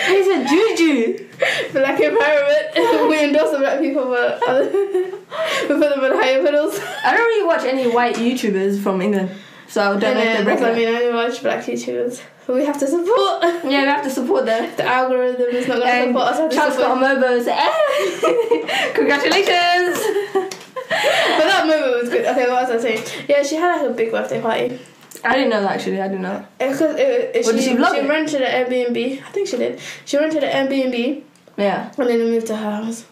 He's 0.06 0.28
a 0.28 0.46
juju. 0.46 1.28
black 1.74 1.98
empowerment. 2.00 3.10
we 3.10 3.24
endorse 3.24 3.50
the 3.50 3.58
black 3.58 3.80
people, 3.80 4.06
but 4.06 4.40
we 4.48 5.68
put 5.68 5.90
them 5.90 6.04
in 6.04 6.12
higher 6.20 6.44
pedals. 6.44 6.80
I 7.04 7.12
don't 7.18 7.26
really 7.26 7.48
watch 7.48 7.64
any 7.64 7.90
white 7.92 8.16
YouTubers 8.18 8.80
from 8.84 9.02
England, 9.02 9.32
so 9.68 9.82
I 9.82 9.86
don't 9.86 10.02
know 10.02 10.08
if 10.10 10.14
then 10.14 10.26
they 10.26 10.44
that's 10.44 10.44
break 10.44 10.60
what 10.60 10.72
I 10.72 10.76
mean. 10.76 10.88
I 10.90 11.02
only 11.02 11.14
watch 11.16 11.42
black 11.42 11.66
YouTubers. 11.66 12.22
But 12.50 12.56
we 12.56 12.66
have 12.66 12.80
to 12.80 12.88
support. 12.88 13.44
Yeah, 13.64 13.84
we 13.84 13.88
have 13.90 14.04
to 14.06 14.10
support 14.10 14.48
them. 14.48 14.76
The 14.76 14.84
algorithm 14.84 15.50
is 15.52 15.68
not 15.68 15.82
going 15.82 16.02
to 16.02 16.08
support 16.08 16.28
us. 16.30 16.58
I 16.58 16.66
have 16.66 16.78
got 16.78 16.98
a 16.98 17.06
Mobo. 17.06 17.48
Eh. 17.48 18.94
Congratulations. 18.96 20.00
But 20.90 21.46
that 21.46 21.68
moment 21.68 22.02
was 22.02 22.10
good. 22.10 22.26
Okay, 22.26 22.50
what 22.50 22.68
was 22.68 22.72
I 22.72 22.78
saying? 22.80 23.26
Yeah, 23.30 23.44
she 23.44 23.56
had 23.56 23.84
like 23.84 23.92
a 23.92 23.94
big 23.94 24.10
birthday 24.10 24.42
party. 24.42 24.80
I 25.24 25.36
didn't 25.36 25.52
know 25.52 25.62
that 25.62 25.74
actually. 25.74 26.02
I 26.02 26.08
didn't 26.08 26.24
know. 26.24 26.44
Because 26.58 26.82
What, 26.82 26.98
did 26.98 27.46
she, 27.46 27.76
she 27.76 27.76
rented 27.76 28.42
an 28.42 28.66
Airbnb. 28.66 29.22
I 29.22 29.30
think 29.30 29.48
she 29.48 29.58
did. 29.58 29.80
She 30.06 30.18
rented 30.18 30.44
an 30.44 30.68
Airbnb 30.68 31.22
Yeah, 31.56 31.92
and 32.00 32.08
then 32.08 32.20
moved 32.32 32.48
to 32.48 32.56
her 32.56 32.72
house. 32.84 33.06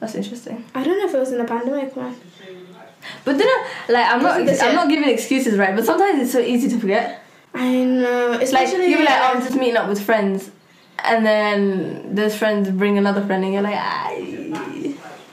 that's 0.00 0.14
interesting. 0.14 0.64
I 0.74 0.82
don't 0.82 0.98
know 0.98 1.04
if 1.06 1.14
it 1.14 1.18
was 1.18 1.32
in 1.32 1.38
the 1.38 1.44
pandemic, 1.44 1.94
man. 1.94 2.16
But 3.26 3.36
then, 3.36 3.48
like, 3.90 4.06
I'm 4.06 4.22
not, 4.22 4.40
I'm 4.40 4.74
not 4.74 4.88
giving 4.88 5.10
excuses, 5.10 5.58
right? 5.58 5.76
But 5.76 5.84
sometimes 5.84 6.22
it's 6.22 6.32
so 6.32 6.40
easy 6.40 6.70
to 6.70 6.78
forget. 6.80 7.26
I 7.54 7.82
know. 7.84 8.32
It's 8.32 8.52
like 8.52 8.68
you're 8.72 8.98
like, 9.04 9.08
oh, 9.08 9.32
I'm 9.34 9.40
just 9.42 9.56
meeting 9.56 9.76
up 9.76 9.88
with 9.88 10.00
friends, 10.04 10.50
and 11.04 11.24
then 11.24 12.14
those 12.14 12.36
friends 12.36 12.70
bring 12.70 12.98
another 12.98 13.24
friend, 13.24 13.44
and 13.44 13.52
you're 13.52 13.62
like, 13.62 13.76
ah. 13.76 14.10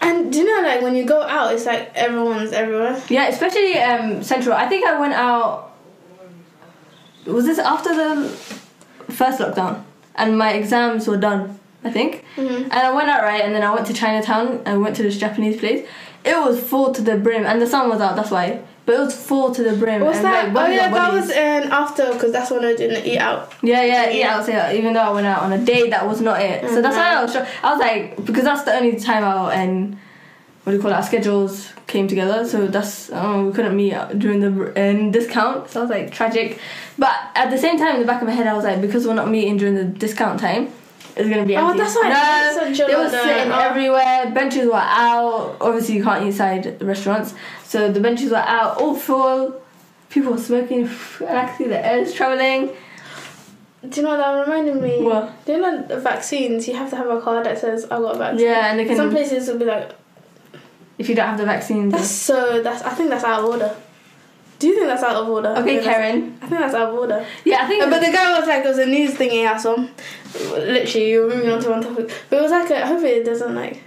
And 0.02 0.32
do 0.32 0.40
you 0.40 0.46
know, 0.46 0.68
like 0.68 0.82
when 0.82 0.96
you 0.96 1.06
go 1.06 1.24
out, 1.24 1.54
it's 1.54 1.66
like 1.66 1.92
everyone's 1.96 2.52
everywhere. 2.52 3.02
Yeah, 3.10 3.28
especially 3.28 3.78
um, 3.80 4.24
Central. 4.24 4.56
I 4.56 4.68
think 4.68 4.86
I 4.86 5.00
went 5.00 5.14
out. 5.14 5.74
Was 7.26 7.46
this 7.46 7.58
after 7.60 7.90
the 7.96 8.30
first 9.10 9.40
lockdown? 9.40 9.84
And 10.16 10.38
my 10.38 10.54
exams 10.54 11.08
were 11.08 11.18
done, 11.18 11.60
I 11.84 11.90
think. 11.92 12.24
Mhm. 12.38 12.64
And 12.64 12.74
I 12.74 12.94
went 12.94 13.10
out, 13.10 13.24
right? 13.24 13.42
And 13.44 13.54
then 13.54 13.64
I 13.64 13.74
went 13.74 13.86
to 13.88 13.94
Chinatown 13.94 14.62
and 14.66 14.82
went 14.82 14.96
to 14.98 15.04
this 15.04 15.18
Japanese 15.18 15.58
place. 15.60 15.86
It 16.24 16.38
was 16.38 16.62
full 16.64 16.94
to 16.94 17.02
the 17.02 17.18
brim, 17.18 17.46
and 17.46 17.62
the 17.62 17.68
sun 17.68 17.90
was 17.90 18.00
out, 18.00 18.16
that's 18.16 18.32
why. 18.32 18.62
But 18.86 18.96
it 18.96 19.00
was 19.00 19.16
full 19.16 19.54
to 19.54 19.64
the 19.64 19.76
brim. 19.76 20.02
What's 20.02 20.18
and 20.18 20.26
that? 20.26 20.54
Like, 20.54 20.70
oh 20.70 20.72
yeah, 20.72 20.92
that 20.92 21.14
was 21.14 21.30
in 21.32 21.72
after 21.72 22.14
because 22.14 22.32
that's 22.32 22.52
when 22.52 22.64
I 22.64 22.76
didn't 22.76 23.06
eat 23.06 23.18
out. 23.18 23.52
Yeah, 23.64 23.84
yeah, 23.84 24.10
yeah. 24.10 24.38
I'll 24.38 24.44
say. 24.44 24.78
Even 24.78 24.94
though 24.94 25.02
I 25.02 25.12
went 25.12 25.26
out 25.26 25.42
on 25.42 25.54
a 25.54 25.58
day 25.58 25.90
that 25.90 26.08
was 26.08 26.22
not 26.22 26.40
it, 26.40 26.70
so 26.70 26.82
that's 26.82 26.96
why 26.96 27.16
I 27.16 27.22
was. 27.24 27.32
Sure. 27.32 27.48
I 27.64 27.72
was 27.72 27.80
like, 27.80 28.26
because 28.26 28.44
that's 28.44 28.64
the 28.64 28.74
only 28.74 29.00
time 29.00 29.24
out 29.24 29.54
and 29.54 29.98
what 30.66 30.72
do 30.72 30.78
you 30.78 30.82
call 30.82 30.92
it? 30.92 30.96
Our 30.96 31.04
schedules 31.04 31.72
came 31.86 32.08
together, 32.08 32.44
so 32.48 32.66
that's 32.66 33.12
um, 33.12 33.48
we 33.48 33.54
couldn't 33.54 33.76
meet 33.76 33.94
out 33.94 34.18
during 34.18 34.40
the 34.40 34.50
um, 34.90 35.12
discount. 35.12 35.70
So 35.70 35.80
I 35.80 35.84
was 35.84 35.92
like 35.92 36.12
tragic, 36.12 36.60
but 36.98 37.14
at 37.36 37.52
the 37.52 37.58
same 37.58 37.78
time, 37.78 37.96
in 37.96 38.02
the 38.02 38.08
back 38.08 38.22
of 38.22 38.28
my 38.28 38.34
head, 38.34 38.48
I 38.48 38.54
was 38.54 38.64
like, 38.64 38.82
because 38.82 39.06
we're 39.06 39.14
not 39.14 39.30
meeting 39.30 39.58
during 39.58 39.76
the 39.76 39.84
discount 39.84 40.40
time. 40.40 40.72
It's 41.16 41.30
gonna 41.30 41.46
be 41.46 41.56
Oh, 41.56 41.68
empty. 41.68 41.80
that's 41.80 41.96
why 41.96 42.10
No, 42.10 42.48
it's 42.64 42.78
such 42.78 42.88
a 42.88 42.92
they 42.92 42.98
were 42.98 43.10
sitting 43.10 43.52
uh, 43.52 43.58
everywhere. 43.60 44.32
Benches 44.34 44.66
were 44.68 44.74
out. 44.76 45.58
Obviously, 45.62 45.96
you 45.96 46.04
can't 46.04 46.24
eat 46.24 46.28
inside 46.28 46.78
the 46.80 46.86
restaurants, 46.86 47.34
so 47.64 47.92
the 47.92 48.00
benches 48.02 48.32
were 48.32 48.38
out, 48.38 48.82
all 48.82 48.96
full. 48.96 49.62
People 50.10 50.34
were 50.34 50.38
smoking, 50.38 50.90
and 51.22 51.30
I 51.30 51.48
could 51.48 51.58
see 51.58 51.64
the 51.70 51.86
air 51.86 52.00
is 52.00 52.14
traveling. 52.14 52.72
Do 53.88 54.02
you 54.02 54.06
know 54.08 54.18
what 54.18 54.18
that 54.18 54.32
reminded 54.48 54.82
me? 54.82 55.04
What? 55.04 55.46
Do 55.46 55.54
you 55.54 55.62
know 55.62 55.82
the 55.84 56.00
vaccines? 56.00 56.68
You 56.68 56.76
have 56.76 56.90
to 56.90 56.96
have 56.96 57.08
a 57.10 57.22
card 57.22 57.46
that 57.46 57.60
says 57.60 57.86
I 57.86 58.00
got 58.00 58.16
a 58.16 58.18
vaccine. 58.18 58.48
Yeah, 58.48 58.72
and 58.72 58.80
they 58.80 58.86
can. 58.86 58.96
Some 58.98 59.12
places 59.12 59.48
will 59.48 59.60
be 59.60 59.66
like, 59.66 59.92
if 60.98 61.08
you 61.08 61.16
don't 61.16 61.28
have 61.28 61.38
the 61.38 61.46
vaccine. 61.46 61.90
that's 61.90 62.10
so. 62.10 62.62
That's 62.64 62.82
I 62.82 62.90
think 62.94 63.10
that's 63.10 63.24
out 63.24 63.44
of 63.44 63.50
order. 63.50 63.76
Do 64.60 64.68
you 64.68 64.76
think 64.76 64.88
that's 64.88 65.04
out 65.04 65.16
of 65.18 65.28
order? 65.30 65.50
Okay, 65.50 65.78
that's- 65.78 65.84
Karen. 65.96 66.38
I 66.42 66.48
think 66.48 66.62
that's 66.62 66.74
out 66.76 66.90
of 66.90 66.96
order. 66.96 67.26
Yeah, 67.44 67.60
I 67.64 67.68
think. 67.68 67.84
Uh, 67.84 67.90
But 67.90 68.00
the 68.02 68.12
guy 68.12 68.40
was 68.40 68.48
like, 68.48 68.64
it 68.64 68.68
was 68.68 68.78
a 68.78 68.86
news 68.86 69.12
thingy 69.16 69.46
I 69.48 69.58
saw. 69.58 69.76
Literally, 70.58 71.10
you're 71.12 71.30
moving 71.30 71.50
on 71.52 71.62
to 71.62 71.70
one 71.70 71.82
topic. 71.82 72.12
But 72.30 72.40
it 72.40 72.42
was 72.42 72.52
like, 72.52 72.70
a, 72.70 72.86
hopefully 72.88 73.12
it 73.12 73.26
doesn't 73.26 73.54
like 73.56 73.82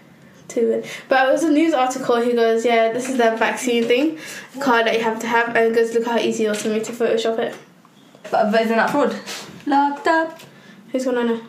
too 0.49 0.71
it. 0.71 0.87
But 1.09 1.29
it 1.29 1.33
was 1.33 1.43
a 1.45 1.51
news 1.51 1.75
article. 1.75 2.17
He 2.21 2.33
goes, 2.33 2.65
yeah, 2.65 2.93
this 2.93 3.09
is 3.09 3.17
the 3.19 3.31
vaccine 3.37 3.85
thing, 3.85 4.19
card 4.61 4.87
that 4.87 4.95
you 4.97 5.03
have 5.05 5.19
to 5.21 5.27
have, 5.27 5.55
and 5.57 5.69
he 5.69 5.73
goes, 5.81 5.95
look 5.95 6.07
how 6.07 6.19
easy 6.19 6.45
it 6.47 6.49
was 6.51 6.63
for 6.63 6.69
me 6.69 6.81
to 6.81 6.93
Photoshop 6.93 7.39
it. 7.39 7.55
but, 8.31 8.51
but 8.51 8.61
isn't 8.63 8.77
that 8.77 8.91
fraud? 8.91 9.15
Locked 9.67 10.07
up. 10.07 10.41
Who's 10.93 11.05
gonna 11.05 11.25
know? 11.25 11.41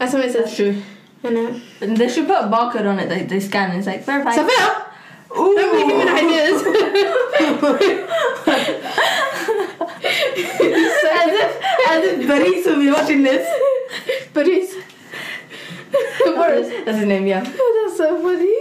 And 0.00 0.10
somebody 0.10 0.32
That's 0.32 0.50
says, 0.50 0.56
true. 0.56 0.82
you 1.22 1.30
know. 1.30 1.60
They 1.80 2.08
should 2.08 2.26
put 2.26 2.38
a 2.42 2.48
barcode 2.48 2.86
on 2.90 2.98
it. 2.98 3.08
They, 3.08 3.22
they 3.22 3.38
scan. 3.40 3.70
and 3.70 3.78
It's 3.78 3.86
like 3.86 4.02
verified. 4.04 4.34
Sophia, 4.34 4.83
Ooh. 5.36 5.54
don't 5.56 5.76
be 5.76 5.82
giving 5.92 6.08
ideas. 6.08 6.62
as 10.04 11.32
if, 11.32 11.50
as 11.88 12.04
if 12.04 12.28
Baris 12.28 12.66
will 12.66 12.78
be 12.80 12.90
watching 12.90 13.22
this. 13.22 13.46
but 14.32 14.46
he's. 14.46 14.74
Boris. 16.24 16.68
That's 16.84 16.98
his 16.98 17.06
name, 17.06 17.26
yeah. 17.26 17.40
That's 17.42 17.96
so 17.96 18.20
funny. 18.20 18.52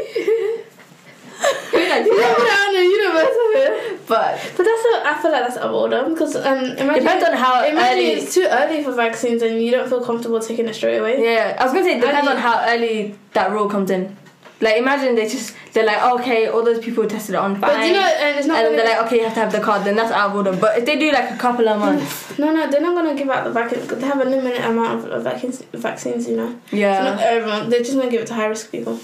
Who 1.72 1.80
knows? 1.90 2.06
You 2.06 2.18
never 2.20 2.36
put 2.36 2.46
it 2.46 2.60
on 2.60 2.74
the 2.76 2.84
universe 2.84 3.36
of 3.44 3.52
it. 3.56 3.72
But 4.08 4.40
But 4.56 4.64
that's 4.64 4.86
a, 4.86 4.88
I 5.08 5.10
feel 5.22 5.32
like 5.32 5.42
that's 5.44 5.58
out 5.58 5.64
of 5.70 5.74
order 5.74 6.04
because 6.10 6.36
um 6.36 6.64
imagine 6.78 7.04
Depends 7.04 7.26
on 7.26 7.34
how 7.34 7.64
imagine 7.66 7.98
early- 7.98 8.12
it's 8.12 8.34
too 8.34 8.48
early 8.50 8.84
for 8.84 8.92
vaccines 8.94 9.42
and 9.42 9.60
you 9.62 9.72
don't 9.72 9.90
feel 9.90 10.02
comfortable 10.06 10.40
taking 10.40 10.68
it 10.68 10.76
straight 10.76 10.98
away. 10.98 11.22
yeah, 11.24 11.56
I 11.60 11.64
was 11.64 11.74
gonna 11.74 11.86
say 11.86 11.98
it 11.98 12.02
depends 12.02 12.28
Early- 12.28 12.36
on 12.38 12.42
how 12.42 12.64
early 12.70 13.16
that 13.34 13.50
rule 13.52 13.68
comes 13.68 13.90
in. 13.90 14.16
Like 14.62 14.78
imagine 14.78 15.16
they 15.16 15.28
just 15.28 15.56
they're 15.74 15.86
like 15.86 16.02
okay 16.20 16.48
all 16.48 16.64
those 16.64 16.80
people 16.80 17.06
tested 17.08 17.36
it 17.36 17.38
on 17.38 17.60
fine. 17.60 17.72
But 17.72 17.88
you 17.88 17.94
know 17.94 18.00
and 18.00 18.38
it's 18.38 18.48
not 18.48 18.64
and 18.64 18.78
they're 18.78 18.86
like 18.86 19.06
okay 19.06 19.18
you 19.18 19.24
have 19.24 19.34
to 19.34 19.40
have 19.42 19.52
the 19.52 19.60
card 19.60 19.84
then 19.84 19.96
that's 19.96 20.12
out 20.12 20.30
of 20.30 20.36
order. 20.36 20.56
But 20.56 20.78
if 20.78 20.86
they 20.86 20.98
do 20.98 21.12
like 21.12 21.32
a 21.32 21.38
couple 21.38 21.68
of 21.68 21.80
months, 21.80 22.38
no 22.40 22.54
no 22.54 22.70
they're 22.70 22.82
not 22.82 22.96
gonna 22.96 23.16
give 23.16 23.30
out 23.30 23.44
the 23.44 23.52
vaccine 23.52 23.86
they 23.88 24.06
have 24.06 24.22
a 24.22 24.26
limited 24.26 24.64
amount 24.64 25.10
of 25.10 25.24
vaccines 25.24 25.62
vaccines 25.74 26.28
you 26.28 26.38
know. 26.38 26.50
So 26.50 26.54
not 26.54 26.72
yeah. 26.72 27.18
everyone 27.22 27.70
they're 27.70 27.80
just 27.80 27.96
gonna 27.96 28.10
give 28.10 28.22
it 28.22 28.28
to 28.28 28.36
high 28.36 28.46
risk 28.46 28.72
people. 28.72 29.00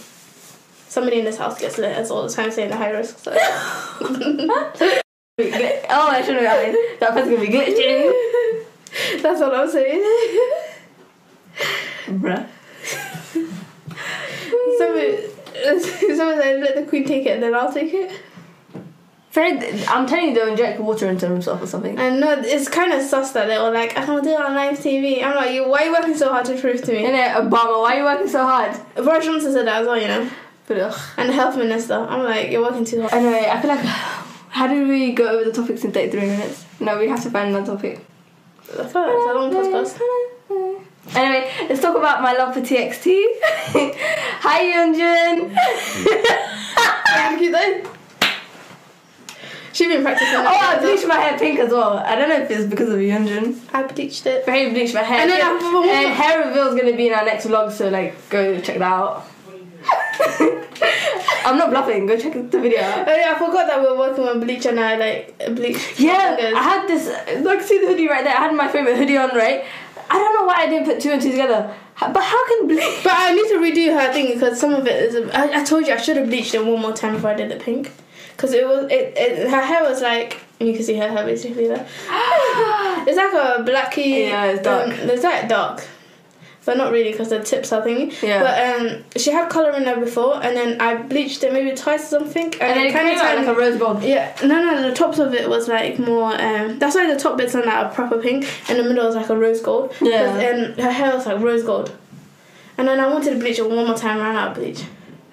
Somebody 0.88 1.20
in 1.20 1.26
this 1.26 1.38
house 1.38 1.60
gets 1.60 1.78
lit 1.78 1.96
as 1.96 2.10
all 2.10 2.24
the 2.24 2.34
time 2.34 2.52
saying 2.52 2.70
the 2.70 2.78
high 2.78 2.90
risk. 2.90 3.20
So. 3.20 3.32
oh, 5.40 6.08
I 6.10 6.22
shouldn't 6.26 6.46
have. 6.48 7.00
That 7.00 7.12
person's 7.14 7.36
gonna 7.36 7.48
be 7.48 7.54
glitching. 7.54 9.22
That's 9.22 9.42
all 9.42 9.54
I'm 9.54 9.70
saying. 9.70 10.04
Bruh. 12.08 12.48
somebody, 14.80 15.18
somebody 16.18 16.42
said 16.42 16.62
let 16.62 16.76
the 16.76 16.84
queen 16.84 17.06
take 17.06 17.26
it 17.26 17.32
and 17.32 17.44
then 17.44 17.54
I'll 17.54 17.72
take 17.72 17.94
it. 17.94 18.12
Fred, 19.30 19.86
I'm 19.88 20.08
telling 20.08 20.30
you, 20.30 20.34
they'll 20.34 20.48
inject 20.48 20.80
water 20.80 21.08
into 21.08 21.28
himself 21.28 21.62
or 21.62 21.68
something. 21.68 22.00
And 22.00 22.20
no, 22.20 22.42
it's 22.42 22.68
kind 22.68 22.92
of 22.92 23.04
sus 23.04 23.32
that 23.34 23.46
they 23.46 23.60
were 23.60 23.70
like, 23.70 23.96
I 23.96 24.04
don't 24.04 24.24
do 24.24 24.32
it 24.32 24.42
on 24.42 24.56
live 24.56 24.80
TV. 24.80 25.24
I'm 25.24 25.36
like, 25.36 25.52
you, 25.54 25.70
why 25.70 25.84
are 25.84 25.86
you 25.86 25.92
working 25.92 26.18
so 26.18 26.30
hard 26.30 26.46
to 26.46 26.60
prove 26.60 26.82
to 26.84 26.92
me? 26.92 27.04
Innit, 27.04 27.34
Obama, 27.36 27.80
why 27.82 27.96
are 27.96 27.98
you 28.00 28.04
working 28.06 28.28
so 28.28 28.44
hard? 28.44 28.76
Boris 28.96 29.26
Johnson 29.26 29.54
said 29.54 29.68
that 29.68 29.82
as 29.82 29.88
well, 29.88 30.02
you 30.02 30.08
know. 30.08 30.28
But 30.68 30.80
ugh. 30.80 31.00
And 31.18 31.30
the 31.30 31.34
health 31.34 31.58
minister. 31.58 31.94
I'm 31.94 32.24
like, 32.24 32.50
you're 32.50 32.64
working 32.64 32.86
too 32.86 33.02
hard. 33.02 33.14
Anyway, 33.14 33.48
I 33.48 33.62
feel 33.62 33.70
like 33.70 33.80
how 34.50 34.66
did 34.66 34.88
we 34.88 35.12
go 35.12 35.28
over 35.28 35.46
the 35.46 35.52
topics 35.52 35.84
in 35.84 35.92
33 35.92 36.22
minutes? 36.22 36.66
No, 36.80 36.98
we 36.98 37.08
have 37.08 37.22
to 37.22 37.30
find 37.30 37.50
another 37.50 37.76
topic. 37.76 38.04
I 38.64 38.88
feel 38.88 39.02
like 39.02 39.12
it's 39.14 39.30
a 39.30 39.34
long 39.34 39.52
podcast. 39.52 40.02
Anyway, 41.16 41.52
let's 41.68 41.82
talk 41.82 41.96
about 41.98 42.22
my 42.22 42.34
love 42.34 42.54
for 42.54 42.62
TXT. 42.62 43.24
Hi 44.42 44.64
Yeonjun. 44.64 45.54
Thank 47.08 47.42
you 47.42 47.52
then. 47.52 47.86
She's 49.74 49.88
been 49.88 50.04
practicing. 50.04 50.36
Oh, 50.36 50.46
I 50.48 50.80
bleached 50.80 51.08
my 51.08 51.16
hair 51.16 51.38
pink 51.40 51.60
as 51.60 51.72
well. 51.72 51.98
I 52.00 52.16
don't 52.16 52.30
know 52.30 52.40
if 52.42 52.52
it's 52.52 52.66
because 52.66 52.90
of 52.90 53.00
Yeonjun. 53.00 53.58
I 53.74 53.84
bleached 53.84 54.26
it. 54.26 54.46
Very 54.46 54.72
bleached 54.72 54.94
my 54.94 55.02
hair. 55.02 55.20
And 55.22 55.30
then 55.30 55.42
I 55.42 55.46
have 55.46 55.62
one 55.62 55.72
more- 55.74 55.86
and 55.86 56.14
hair 56.14 56.46
reveal 56.48 56.68
is 56.68 56.76
gonna 56.80 56.96
be 56.96 57.08
in 57.08 57.14
our 57.14 57.26
next 57.26 57.46
vlog, 57.48 57.72
so 57.72 57.90
like 57.90 58.14
go 58.30 58.60
check 58.62 58.78
that 58.80 58.92
out. 58.92 59.26
I'm 61.46 61.58
not 61.58 61.70
bluffing. 61.72 62.06
Go 62.06 62.18
check 62.18 62.34
the 62.34 62.60
video. 62.60 62.82
out. 62.82 63.08
Oh 63.08 63.16
yeah, 63.16 63.34
I 63.36 63.40
forgot 63.40 63.66
that 63.68 63.80
we 63.82 63.88
were 63.88 63.98
working 63.98 64.26
with 64.26 64.42
bleach 64.42 64.66
and 64.66 64.80
I 64.80 64.96
like 64.98 65.38
bleached. 65.56 66.00
Yeah. 66.00 66.38
I 66.56 66.62
had 66.62 66.88
this. 66.88 67.08
Like, 67.44 67.62
see 67.62 67.80
the 67.80 67.88
hoodie 67.88 68.08
right 68.08 68.24
there. 68.24 68.36
I 68.36 68.42
had 68.42 68.54
my 68.54 68.68
favorite 68.68 68.98
hoodie 68.98 69.18
on, 69.18 69.30
right? 69.36 69.64
I 70.10 70.18
don't 70.18 70.34
know 70.34 70.46
why 70.46 70.56
I 70.60 70.68
didn't 70.68 70.86
put 70.86 71.00
two 71.00 71.12
and 71.12 71.22
two 71.22 71.32
together. 71.32 71.74
But 72.00 72.24
how 72.24 72.48
can 72.48 72.68
bleach? 72.68 73.04
But 73.04 73.14
I 73.14 73.34
need 73.34 73.48
to 73.50 73.56
redo 73.56 74.00
her 74.00 74.14
thing 74.14 74.34
because 74.34 74.60
some 74.60 74.74
of 74.74 74.88
it 74.88 75.14
is. 75.14 75.30
I, 75.32 75.62
I 75.62 75.64
told 75.64 75.86
you 75.86 75.94
I 75.94 75.98
should 75.98 76.18
have 76.18 76.28
bleached 76.28 76.54
it 76.54 76.66
one 76.66 76.82
more 76.82 76.94
time 76.94 77.14
before 77.14 77.32
I 77.32 77.36
did 77.36 77.52
the 77.52 77.58
pink, 77.58 77.92
because 78.36 78.54
it 78.54 78.66
was 78.66 78.86
it, 78.90 79.18
it. 79.18 79.50
Her 79.50 79.62
hair 79.62 79.84
was 79.84 80.02
like 80.02 80.42
you 80.60 80.74
can 80.74 80.84
see 80.84 80.96
her 80.96 81.10
hair 81.10 81.26
basically 81.26 81.68
there. 81.68 81.86
It's 83.08 83.18
like 83.18 83.34
a 83.34 83.64
blacky. 83.64 84.28
Yeah, 84.28 84.46
it's 84.46 84.62
dark. 84.62 84.88
Um, 84.88 84.94
it's 85.10 85.24
like 85.24 85.48
dark, 85.48 85.88
but 86.70 86.78
not 86.78 86.92
really 86.92 87.12
because 87.12 87.30
the 87.30 87.40
tips 87.44 87.72
are 87.74 87.82
thingy. 87.82 88.06
Yeah. 88.22 88.44
But 88.46 88.56
um, 88.96 89.04
she 89.18 89.32
had 89.32 89.50
color 89.50 89.72
in 89.76 89.84
there 89.86 90.00
before, 90.00 90.36
and 90.44 90.56
then 90.56 90.80
I 90.80 90.96
bleached 91.12 91.44
it 91.44 91.52
maybe 91.52 91.76
twice 91.76 92.04
or 92.14 92.20
something, 92.20 92.46
and, 92.46 92.62
And 92.62 92.78
then 92.80 92.86
it 92.88 92.92
kinda 92.92 93.16
turned- 93.20 93.46
like 93.48 93.56
a 93.56 93.60
rose 93.60 93.78
gold. 93.80 94.04
Yeah, 94.04 94.36
no, 94.44 94.56
no, 94.64 94.88
the 94.88 94.94
tops 94.96 95.18
of 95.18 95.34
it 95.34 95.50
was 95.50 95.68
like 95.68 95.98
more. 95.98 96.32
Um, 96.40 96.78
that's 96.78 96.96
why 96.96 97.12
the 97.12 97.20
top 97.20 97.38
bits 97.38 97.56
are 97.56 97.64
like 97.66 97.86
a 97.88 97.90
proper 97.96 98.18
pink, 98.20 98.46
and 98.70 98.78
the 98.78 98.84
middle 98.84 99.08
is 99.08 99.16
like 99.16 99.30
a 99.30 99.36
rose 99.36 99.62
gold. 99.62 99.94
Yeah. 100.00 100.38
And 100.38 100.80
her 100.80 100.92
hair 100.92 101.16
was 101.16 101.26
like 101.26 101.40
rose 101.42 101.64
gold. 101.64 101.92
And 102.78 102.88
then 102.88 103.00
I 103.00 103.08
wanted 103.08 103.32
to 103.34 103.40
bleach 103.40 103.58
it 103.60 103.68
one 103.68 103.88
more 103.88 103.98
time, 103.98 104.20
ran 104.20 104.36
out 104.36 104.50
of 104.52 104.56
bleach. 104.58 104.84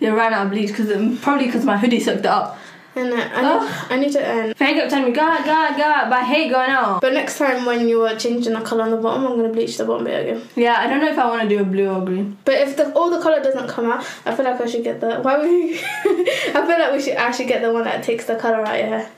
Yeah, 0.01 0.11
ran 0.15 0.33
out 0.33 0.47
of 0.47 0.53
bleach 0.53 0.69
because 0.69 0.89
probably 1.21 1.47
because 1.47 1.65
my 1.65 1.77
hoodie 1.77 2.01
soaked 2.01 2.21
it 2.21 2.27
up. 2.27 2.59
And 2.97 3.13
uh, 3.13 3.17
I, 3.17 3.43
need, 3.43 3.93
I 3.93 3.97
need 3.99 4.13
to. 4.13 4.21
Um, 4.49 4.55
Faye 4.55 4.73
kept 4.73 4.89
telling 4.91 5.05
me, 5.07 5.13
go 5.13 5.21
out, 5.21 5.45
go 5.45 5.51
out, 5.53 5.77
go 5.77 5.83
out, 5.83 6.09
but 6.09 6.19
I 6.21 6.25
hate 6.25 6.51
going 6.51 6.71
out. 6.71 7.03
but 7.03 7.13
next 7.13 7.37
time 7.37 7.67
when 7.67 7.87
you 7.89 8.03
are 8.07 8.17
changing 8.17 8.55
the 8.55 8.63
color 8.63 8.85
on 8.85 8.91
the 8.91 8.97
bottom, 8.97 9.27
I'm 9.27 9.37
gonna 9.37 9.51
bleach 9.51 9.77
the 9.77 9.85
bottom 9.85 10.05
bit 10.05 10.27
again. 10.27 10.49
Yeah, 10.57 10.77
I 10.81 10.87
don't 10.89 11.01
know 11.03 11.11
if 11.11 11.19
I 11.19 11.29
want 11.29 11.43
to 11.43 11.49
do 11.49 11.61
a 11.61 11.65
blue 11.65 11.89
or 11.89 12.03
green. 12.03 12.39
But 12.47 12.55
if 12.55 12.77
the, 12.79 12.91
all 12.95 13.11
the 13.11 13.21
color 13.21 13.43
doesn't 13.43 13.69
come 13.69 13.91
out, 13.93 14.01
I 14.25 14.35
feel 14.35 14.47
like 14.47 14.59
I 14.61 14.67
should 14.67 14.83
get 14.83 15.01
the. 15.01 15.21
Why 15.21 15.37
would 15.37 15.47
you? 15.51 15.75
I 15.79 16.65
feel 16.67 16.79
like 16.79 16.93
we 16.93 17.03
should. 17.03 17.35
Should 17.35 17.49
get 17.49 17.61
the 17.61 17.71
one 17.73 17.85
that 17.85 18.03
takes 18.03 18.25
the 18.25 18.37
color 18.37 18.65
out 18.67 18.79
your 18.79 18.87
hair. 18.87 19.11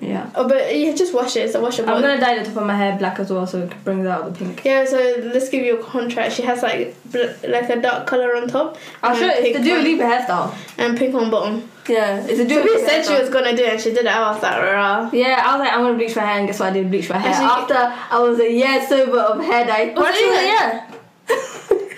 Yeah. 0.00 0.30
Oh, 0.34 0.48
but 0.48 0.74
you 0.74 0.94
just 0.96 1.14
wash 1.14 1.36
it. 1.36 1.40
It's 1.40 1.54
a 1.54 1.60
washable. 1.60 1.90
I'm 1.90 2.00
gonna 2.00 2.20
dye 2.20 2.38
the 2.38 2.44
top 2.44 2.56
of 2.56 2.66
my 2.66 2.74
hair 2.76 2.98
black 2.98 3.18
as 3.18 3.30
well, 3.30 3.46
so 3.46 3.62
it 3.62 3.84
brings 3.84 4.06
out 4.06 4.24
the 4.32 4.38
pink. 4.38 4.62
Yeah, 4.64 4.84
so 4.84 4.96
let's 5.32 5.48
give 5.48 5.64
you 5.64 5.78
a 5.78 5.82
contrast. 5.82 6.36
She 6.36 6.42
has 6.42 6.62
like 6.62 6.96
bl- 7.12 7.48
like 7.48 7.68
a 7.68 7.80
dark 7.80 8.06
color 8.06 8.34
on 8.36 8.48
top. 8.48 8.76
I'll 9.02 9.14
show. 9.14 9.28
It's 9.28 9.58
the 9.58 9.62
Dua 9.64 9.78
Lipa 9.78 10.02
hairstyle. 10.02 10.54
and 10.78 10.98
pink 10.98 11.14
on 11.14 11.30
bottom. 11.30 11.70
Yeah, 11.90 12.24
it's 12.26 12.38
a 12.38 12.46
Dua 12.46 12.62
So 12.62 12.64
we 12.64 12.78
said 12.86 13.04
she 13.04 13.14
was 13.20 13.28
gonna 13.30 13.54
do 13.56 13.62
it, 13.64 13.72
and 13.74 13.80
she 13.80 13.90
did 13.90 14.06
it. 14.06 14.06
I 14.06 14.30
was 14.32 14.42
like, 14.42 14.56
rah. 14.62 15.10
Yeah, 15.12 15.42
I 15.44 15.56
was 15.56 15.60
like, 15.66 15.72
I'm 15.72 15.80
gonna 15.82 15.96
bleach 15.98 16.14
my 16.16 16.22
hair, 16.22 16.38
and 16.38 16.46
guess 16.46 16.60
what? 16.60 16.70
I 16.70 16.72
did 16.72 16.90
bleach 16.90 17.08
my 17.10 17.18
hair. 17.18 17.32
After 17.32 17.74
I 17.74 18.18
was 18.20 18.38
a 18.38 18.50
year 18.50 18.86
sober 18.88 19.18
of 19.18 19.40
hair 19.44 19.64
dye. 19.66 19.92
Was 19.96 20.14
it? 20.16 20.46
yeah. 20.46 20.86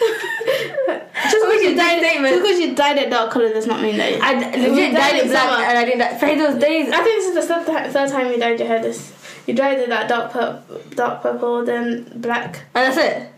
Just 1.30 1.46
because 1.46 1.62
you 1.62 1.74
dyed 1.76 2.02
it, 2.02 2.38
because 2.42 2.58
you 2.58 2.74
dyed 2.74 2.98
it 2.98 3.08
dark 3.10 3.30
color 3.30 3.48
does 3.52 3.66
not 3.66 3.80
mean 3.80 3.96
that. 3.98 4.10
You, 4.12 4.18
I 4.20 4.34
d- 4.34 4.60
legit 4.68 4.92
dyed 4.92 4.94
dyed 4.94 5.14
it 5.16 5.24
it 5.26 5.30
black, 5.30 5.42
summer. 5.48 5.64
and 5.64 5.78
I 5.78 5.84
didn't. 5.84 5.98
dye- 6.00 6.18
For 6.18 6.34
those 6.34 6.60
days, 6.60 6.88
I 6.92 7.02
think 7.02 7.22
this 7.22 7.26
is 7.28 7.34
the 7.34 7.42
third, 7.54 7.92
third 7.92 8.08
time 8.10 8.30
you 8.30 8.38
dyed 8.38 8.58
your 8.58 8.68
hair. 8.68 8.82
This 8.82 9.12
you 9.46 9.54
dyed 9.54 9.78
it 9.78 9.88
that 9.88 10.08
dark 10.08 10.32
purple, 10.32 10.78
dark 10.94 11.22
purple, 11.22 11.64
then 11.64 12.10
black, 12.16 12.64
and 12.74 12.92
that's 12.92 12.96
it. 12.96 13.28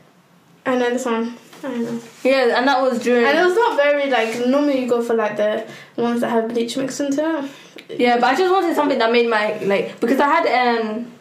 and 0.64 0.80
then 0.80 0.92
this 0.94 1.04
one. 1.04 1.36
I 1.64 1.68
don't 1.68 1.85
know. 1.85 2.00
Yeah, 2.22 2.59
and 2.59 2.68
that 2.68 2.81
was 2.83 3.03
during. 3.03 3.24
And 3.27 3.38
it 3.38 3.44
was 3.44 3.55
not 3.55 3.77
very 3.77 4.11
like 4.11 4.46
normally 4.46 4.81
you 4.83 4.88
go 4.88 5.03
for 5.03 5.14
like 5.14 5.37
the 5.37 5.66
ones 5.96 6.20
that 6.20 6.31
have 6.31 6.48
bleach 6.48 6.77
mixed 6.77 7.00
into 7.00 7.48
it. 7.88 8.00
Yeah, 8.00 8.16
but 8.16 8.24
I 8.24 8.37
just 8.37 8.53
wanted 8.53 8.74
something 8.74 8.98
that 8.98 9.11
made 9.11 9.29
my 9.29 9.59
like 9.59 9.98
because 10.00 10.20
I 10.20 10.29
had 10.29 10.46
um 10.46 11.12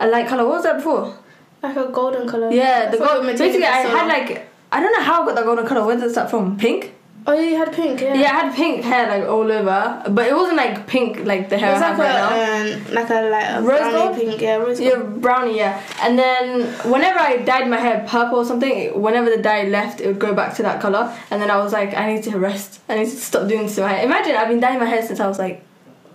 a 0.00 0.06
light 0.08 0.26
color. 0.28 0.44
What 0.44 0.54
was 0.54 0.64
that 0.64 0.76
before? 0.76 1.16
Like 1.62 1.76
a 1.76 1.88
golden 1.88 2.28
color. 2.28 2.50
Yeah, 2.50 2.86
the 2.90 2.98
That's 2.98 3.00
what 3.00 3.22
gold. 3.22 3.38
Basically, 3.38 3.64
I 3.64 3.78
had 3.78 4.06
like 4.08 4.48
I 4.72 4.80
don't 4.80 4.92
know 4.92 5.02
how 5.02 5.22
I 5.22 5.26
got 5.26 5.36
that 5.36 5.44
golden 5.44 5.66
color. 5.66 5.86
Where 5.86 5.96
does 5.96 6.14
that 6.14 6.30
from? 6.30 6.56
Pink. 6.58 6.92
Oh, 7.28 7.32
yeah, 7.34 7.48
you 7.50 7.56
had 7.56 7.72
pink. 7.72 8.00
Yeah. 8.00 8.14
Yeah, 8.14 8.30
I 8.30 8.40
had 8.44 8.54
pink 8.54 8.84
hair 8.84 9.08
like 9.08 9.28
all 9.28 9.50
over, 9.50 10.02
but 10.10 10.26
it 10.28 10.34
wasn't 10.34 10.58
like 10.58 10.86
pink 10.86 11.24
like 11.24 11.48
the 11.48 11.58
hair 11.58 11.72
It's 11.72 11.82
I 11.82 11.90
like 11.90 11.96
have 11.96 11.98
right 11.98 12.70
now. 12.70 12.72
a 12.72 12.74
um, 12.76 12.94
like 12.94 13.10
a 13.10 13.30
like 13.30 13.50
a 13.50 13.62
Rose 13.62 13.92
gold? 13.94 14.16
pink. 14.16 14.40
Yeah, 14.40 14.56
rose 14.56 14.78
gold. 14.78 14.92
Yeah, 14.92 15.02
brownie, 15.02 15.56
yeah. 15.56 15.82
And 16.02 16.16
then 16.16 16.66
whenever 16.90 17.18
I 17.18 17.38
dyed 17.38 17.68
my 17.68 17.78
hair 17.78 18.04
purple 18.08 18.38
or 18.38 18.44
something, 18.44 19.00
whenever 19.02 19.28
the 19.28 19.42
dye 19.42 19.64
left, 19.64 20.00
it 20.00 20.06
would 20.06 20.20
go 20.20 20.34
back 20.34 20.54
to 20.56 20.62
that 20.62 20.80
color. 20.80 21.12
And 21.32 21.42
then 21.42 21.50
I 21.50 21.56
was 21.56 21.72
like, 21.72 21.94
I 21.96 22.14
need 22.14 22.22
to 22.24 22.38
rest. 22.38 22.80
I 22.88 22.94
need 22.98 23.06
to 23.06 23.16
stop 23.16 23.48
doing 23.48 23.64
this 23.64 23.74
to 23.74 23.80
my 23.82 23.88
hair. 23.92 24.04
Imagine 24.04 24.36
I've 24.36 24.48
been 24.48 24.60
dyeing 24.60 24.78
my 24.78 24.86
hair 24.86 25.02
since 25.04 25.18
I 25.18 25.26
was 25.26 25.40
like 25.40 25.64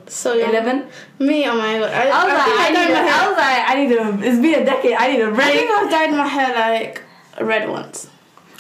So 0.08 0.34
young. 0.34 0.50
11. 0.52 0.86
Me, 1.20 1.46
oh 1.50 1.56
my 1.58 1.78
god. 1.80 1.92
I, 1.92 2.04
I 2.04 2.24
was 2.24 2.34
I 2.34 2.38
like, 2.38 2.48
I, 2.48 2.68
I 2.68 2.70
need 2.70 2.90
a, 2.90 2.94
my 2.94 3.02
hair. 3.02 3.14
I 3.14 3.28
was 3.28 3.38
like, 3.38 3.64
I 3.70 3.74
need 3.84 3.92
a. 4.24 4.28
It's 4.30 4.42
been 4.42 4.62
a 4.62 4.66
decade. 4.66 4.94
I 4.94 5.12
need 5.12 5.22
a 5.22 5.28
I 5.28 5.50
I 5.50 5.52
think 5.58 5.72
I've 5.72 5.90
dyed 5.92 6.12
my 6.12 6.28
hair 6.28 6.56
like 6.56 7.02
red 7.42 7.70
once. 7.70 8.08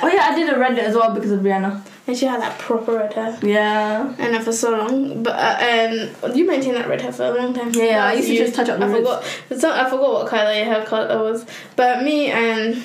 Oh 0.03 0.07
yeah, 0.09 0.27
I 0.31 0.35
did 0.35 0.53
a 0.53 0.59
red 0.59 0.77
as 0.79 0.95
well 0.95 1.13
because 1.13 1.31
of 1.31 1.39
Rihanna. 1.41 1.81
And 2.11 2.17
she 2.19 2.25
had 2.25 2.41
like 2.41 2.59
proper 2.59 2.97
red 2.97 3.13
hair. 3.13 3.39
Yeah. 3.41 4.05
And 4.19 4.33
then 4.33 4.41
for 4.43 4.51
so 4.51 4.71
long. 4.71 5.23
But 5.23 5.31
uh, 5.31 6.09
um, 6.25 6.35
you 6.35 6.45
maintained 6.45 6.75
that 6.75 6.89
red 6.89 6.99
hair 6.99 7.13
for 7.13 7.23
a 7.23 7.31
long 7.33 7.53
time. 7.53 7.71
Yeah, 7.73 7.99
That 7.99 8.07
I 8.09 8.13
used 8.15 8.27
to 8.27 8.35
just 8.35 8.53
touch 8.53 8.67
up 8.67 8.79
the 8.79 8.85
I 8.85 8.91
forgot. 8.91 9.23
So, 9.57 9.71
I 9.71 9.85
forgot 9.89 10.11
what 10.11 10.27
color 10.27 10.53
your 10.53 10.65
hair 10.65 10.83
color 10.83 11.23
was. 11.23 11.45
But 11.77 12.03
me 12.03 12.27
and 12.27 12.83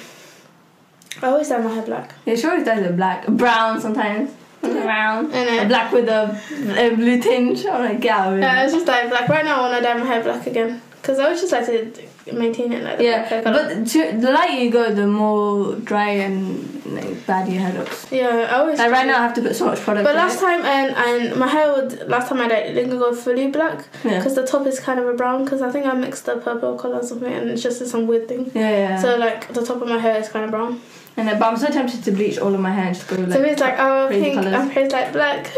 I 1.23 1.27
always 1.27 1.49
dye 1.49 1.59
my 1.59 1.75
hair 1.75 1.83
black. 1.83 2.15
Yeah, 2.25 2.37
she 2.37 2.47
always 2.47 2.65
dyes 2.65 2.87
it 2.87 2.95
black, 2.97 3.27
brown 3.27 3.81
sometimes. 3.81 4.31
Brown. 4.61 5.25
And 5.25 5.33
then- 5.33 5.67
black 5.67 5.91
with 5.93 6.09
a, 6.09 6.41
a 6.79 6.95
blue 6.95 7.21
tinge. 7.21 7.67
I'm 7.67 7.83
like, 7.85 8.01
get 8.01 8.17
out 8.17 8.35
of 8.35 8.39
Yeah, 8.39 8.55
here. 8.59 8.65
it's 8.67 8.75
just 8.75 8.87
like 8.87 9.09
black. 9.09 9.29
Right 9.29 9.45
now, 9.45 9.57
I 9.57 9.61
want 9.71 9.77
to 9.77 9.83
dye 9.83 9.99
my 9.99 10.07
hair 10.07 10.23
black 10.23 10.47
again. 10.47 10.81
Because 11.03 11.19
I 11.19 11.25
always 11.25 11.41
just 11.41 11.53
like 11.53 11.67
to 11.67 11.91
maintain 12.33 12.73
it 12.73 12.83
like 12.83 12.99
black 12.99 13.31
Yeah, 13.31 13.41
but 13.43 13.87
to, 13.89 14.19
the 14.21 14.31
lighter 14.33 14.55
you 14.55 14.71
go, 14.71 14.93
the 14.95 15.07
more 15.07 15.75
dry 15.77 16.11
and 16.11 16.85
like, 16.87 17.27
bad 17.27 17.49
your 17.49 17.61
hair 17.61 17.73
looks. 17.79 18.11
yeah, 18.13 18.49
I 18.51 18.59
always. 18.59 18.79
Like 18.79 18.91
right 18.93 19.07
now, 19.07 19.19
I 19.19 19.23
have 19.23 19.35
to 19.35 19.43
put 19.43 19.55
so 19.57 19.67
much 19.67 19.81
product. 19.81 20.05
But 20.05 20.15
last 20.17 20.39
it. 20.39 20.41
time, 20.41 20.63
and 20.65 20.95
and 20.97 21.37
my 21.39 21.47
hair 21.49 21.73
would 21.75 22.09
last 22.09 22.29
time 22.29 22.41
I 22.41 22.49
dyed 22.49 22.67
it 22.67 22.75
didn't 22.75 22.99
go 22.99 23.15
fully 23.15 23.49
black 23.49 23.87
Yeah. 24.05 24.19
because 24.19 24.35
the 24.35 24.47
top 24.47 24.67
is 24.67 24.79
kind 24.81 24.99
of 25.01 25.07
a 25.07 25.15
brown 25.15 25.45
because 25.45 25.63
I 25.63 25.71
think 25.71 25.87
I 25.87 25.93
mixed 25.95 26.27
the 26.27 26.37
purple 26.37 26.77
color 26.77 26.97
or 26.97 27.03
something 27.03 27.33
and 27.33 27.51
it's 27.51 27.63
just 27.63 27.85
some 27.87 28.07
weird 28.07 28.29
thing. 28.29 28.51
Yeah, 28.55 28.71
yeah. 28.71 29.01
So 29.01 29.17
like 29.17 29.53
the 29.53 29.65
top 29.65 29.81
of 29.83 29.89
my 29.89 29.99
hair 29.99 30.21
is 30.21 30.29
kind 30.29 30.45
of 30.45 30.51
brown. 30.51 30.81
and 31.17 31.27
then, 31.29 31.39
but 31.39 31.47
I'm 31.47 31.57
so 31.57 31.69
tempted 31.69 32.03
to 32.05 32.13
bleach 32.13 32.39
all 32.39 32.55
of 32.55 32.61
my 32.61 32.71
hair 32.73 32.87
and 32.87 32.95
just 32.97 33.09
go 33.09 33.17
like. 33.17 33.33
so 33.33 33.43
it's 33.43 33.61
like 33.61 33.75
oh 33.79 34.09
pink, 34.11 34.35
colours. 34.35 34.55
and 34.55 34.71
here's 34.73 34.93
like 34.93 35.13
black. 35.13 35.47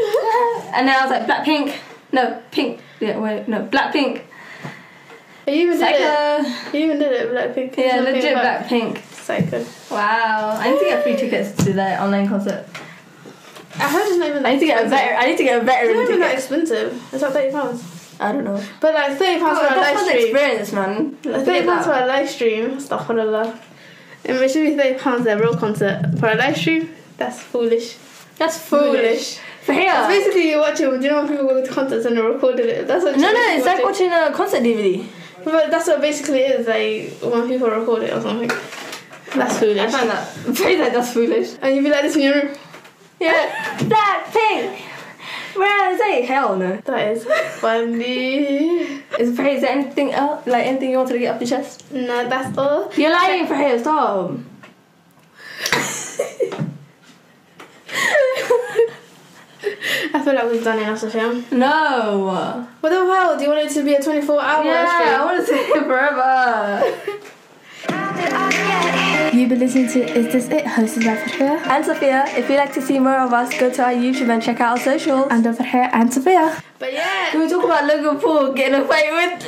and 0.74 0.88
then 0.88 0.94
I 0.96 1.02
was 1.02 1.10
like 1.10 1.26
black 1.26 1.44
pink. 1.44 1.78
No, 2.10 2.40
pink. 2.50 2.80
Yeah, 3.00 3.18
wait, 3.18 3.46
no, 3.48 3.62
black 3.64 3.92
pink. 3.92 4.24
You 5.52 5.62
even 5.66 5.78
did 5.78 5.94
it. 5.94 6.44
Psycho. 6.44 6.76
You 6.78 6.84
even 6.84 6.98
did 6.98 7.12
it 7.12 7.30
black 7.30 7.54
pink. 7.54 7.74
Yeah, 7.76 8.00
legit 8.00 8.32
about- 8.32 8.42
black 8.42 8.68
pink. 8.68 9.02
Psycho. 9.12 9.64
Wow. 9.90 10.56
I 10.60 10.70
need 10.72 10.78
to 10.78 10.84
get 10.86 11.02
free 11.02 11.16
tickets 11.16 11.64
to 11.64 11.72
the 11.72 12.02
online 12.02 12.28
concert. 12.28 12.64
I 13.76 13.88
heard 13.88 14.06
it's 14.08 14.16
not 14.18 14.28
even. 14.28 14.44
I 14.46 14.52
need 14.54 14.60
to 14.60 14.66
get 14.66 14.84
a 14.86 14.88
veteran. 14.88 15.16
I 15.20 15.26
need 15.26 15.36
to 15.38 15.44
get 15.44 15.62
a 15.62 15.64
better. 15.64 15.86
It's 15.88 15.94
not 15.98 16.08
even 16.08 16.20
that 16.20 16.34
expensive. 16.34 17.02
It's 17.12 17.22
like 17.22 17.32
thirty 17.32 17.52
pounds. 17.52 18.16
I 18.20 18.32
don't 18.32 18.44
know. 18.44 18.60
But 18.80 18.94
like 18.94 19.16
thirty 19.18 19.38
pounds 19.38 19.58
Oh, 19.62 19.68
for 19.68 19.74
a 19.74 19.76
live 19.76 19.94
that's 19.96 20.08
stream. 20.08 20.24
experience, 20.24 20.72
man. 20.72 21.16
Like, 21.24 21.44
thirty 21.44 21.66
pounds 21.66 21.86
for 21.86 21.92
a 21.92 22.06
live 22.06 22.28
stream. 22.28 22.70
Astaghfirullah. 22.78 23.58
And 24.24 24.36
it 24.38 24.50
should 24.50 24.64
be 24.64 24.76
thirty 24.76 24.98
pounds 24.98 25.26
a 25.26 25.38
real 25.38 25.56
concert 25.56 26.02
for 26.18 26.28
a 26.28 26.34
live 26.34 26.56
stream. 26.56 26.90
That's 27.18 27.40
foolish. 27.40 27.96
That's 28.36 28.58
Foolish. 28.58 29.00
foolish. 29.00 29.38
For 29.62 29.72
here. 29.74 29.92
It's 29.94 30.06
basically 30.08 30.50
you're 30.50 30.60
watching. 30.60 30.90
Do 30.90 31.04
you 31.04 31.10
know 31.10 31.22
when 31.22 31.28
people 31.28 31.46
go 31.46 31.64
to 31.64 31.70
concerts 31.70 32.06
and 32.06 32.16
they 32.16 32.20
recorded 32.22 32.66
it? 32.66 32.86
That's 32.88 33.04
what. 33.04 33.16
No, 33.16 33.30
no, 33.32 33.40
it's 33.54 33.66
like 33.66 33.84
watching 33.84 34.10
a 34.10 34.32
concert 34.32 34.62
DVD. 34.62 35.06
But 35.44 35.70
that's 35.70 35.86
what 35.86 36.00
basically 36.00 36.40
it 36.40 36.60
is. 36.60 36.66
Like 36.66 37.32
when 37.32 37.48
people 37.48 37.70
record 37.70 38.02
it 38.04 38.12
or 38.12 38.20
something. 38.20 38.50
That's 39.34 39.58
foolish. 39.58 39.78
I 39.78 39.90
find 39.90 40.10
that 40.10 40.32
very 40.36 40.76
like 40.78 40.92
that's 40.92 41.12
foolish. 41.12 41.56
And 41.60 41.76
you 41.76 41.82
be 41.82 41.90
like 41.90 42.02
this 42.02 42.16
in 42.16 42.22
your 42.22 42.34
room. 42.34 42.56
Yeah. 43.20 43.78
that 43.88 44.30
pink. 44.32 44.84
Where 45.54 45.92
is 45.92 46.00
it? 46.00 46.24
Hell 46.26 46.56
no. 46.56 46.76
That 46.84 47.08
is 47.12 47.24
funny. 47.60 49.02
Is 49.18 49.36
Faye, 49.36 49.56
is 49.56 49.62
there 49.62 49.72
anything 49.72 50.12
else? 50.12 50.46
Like 50.46 50.66
anything 50.66 50.90
you 50.90 50.98
wanted 50.98 51.14
to 51.14 51.18
get 51.18 51.34
off 51.34 51.40
your 51.40 51.48
chest? 51.48 51.90
No, 51.90 52.28
that's 52.28 52.56
all. 52.56 52.92
You're 52.94 53.10
lying, 53.10 53.48
Faye. 53.48 53.76
Stop. 53.80 54.30
I 60.14 60.20
feel 60.24 60.34
like 60.34 60.50
we've 60.50 60.64
done 60.64 60.78
enough 60.80 61.00
to 61.00 61.10
film. 61.10 61.44
No. 61.52 62.66
What 62.80 62.88
the 62.90 62.96
hell? 62.96 63.36
Do 63.36 63.44
you 63.44 63.50
want 63.50 63.60
it 63.70 63.72
to 63.74 63.84
be 63.84 63.94
a 63.94 64.02
24 64.02 64.40
hour 64.42 64.64
Yeah, 64.64 65.18
I 65.20 65.24
want 65.24 65.38
to 65.38 65.46
stay 65.46 65.64
here 65.66 65.82
forever. 65.82 66.82
You've 69.32 69.50
been 69.50 69.60
listening 69.60 69.88
to 69.88 70.00
Is 70.18 70.32
This 70.32 70.48
It? 70.48 70.64
hosted 70.64 71.04
by 71.04 71.14
Farhia 71.16 71.60
And 71.66 71.84
Sophia, 71.84 72.24
if 72.36 72.48
you'd 72.50 72.56
like 72.56 72.72
to 72.74 72.82
see 72.82 72.98
more 72.98 73.18
of 73.20 73.32
us, 73.32 73.56
go 73.58 73.70
to 73.70 73.82
our 73.84 73.92
YouTube 73.92 74.30
and 74.30 74.42
check 74.42 74.60
out 74.60 74.78
our 74.78 74.84
socials. 74.84 75.28
and 75.30 75.46
over 75.46 75.62
here 75.62 75.88
and 75.92 76.12
Sophia. 76.12 76.60
But 76.78 76.92
yeah. 76.92 77.30
Can 77.30 77.40
we 77.40 77.48
talk 77.48 77.64
about 77.64 77.84
Logan 77.86 78.20
Paul 78.20 78.52
getting 78.52 78.74
a 78.80 78.84
fight 78.84 79.10
with? 79.12 79.46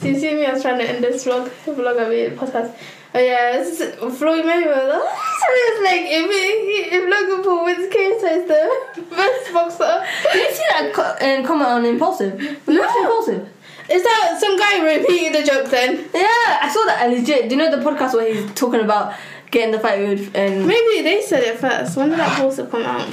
Do 0.00 0.08
you 0.08 0.18
see 0.20 0.34
me? 0.34 0.46
I 0.46 0.52
was 0.52 0.62
trying 0.62 0.78
to 0.78 0.88
end 0.88 1.02
this 1.02 1.24
vlog, 1.24 1.48
vlog 1.64 1.98
I 2.06 2.08
mean 2.08 2.36
podcast. 2.38 2.76
Oh 3.16 3.18
yeah, 3.18 3.56
it's 3.62 3.78
Floyd 4.18 4.44
Mayweather. 4.44 5.00
So 5.46 5.52
it's 5.52 5.82
like 5.84 6.02
if 6.02 6.26
it, 6.28 6.92
if 6.92 7.02
Logan 7.08 7.44
Paul 7.44 7.64
wins 7.64 7.86
KSI 7.94 8.42
is 8.42 8.48
the 8.48 9.02
best 9.14 9.52
boxer. 9.54 10.04
Did 10.32 10.50
you 10.50 10.54
see 10.56 10.64
that 10.70 10.92
co- 10.92 11.02
uh, 11.02 11.46
comment 11.46 11.70
on 11.70 11.84
Impulsive? 11.84 12.34
Was 12.66 12.76
it 12.76 13.00
Impulsive? 13.00 13.48
Is 13.88 14.02
that 14.02 14.36
some 14.40 14.58
guy 14.58 14.82
repeating 14.84 15.30
the 15.32 15.44
joke 15.44 15.70
then? 15.70 15.98
Yeah, 16.12 16.58
I 16.62 16.68
saw 16.72 16.84
that. 16.86 16.98
I 17.02 17.06
legit. 17.06 17.48
Do 17.48 17.54
you 17.54 17.62
know 17.62 17.70
the 17.70 17.82
podcast 17.88 18.14
where 18.14 18.34
he's 18.34 18.52
talking 18.54 18.80
about 18.80 19.14
getting 19.52 19.70
the 19.70 19.78
fight 19.78 20.00
with 20.00 20.34
and 20.34 20.66
Maybe 20.66 21.02
they 21.02 21.22
said 21.22 21.44
it 21.44 21.58
first. 21.60 21.96
When 21.96 22.10
did 22.10 22.18
that 22.18 22.36
poster 22.36 22.66
come 22.66 22.82
out? 22.82 23.08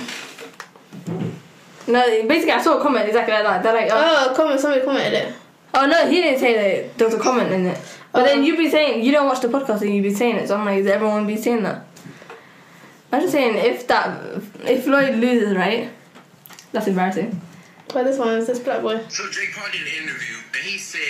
no, 1.87 2.27
basically 2.27 2.51
I 2.53 2.61
saw 2.61 2.79
a 2.79 2.81
comment 2.81 3.05
exactly 3.07 3.33
like 3.35 3.43
that. 3.43 3.61
They're 3.63 3.73
like, 3.73 3.89
oh, 3.91 4.29
Oh, 4.31 4.35
comment. 4.35 4.59
Somebody 4.59 4.83
commented 4.83 5.13
it. 5.13 5.35
oh 5.75 5.85
no, 5.85 6.09
he 6.09 6.21
didn't 6.21 6.39
say 6.39 6.53
that. 6.87 6.97
There 6.97 7.05
was 7.07 7.13
a 7.15 7.19
comment 7.19 7.51
in 7.51 7.67
it. 7.67 7.77
But 8.13 8.23
then 8.25 8.39
Oh. 8.39 8.41
you'd 8.43 8.57
be 8.57 8.69
saying 8.69 9.03
you 9.03 9.11
don't 9.11 9.27
watch 9.27 9.41
the 9.41 9.47
podcast 9.49 9.81
and 9.81 9.93
you'd 9.93 10.03
be 10.03 10.13
saying 10.13 10.37
it. 10.37 10.47
So 10.47 10.55
I'm 10.55 10.65
like, 10.65 10.79
is 10.79 10.87
everyone 10.87 11.27
be 11.27 11.35
saying 11.35 11.63
that? 11.63 11.85
I'm 13.11 13.21
just 13.21 13.33
saying 13.33 13.55
if 13.57 13.85
that 13.87 14.21
if 14.63 14.85
Floyd 14.85 15.15
loses, 15.15 15.55
right? 15.55 15.89
That's 16.71 16.87
embarrassing. 16.87 17.41
But 17.93 18.03
this 18.05 18.17
one 18.17 18.29
is 18.37 18.47
this 18.47 18.59
black 18.59 18.81
boy. 18.81 19.01
So 19.09 19.29
Jake 19.29 19.53
Paul 19.55 19.67
did 19.71 19.81
an 19.81 19.87
interview 20.03 20.35
and 20.55 20.63
he 20.63 20.77
said 20.77 21.01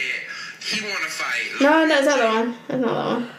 he 0.61 0.81
want 0.81 0.97
to 1.03 1.09
fight. 1.09 1.61
No, 1.61 1.85
no, 1.85 1.95
it's 1.97 2.07
not 2.07 2.17
that 2.19 2.33
one. 2.33 2.55
It's 2.69 2.79
not 2.79 2.93
that 2.93 3.05
one. 3.05 3.29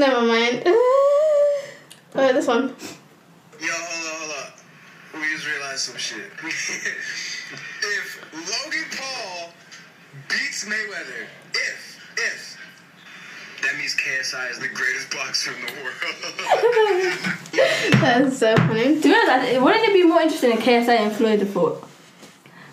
Never 0.00 0.22
mind. 0.26 0.62
oh, 0.66 2.32
this 2.32 2.46
one. 2.46 2.74
Yo, 3.60 3.70
hold 3.72 4.06
on, 4.06 4.20
hold 4.20 4.32
on. 5.14 5.20
We 5.20 5.28
just 5.34 5.46
realized 5.46 5.80
some 5.80 5.96
shit. 5.96 6.18
if 6.44 8.18
Logan 8.32 8.84
Paul 8.98 9.52
beats 10.28 10.64
Mayweather, 10.64 11.26
if, 11.54 12.00
if, 12.16 12.53
that 13.64 13.78
means 13.78 13.94
KSI 13.96 14.50
is 14.50 14.58
the 14.58 14.68
greatest 14.68 15.10
boxer 15.10 15.52
in 15.52 15.66
the 15.66 15.72
world. 15.82 15.94
That's 18.00 18.38
so 18.38 18.54
funny. 18.56 19.00
To 19.00 19.00
be 19.00 19.14
honest, 19.14 19.30
I- 19.30 19.58
wouldn't 19.58 19.84
it 19.84 19.92
be 19.92 20.04
more 20.04 20.20
interesting 20.20 20.52
if 20.52 20.60
KSI 20.60 20.88
and 20.88 21.12
Floyd 21.12 21.38
had 21.40 21.48
fought? 21.48 21.82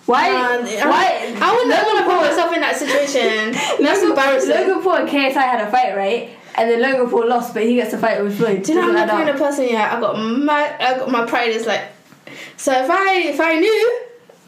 Why? 0.05 0.29
Um, 0.29 0.65
why? 0.65 1.35
I 1.39 1.53
wouldn't 1.53 1.71
want 1.85 1.99
to 1.99 2.03
put 2.03 2.21
myself 2.21 2.53
in 2.53 2.61
that 2.61 2.75
situation. 2.75 3.51
That's 3.85 4.01
embarrassing. 4.03 4.49
Logan 4.49 4.83
Paul 4.83 4.95
and 4.97 5.09
KSI 5.09 5.33
had 5.33 5.61
a 5.67 5.71
fight, 5.71 5.95
right? 5.95 6.31
And 6.55 6.69
then 6.69 6.81
Logan 6.81 7.09
Paul 7.09 7.27
lost, 7.29 7.53
but 7.53 7.63
he 7.63 7.75
gets 7.75 7.91
to 7.91 7.97
fight 7.97 8.21
with 8.21 8.37
Floyd. 8.37 8.63
Do 8.63 8.73
you 8.73 8.79
know 8.81 8.89
I'm 8.89 8.93
Doesn't 8.93 9.07
the 9.07 9.13
kind 9.13 9.29
of 9.29 9.37
person? 9.37 9.69
Yeah, 9.69 9.95
I 9.95 9.99
got 10.01 10.17
my 10.17 10.75
I 10.79 10.97
got 10.97 11.09
my 11.09 11.25
pride 11.25 11.51
is 11.51 11.65
like. 11.65 11.83
So 12.57 12.71
if 12.73 12.89
I 12.89 13.13
if 13.19 13.39
I 13.39 13.55
knew. 13.59 14.01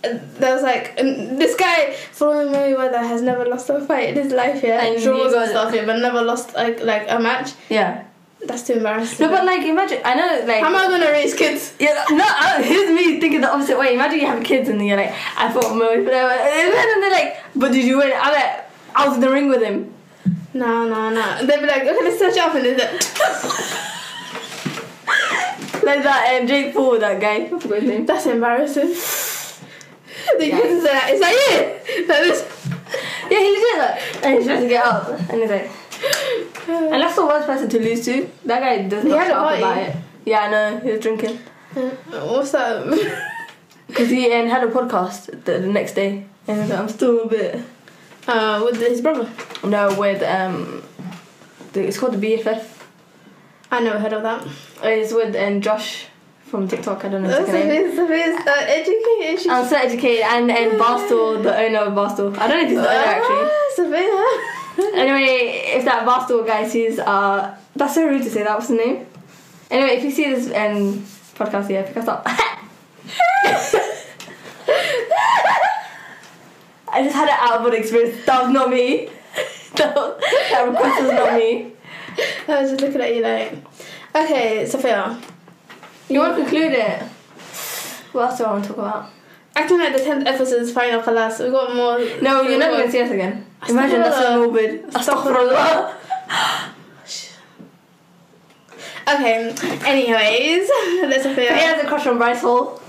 There 0.04 0.54
was 0.54 0.64
like 0.64 0.98
this 0.98 1.56
guy 1.56 1.94
Floyd 2.12 2.48
Mayweather 2.54 3.02
has 3.12 3.22
never 3.22 3.46
lost 3.46 3.70
a 3.70 3.80
fight 3.86 4.10
in 4.10 4.16
his 4.24 4.34
life 4.34 4.62
yeah 4.62 4.84
And 4.86 5.02
draws 5.02 5.32
and 5.34 5.50
stuff 5.50 5.74
yeah 5.74 5.86
but 5.86 5.98
never 6.00 6.22
lost 6.22 6.54
like 6.56 6.82
like 6.82 7.06
a 7.10 7.18
match 7.20 7.54
Yeah. 7.70 8.04
that's 8.46 8.64
too 8.68 8.74
embarrassing 8.74 9.26
No, 9.26 9.32
but 9.34 9.46
like, 9.46 9.64
imagine. 9.64 10.00
I 10.04 10.16
know, 10.16 10.28
like. 10.46 10.60
how 10.62 10.68
am 10.68 10.76
I 10.76 10.88
gonna 10.92 11.10
raise 11.12 11.34
kids 11.34 11.74
Yeah, 11.80 12.04
no, 12.12 12.26
uh, 12.28 12.62
here's 12.62 12.92
me 12.92 13.18
thinking 13.22 13.40
the 13.40 13.50
opposite 13.54 13.80
way. 13.80 13.94
Imagine 13.96 14.20
you 14.20 14.28
have 14.28 14.44
kids 14.44 14.68
and 14.68 14.86
you're 14.86 14.98
like, 14.98 15.14
I 15.38 15.50
fought 15.54 15.74
Mo, 15.80 15.88
and 15.92 16.06
then 16.08 17.00
they're 17.02 17.10
like, 17.20 17.38
but 17.56 17.72
did 17.72 17.86
you 17.86 17.98
win? 18.00 18.12
I'm 18.14 18.34
like, 18.34 18.66
I 18.94 19.08
was 19.08 19.16
in 19.16 19.22
the 19.22 19.30
ring 19.32 19.48
with 19.48 19.62
him. 19.64 19.94
no 20.54 20.86
no 20.94 21.00
no 21.18 21.24
they'd 21.48 21.62
be 21.64 21.68
like 21.76 21.84
okay 21.92 22.04
let's 22.08 22.20
search 22.20 22.38
up 22.38 22.54
and 22.56 22.66
then 22.66 22.78
Like 22.78 22.92
like 25.90 26.04
that, 26.04 26.22
and 26.34 26.48
Jake 26.48 26.74
Paul, 26.76 27.00
that 27.00 27.20
guy. 27.20 27.36
I 27.46 27.50
forgot 27.50 27.80
his 27.82 27.90
name. 27.90 28.06
that's 28.06 28.26
embarrassing 28.26 28.94
the 30.40 30.50
kids 30.50 30.84
say 30.84 30.94
that 30.94 31.10
is 31.12 31.20
that 31.20 31.84
you 31.88 32.08
like 32.08 32.24
this 32.24 32.68
Yeah, 33.30 33.40
he 33.40 33.56
did 33.56 33.80
that. 33.80 34.02
And 34.24 34.36
he's 34.36 34.46
trying 34.46 34.62
to 34.64 34.68
get 34.68 34.86
up. 34.86 35.10
And 35.30 35.42
he's 35.42 35.50
like, 35.50 35.70
and 36.68 37.02
that's 37.02 37.16
the 37.16 37.26
worst 37.26 37.48
person 37.48 37.70
to 37.70 37.80
lose 37.80 38.04
to. 38.06 38.30
That 38.46 38.60
guy 38.62 38.88
does 38.88 39.04
not 39.06 39.18
had 39.20 39.28
a 39.28 39.30
shut 39.32 39.38
up 39.38 39.58
about 39.58 39.78
it. 39.78 39.96
Yeah, 40.26 40.40
I 40.42 40.52
know, 40.52 40.80
he 40.80 40.92
was 40.92 41.00
drinking. 41.02 41.38
what's 42.10 42.52
that 42.52 42.86
Because 43.88 44.10
he 44.10 44.32
and 44.32 44.50
had 44.50 44.64
a 44.64 44.68
podcast 44.72 45.26
the, 45.46 45.60
the 45.60 45.68
next 45.68 45.94
day. 45.94 46.26
And 46.48 46.62
he's 46.62 46.70
like, 46.70 46.80
I'm 46.80 46.90
still 46.90 47.22
a 47.24 47.28
bit. 47.28 47.62
uh 48.28 48.62
with 48.66 48.78
his 48.80 49.02
brother 49.02 49.30
No, 49.64 49.98
with, 50.00 50.22
um, 50.24 50.84
the, 51.74 51.86
it's 51.88 51.98
called 51.98 52.14
the 52.14 52.38
BFF. 52.38 52.66
I 53.72 53.80
never 53.82 53.98
heard 54.00 54.14
of 54.14 54.22
that 54.24 54.46
It's 54.84 55.12
with 55.14 55.36
um, 55.36 55.62
Josh 55.62 56.06
from 56.54 56.68
TikTok. 56.68 57.04
I 57.04 57.10
don't 57.10 57.24
know 57.24 57.30
That's 57.30 57.52
name. 57.52 57.96
Sophie's, 57.96 57.96
Sophie's 57.96 58.36
uh, 58.46 58.54
educated. 58.68 59.40
She's 59.40 59.48
I'm 59.48 59.68
so 59.68 59.76
educated, 59.76 60.22
and 60.22 60.52
and 60.52 60.80
Barstool, 60.80 61.42
the 61.42 61.58
owner 61.58 61.80
of 61.80 61.94
Barstool. 61.94 62.38
I 62.38 62.48
don't 62.48 62.58
know 62.58 62.62
if 62.62 62.70
he's 62.70 62.78
the 62.78 62.94
owner 62.94 63.08
actually. 63.18 63.42
Ah, 63.42 63.72
Sophia. 63.76 64.24
Anyway, 65.02 65.64
if 65.78 65.84
that 65.86 66.06
Barstool 66.06 66.46
guy 66.46 66.68
sees, 66.68 67.00
uh, 67.00 67.56
that's 67.76 67.96
so 67.96 68.06
rude 68.08 68.22
to 68.22 68.30
say 68.30 68.44
that. 68.44 68.54
What's 68.54 68.68
the 68.68 68.76
name? 68.76 69.08
Anyway, 69.72 69.96
if 69.96 70.04
you 70.04 70.12
see 70.12 70.30
this 70.30 70.46
um, 70.50 71.02
podcast, 71.34 71.72
yeah, 71.72 71.82
pick 71.82 71.98
us 71.98 72.08
up. 72.08 72.22
I 72.28 72.36
just 77.04 77.16
had 77.16 77.30
an 77.30 77.38
out 77.40 77.58
of 77.58 77.64
body 77.64 77.78
experience. 77.78 78.24
That 78.28 78.44
was 78.44 78.52
not 78.52 78.70
me. 78.70 79.10
that, 79.78 79.96
was, 79.96 80.22
that 80.52 80.68
request 80.70 81.02
was 81.02 81.12
not 81.14 81.34
me. 81.34 81.72
I 82.48 82.62
was 82.62 82.70
just 82.70 82.82
looking 82.82 83.02
at 83.02 83.16
you 83.16 83.24
like, 83.24 83.56
okay, 84.16 84.68
Sophia. 84.68 85.20
You 86.10 86.20
want 86.20 86.36
to 86.36 86.42
conclude 86.42 86.74
it? 86.74 87.02
What 88.12 88.30
else 88.30 88.38
do 88.38 88.44
I 88.44 88.52
want 88.52 88.64
to 88.66 88.70
talk 88.70 88.78
about? 88.78 89.10
Acting 89.56 89.78
like 89.80 89.94
the 89.96 90.04
tenth 90.04 90.28
episode 90.28 90.62
is 90.62 90.72
final 90.72 91.02
class. 91.02 91.40
We 91.40 91.50
got 91.50 91.76
more. 91.76 92.00
No, 92.22 92.42
you're 92.42 92.60
never 92.60 92.78
gonna 92.78 92.92
see 92.92 93.02
us 93.02 93.12
again. 93.12 93.46
Imagine 93.70 94.00
that's 94.02 94.18
so 94.18 94.46
morbid. 94.46 94.84
Astaghfirullah. 94.88 95.94
Okay. 99.08 99.54
Anyways, 99.86 100.70
let's 101.10 101.24
He 101.24 101.30
Sophia. 101.30 101.54
has 101.54 101.84
a 101.84 101.88
crush 101.88 102.08
on 102.08 102.18
Bryce 102.18 102.42
Hall. 102.42 102.80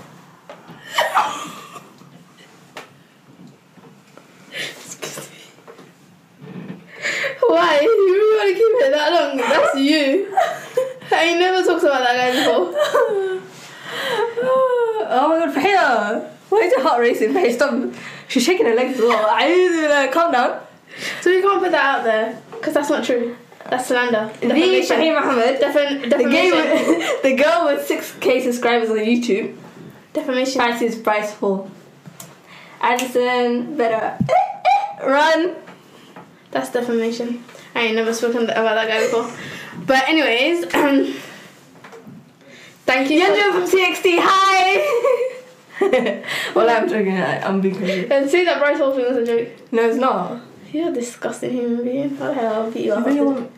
Why? 7.47 7.79
You 7.85 8.13
really 8.13 8.37
want 8.37 8.49
to 8.49 8.55
keep 8.55 8.73
it 8.85 8.91
that 8.91 9.11
long? 9.13 9.37
That's 9.37 9.75
you. 9.79 10.35
I 11.11 11.23
ain't 11.25 11.39
never 11.39 11.63
talked 11.67 11.83
about 11.83 11.99
that 11.99 12.15
guy 12.15 12.31
before. 12.39 12.73
oh 15.07 15.27
my 15.29 15.45
god, 15.45 15.55
Farhia! 15.55 16.29
Why 16.49 16.59
is 16.59 16.71
your 16.71 16.83
heart 16.83 17.01
racing? 17.01 17.33
Farhia, 17.33 17.53
stop. 17.53 17.93
She's 18.27 18.43
shaking 18.43 18.65
her 18.65 18.75
legs 18.75 18.99
a 18.99 19.05
lot. 19.05 19.25
I 19.29 19.47
need 19.47 19.81
to 19.81 19.89
like, 19.89 20.11
calm 20.11 20.31
down. 20.31 20.61
So 21.21 21.29
we 21.29 21.41
can't 21.41 21.61
put 21.61 21.71
that 21.71 21.97
out 21.97 22.03
there 22.03 22.41
because 22.51 22.73
that's 22.73 22.89
not 22.89 23.03
true. 23.03 23.35
That's 23.69 23.87
slander. 23.87 24.31
The. 24.39 24.47
Farhia 24.47 25.19
Mohammed, 25.19 25.59
the, 25.59 26.29
gay 26.29 26.51
defamation. 26.51 26.97
with, 26.97 27.21
the 27.23 27.35
girl 27.35 27.65
with 27.65 27.87
6k 27.87 28.43
subscribers 28.43 28.89
on 28.89 28.97
YouTube, 28.97 29.55
defamation. 30.13 30.61
fancies 30.61 30.97
Bryce 30.97 31.33
Hall. 31.33 31.69
Addison, 32.81 33.75
better 33.75 34.17
eh, 34.19 34.33
eh, 35.01 35.05
run. 35.05 35.55
That's 36.55 36.69
defamation. 36.71 37.43
I 37.75 37.81
ain't 37.81 37.95
never 37.97 38.13
spoken 38.13 38.43
about 38.43 38.75
that 38.75 38.87
guy 38.87 39.01
before. 39.01 39.29
But 39.85 40.07
anyways, 40.07 40.63
um, 40.73 41.03
thank 42.85 43.09
you. 43.11 43.19
Yeonjun 43.21 43.51
from 43.51 43.63
TXT, 43.63 44.19
hi! 44.21 44.63
well, 46.55 46.69
I'm 46.69 46.87
joking, 46.87 47.17
I- 47.17 47.41
I'm 47.45 47.59
being 47.59 47.75
crazy. 47.75 48.09
And 48.09 48.29
see 48.29 48.45
that 48.45 48.59
Bryce 48.59 48.77
Hall 48.77 48.95
thing 48.95 49.03
was 49.05 49.17
a 49.17 49.25
joke. 49.25 49.49
No, 49.73 49.81
it's 49.89 49.97
not. 49.97 50.41
You're 50.71 50.91
a 50.91 50.93
disgusting 50.93 51.51
human 51.51 51.83
being. 51.83 52.15
How 52.15 52.27
the 52.27 52.33
hell 52.35 52.53
I'll 52.53 52.71
beat 52.71 52.85
you 52.85 52.93
up. 52.93 52.99
You 53.05 53.11
really 53.11 53.21
want, 53.25 53.51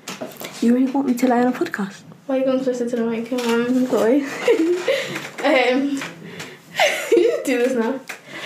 you 0.62 0.74
really 0.74 0.92
want 0.92 1.06
me 1.06 1.14
to 1.14 1.28
lie 1.28 1.42
on 1.42 1.54
a 1.54 1.56
podcast? 1.56 2.02
Why 2.26 2.38
are 2.38 2.40
you 2.40 2.46
going 2.46 2.64
closer 2.64 2.90
to 2.90 2.96
the 2.96 3.06
mic? 3.06 3.30
Come 3.30 3.42
on, 3.42 3.86
sorry. 3.86 4.22
um, 5.46 6.02
you 7.16 7.42
do 7.46 7.60
this 7.60 7.74
now. 7.76 8.00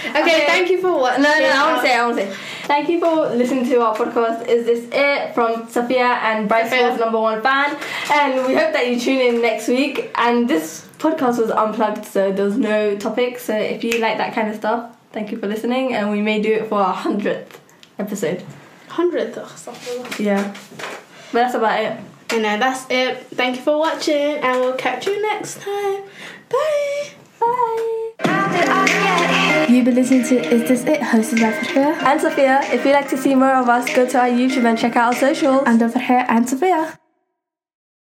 Okay, 0.10 0.22
Okay. 0.22 0.46
thank 0.48 0.70
you 0.70 0.82
for 0.82 0.92
watching. 1.00 1.24
No, 1.24 1.40
no, 1.40 1.46
I 1.50 1.72
want 1.72 1.82
to 1.82 1.88
say, 1.88 1.96
I 1.98 2.06
want 2.06 2.18
to 2.18 2.26
say. 2.26 2.38
Thank 2.64 2.90
you 2.90 3.00
for 3.00 3.30
listening 3.36 3.66
to 3.66 3.82
our 3.82 3.96
podcast. 3.96 4.48
Is 4.48 4.66
this 4.66 4.88
it 4.92 5.34
from 5.36 5.68
Sophia 5.70 6.06
and. 6.24 6.50
Hall's 6.52 7.00
number 7.00 7.20
one 7.20 7.42
fan? 7.42 7.78
And 8.12 8.48
we 8.48 8.54
hope 8.56 8.72
that 8.74 8.88
you 8.88 9.00
tune 9.00 9.20
in 9.20 9.42
next 9.42 9.68
week. 9.68 10.12
And 10.16 10.50
this 10.50 10.88
podcast 11.00 11.38
was 11.40 11.52
unplugged, 11.52 12.06
so 12.06 12.32
there 12.32 12.46
was 12.46 12.58
no 12.58 12.96
topic. 12.98 13.40
So 13.40 13.56
if 13.56 13.84
you 13.84 14.00
like 14.00 14.18
that 14.18 14.34
kind 14.34 14.50
of 14.50 14.56
stuff, 14.56 14.96
thank 15.12 15.32
you 15.32 15.38
for 15.38 15.48
listening. 15.48 15.94
And 15.94 16.10
we 16.12 16.22
may 16.22 16.42
do 16.42 16.52
it 16.54 16.68
for 16.70 16.80
our 16.80 16.94
hundredth 16.94 17.60
episode. 18.00 18.44
Hundredth. 18.90 19.38
Oh. 19.38 20.16
Yeah, 20.20 20.54
but 21.32 21.40
that's 21.42 21.56
about 21.56 21.80
it. 21.82 22.00
And 22.34 22.62
that's 22.62 22.86
it. 22.90 23.18
Thank 23.36 23.58
you 23.58 23.62
for 23.62 23.78
watching, 23.78 24.16
and 24.16 24.62
we'll 24.62 24.76
catch 24.78 25.06
you 25.06 25.22
next 25.22 25.60
time. 25.62 26.04
Bye. 26.50 27.10
Bye. 27.40 27.98
You've 29.70 29.86
been 29.86 29.96
listening 29.96 30.24
to 30.26 30.36
Is 30.54 30.68
This 30.68 30.84
It? 30.84 31.00
hosted 31.02 31.40
by 31.42 31.52
Farhia 31.54 31.94
And 32.04 32.20
Sophia, 32.22 32.60
if 32.66 32.86
you'd 32.86 32.94
like 32.94 33.08
to 33.10 33.18
see 33.18 33.36
more 33.36 33.54
of 33.56 33.70
us, 33.70 33.86
go 33.96 34.06
to 34.08 34.20
our 34.20 34.28
YouTube 34.28 34.66
and 34.66 34.78
check 34.78 34.96
out 34.96 35.14
our 35.14 35.20
socials. 35.20 35.64
and 35.66 35.82
over 35.82 35.98
here 36.00 36.26
and 36.28 36.48
Sophia. 36.48 37.01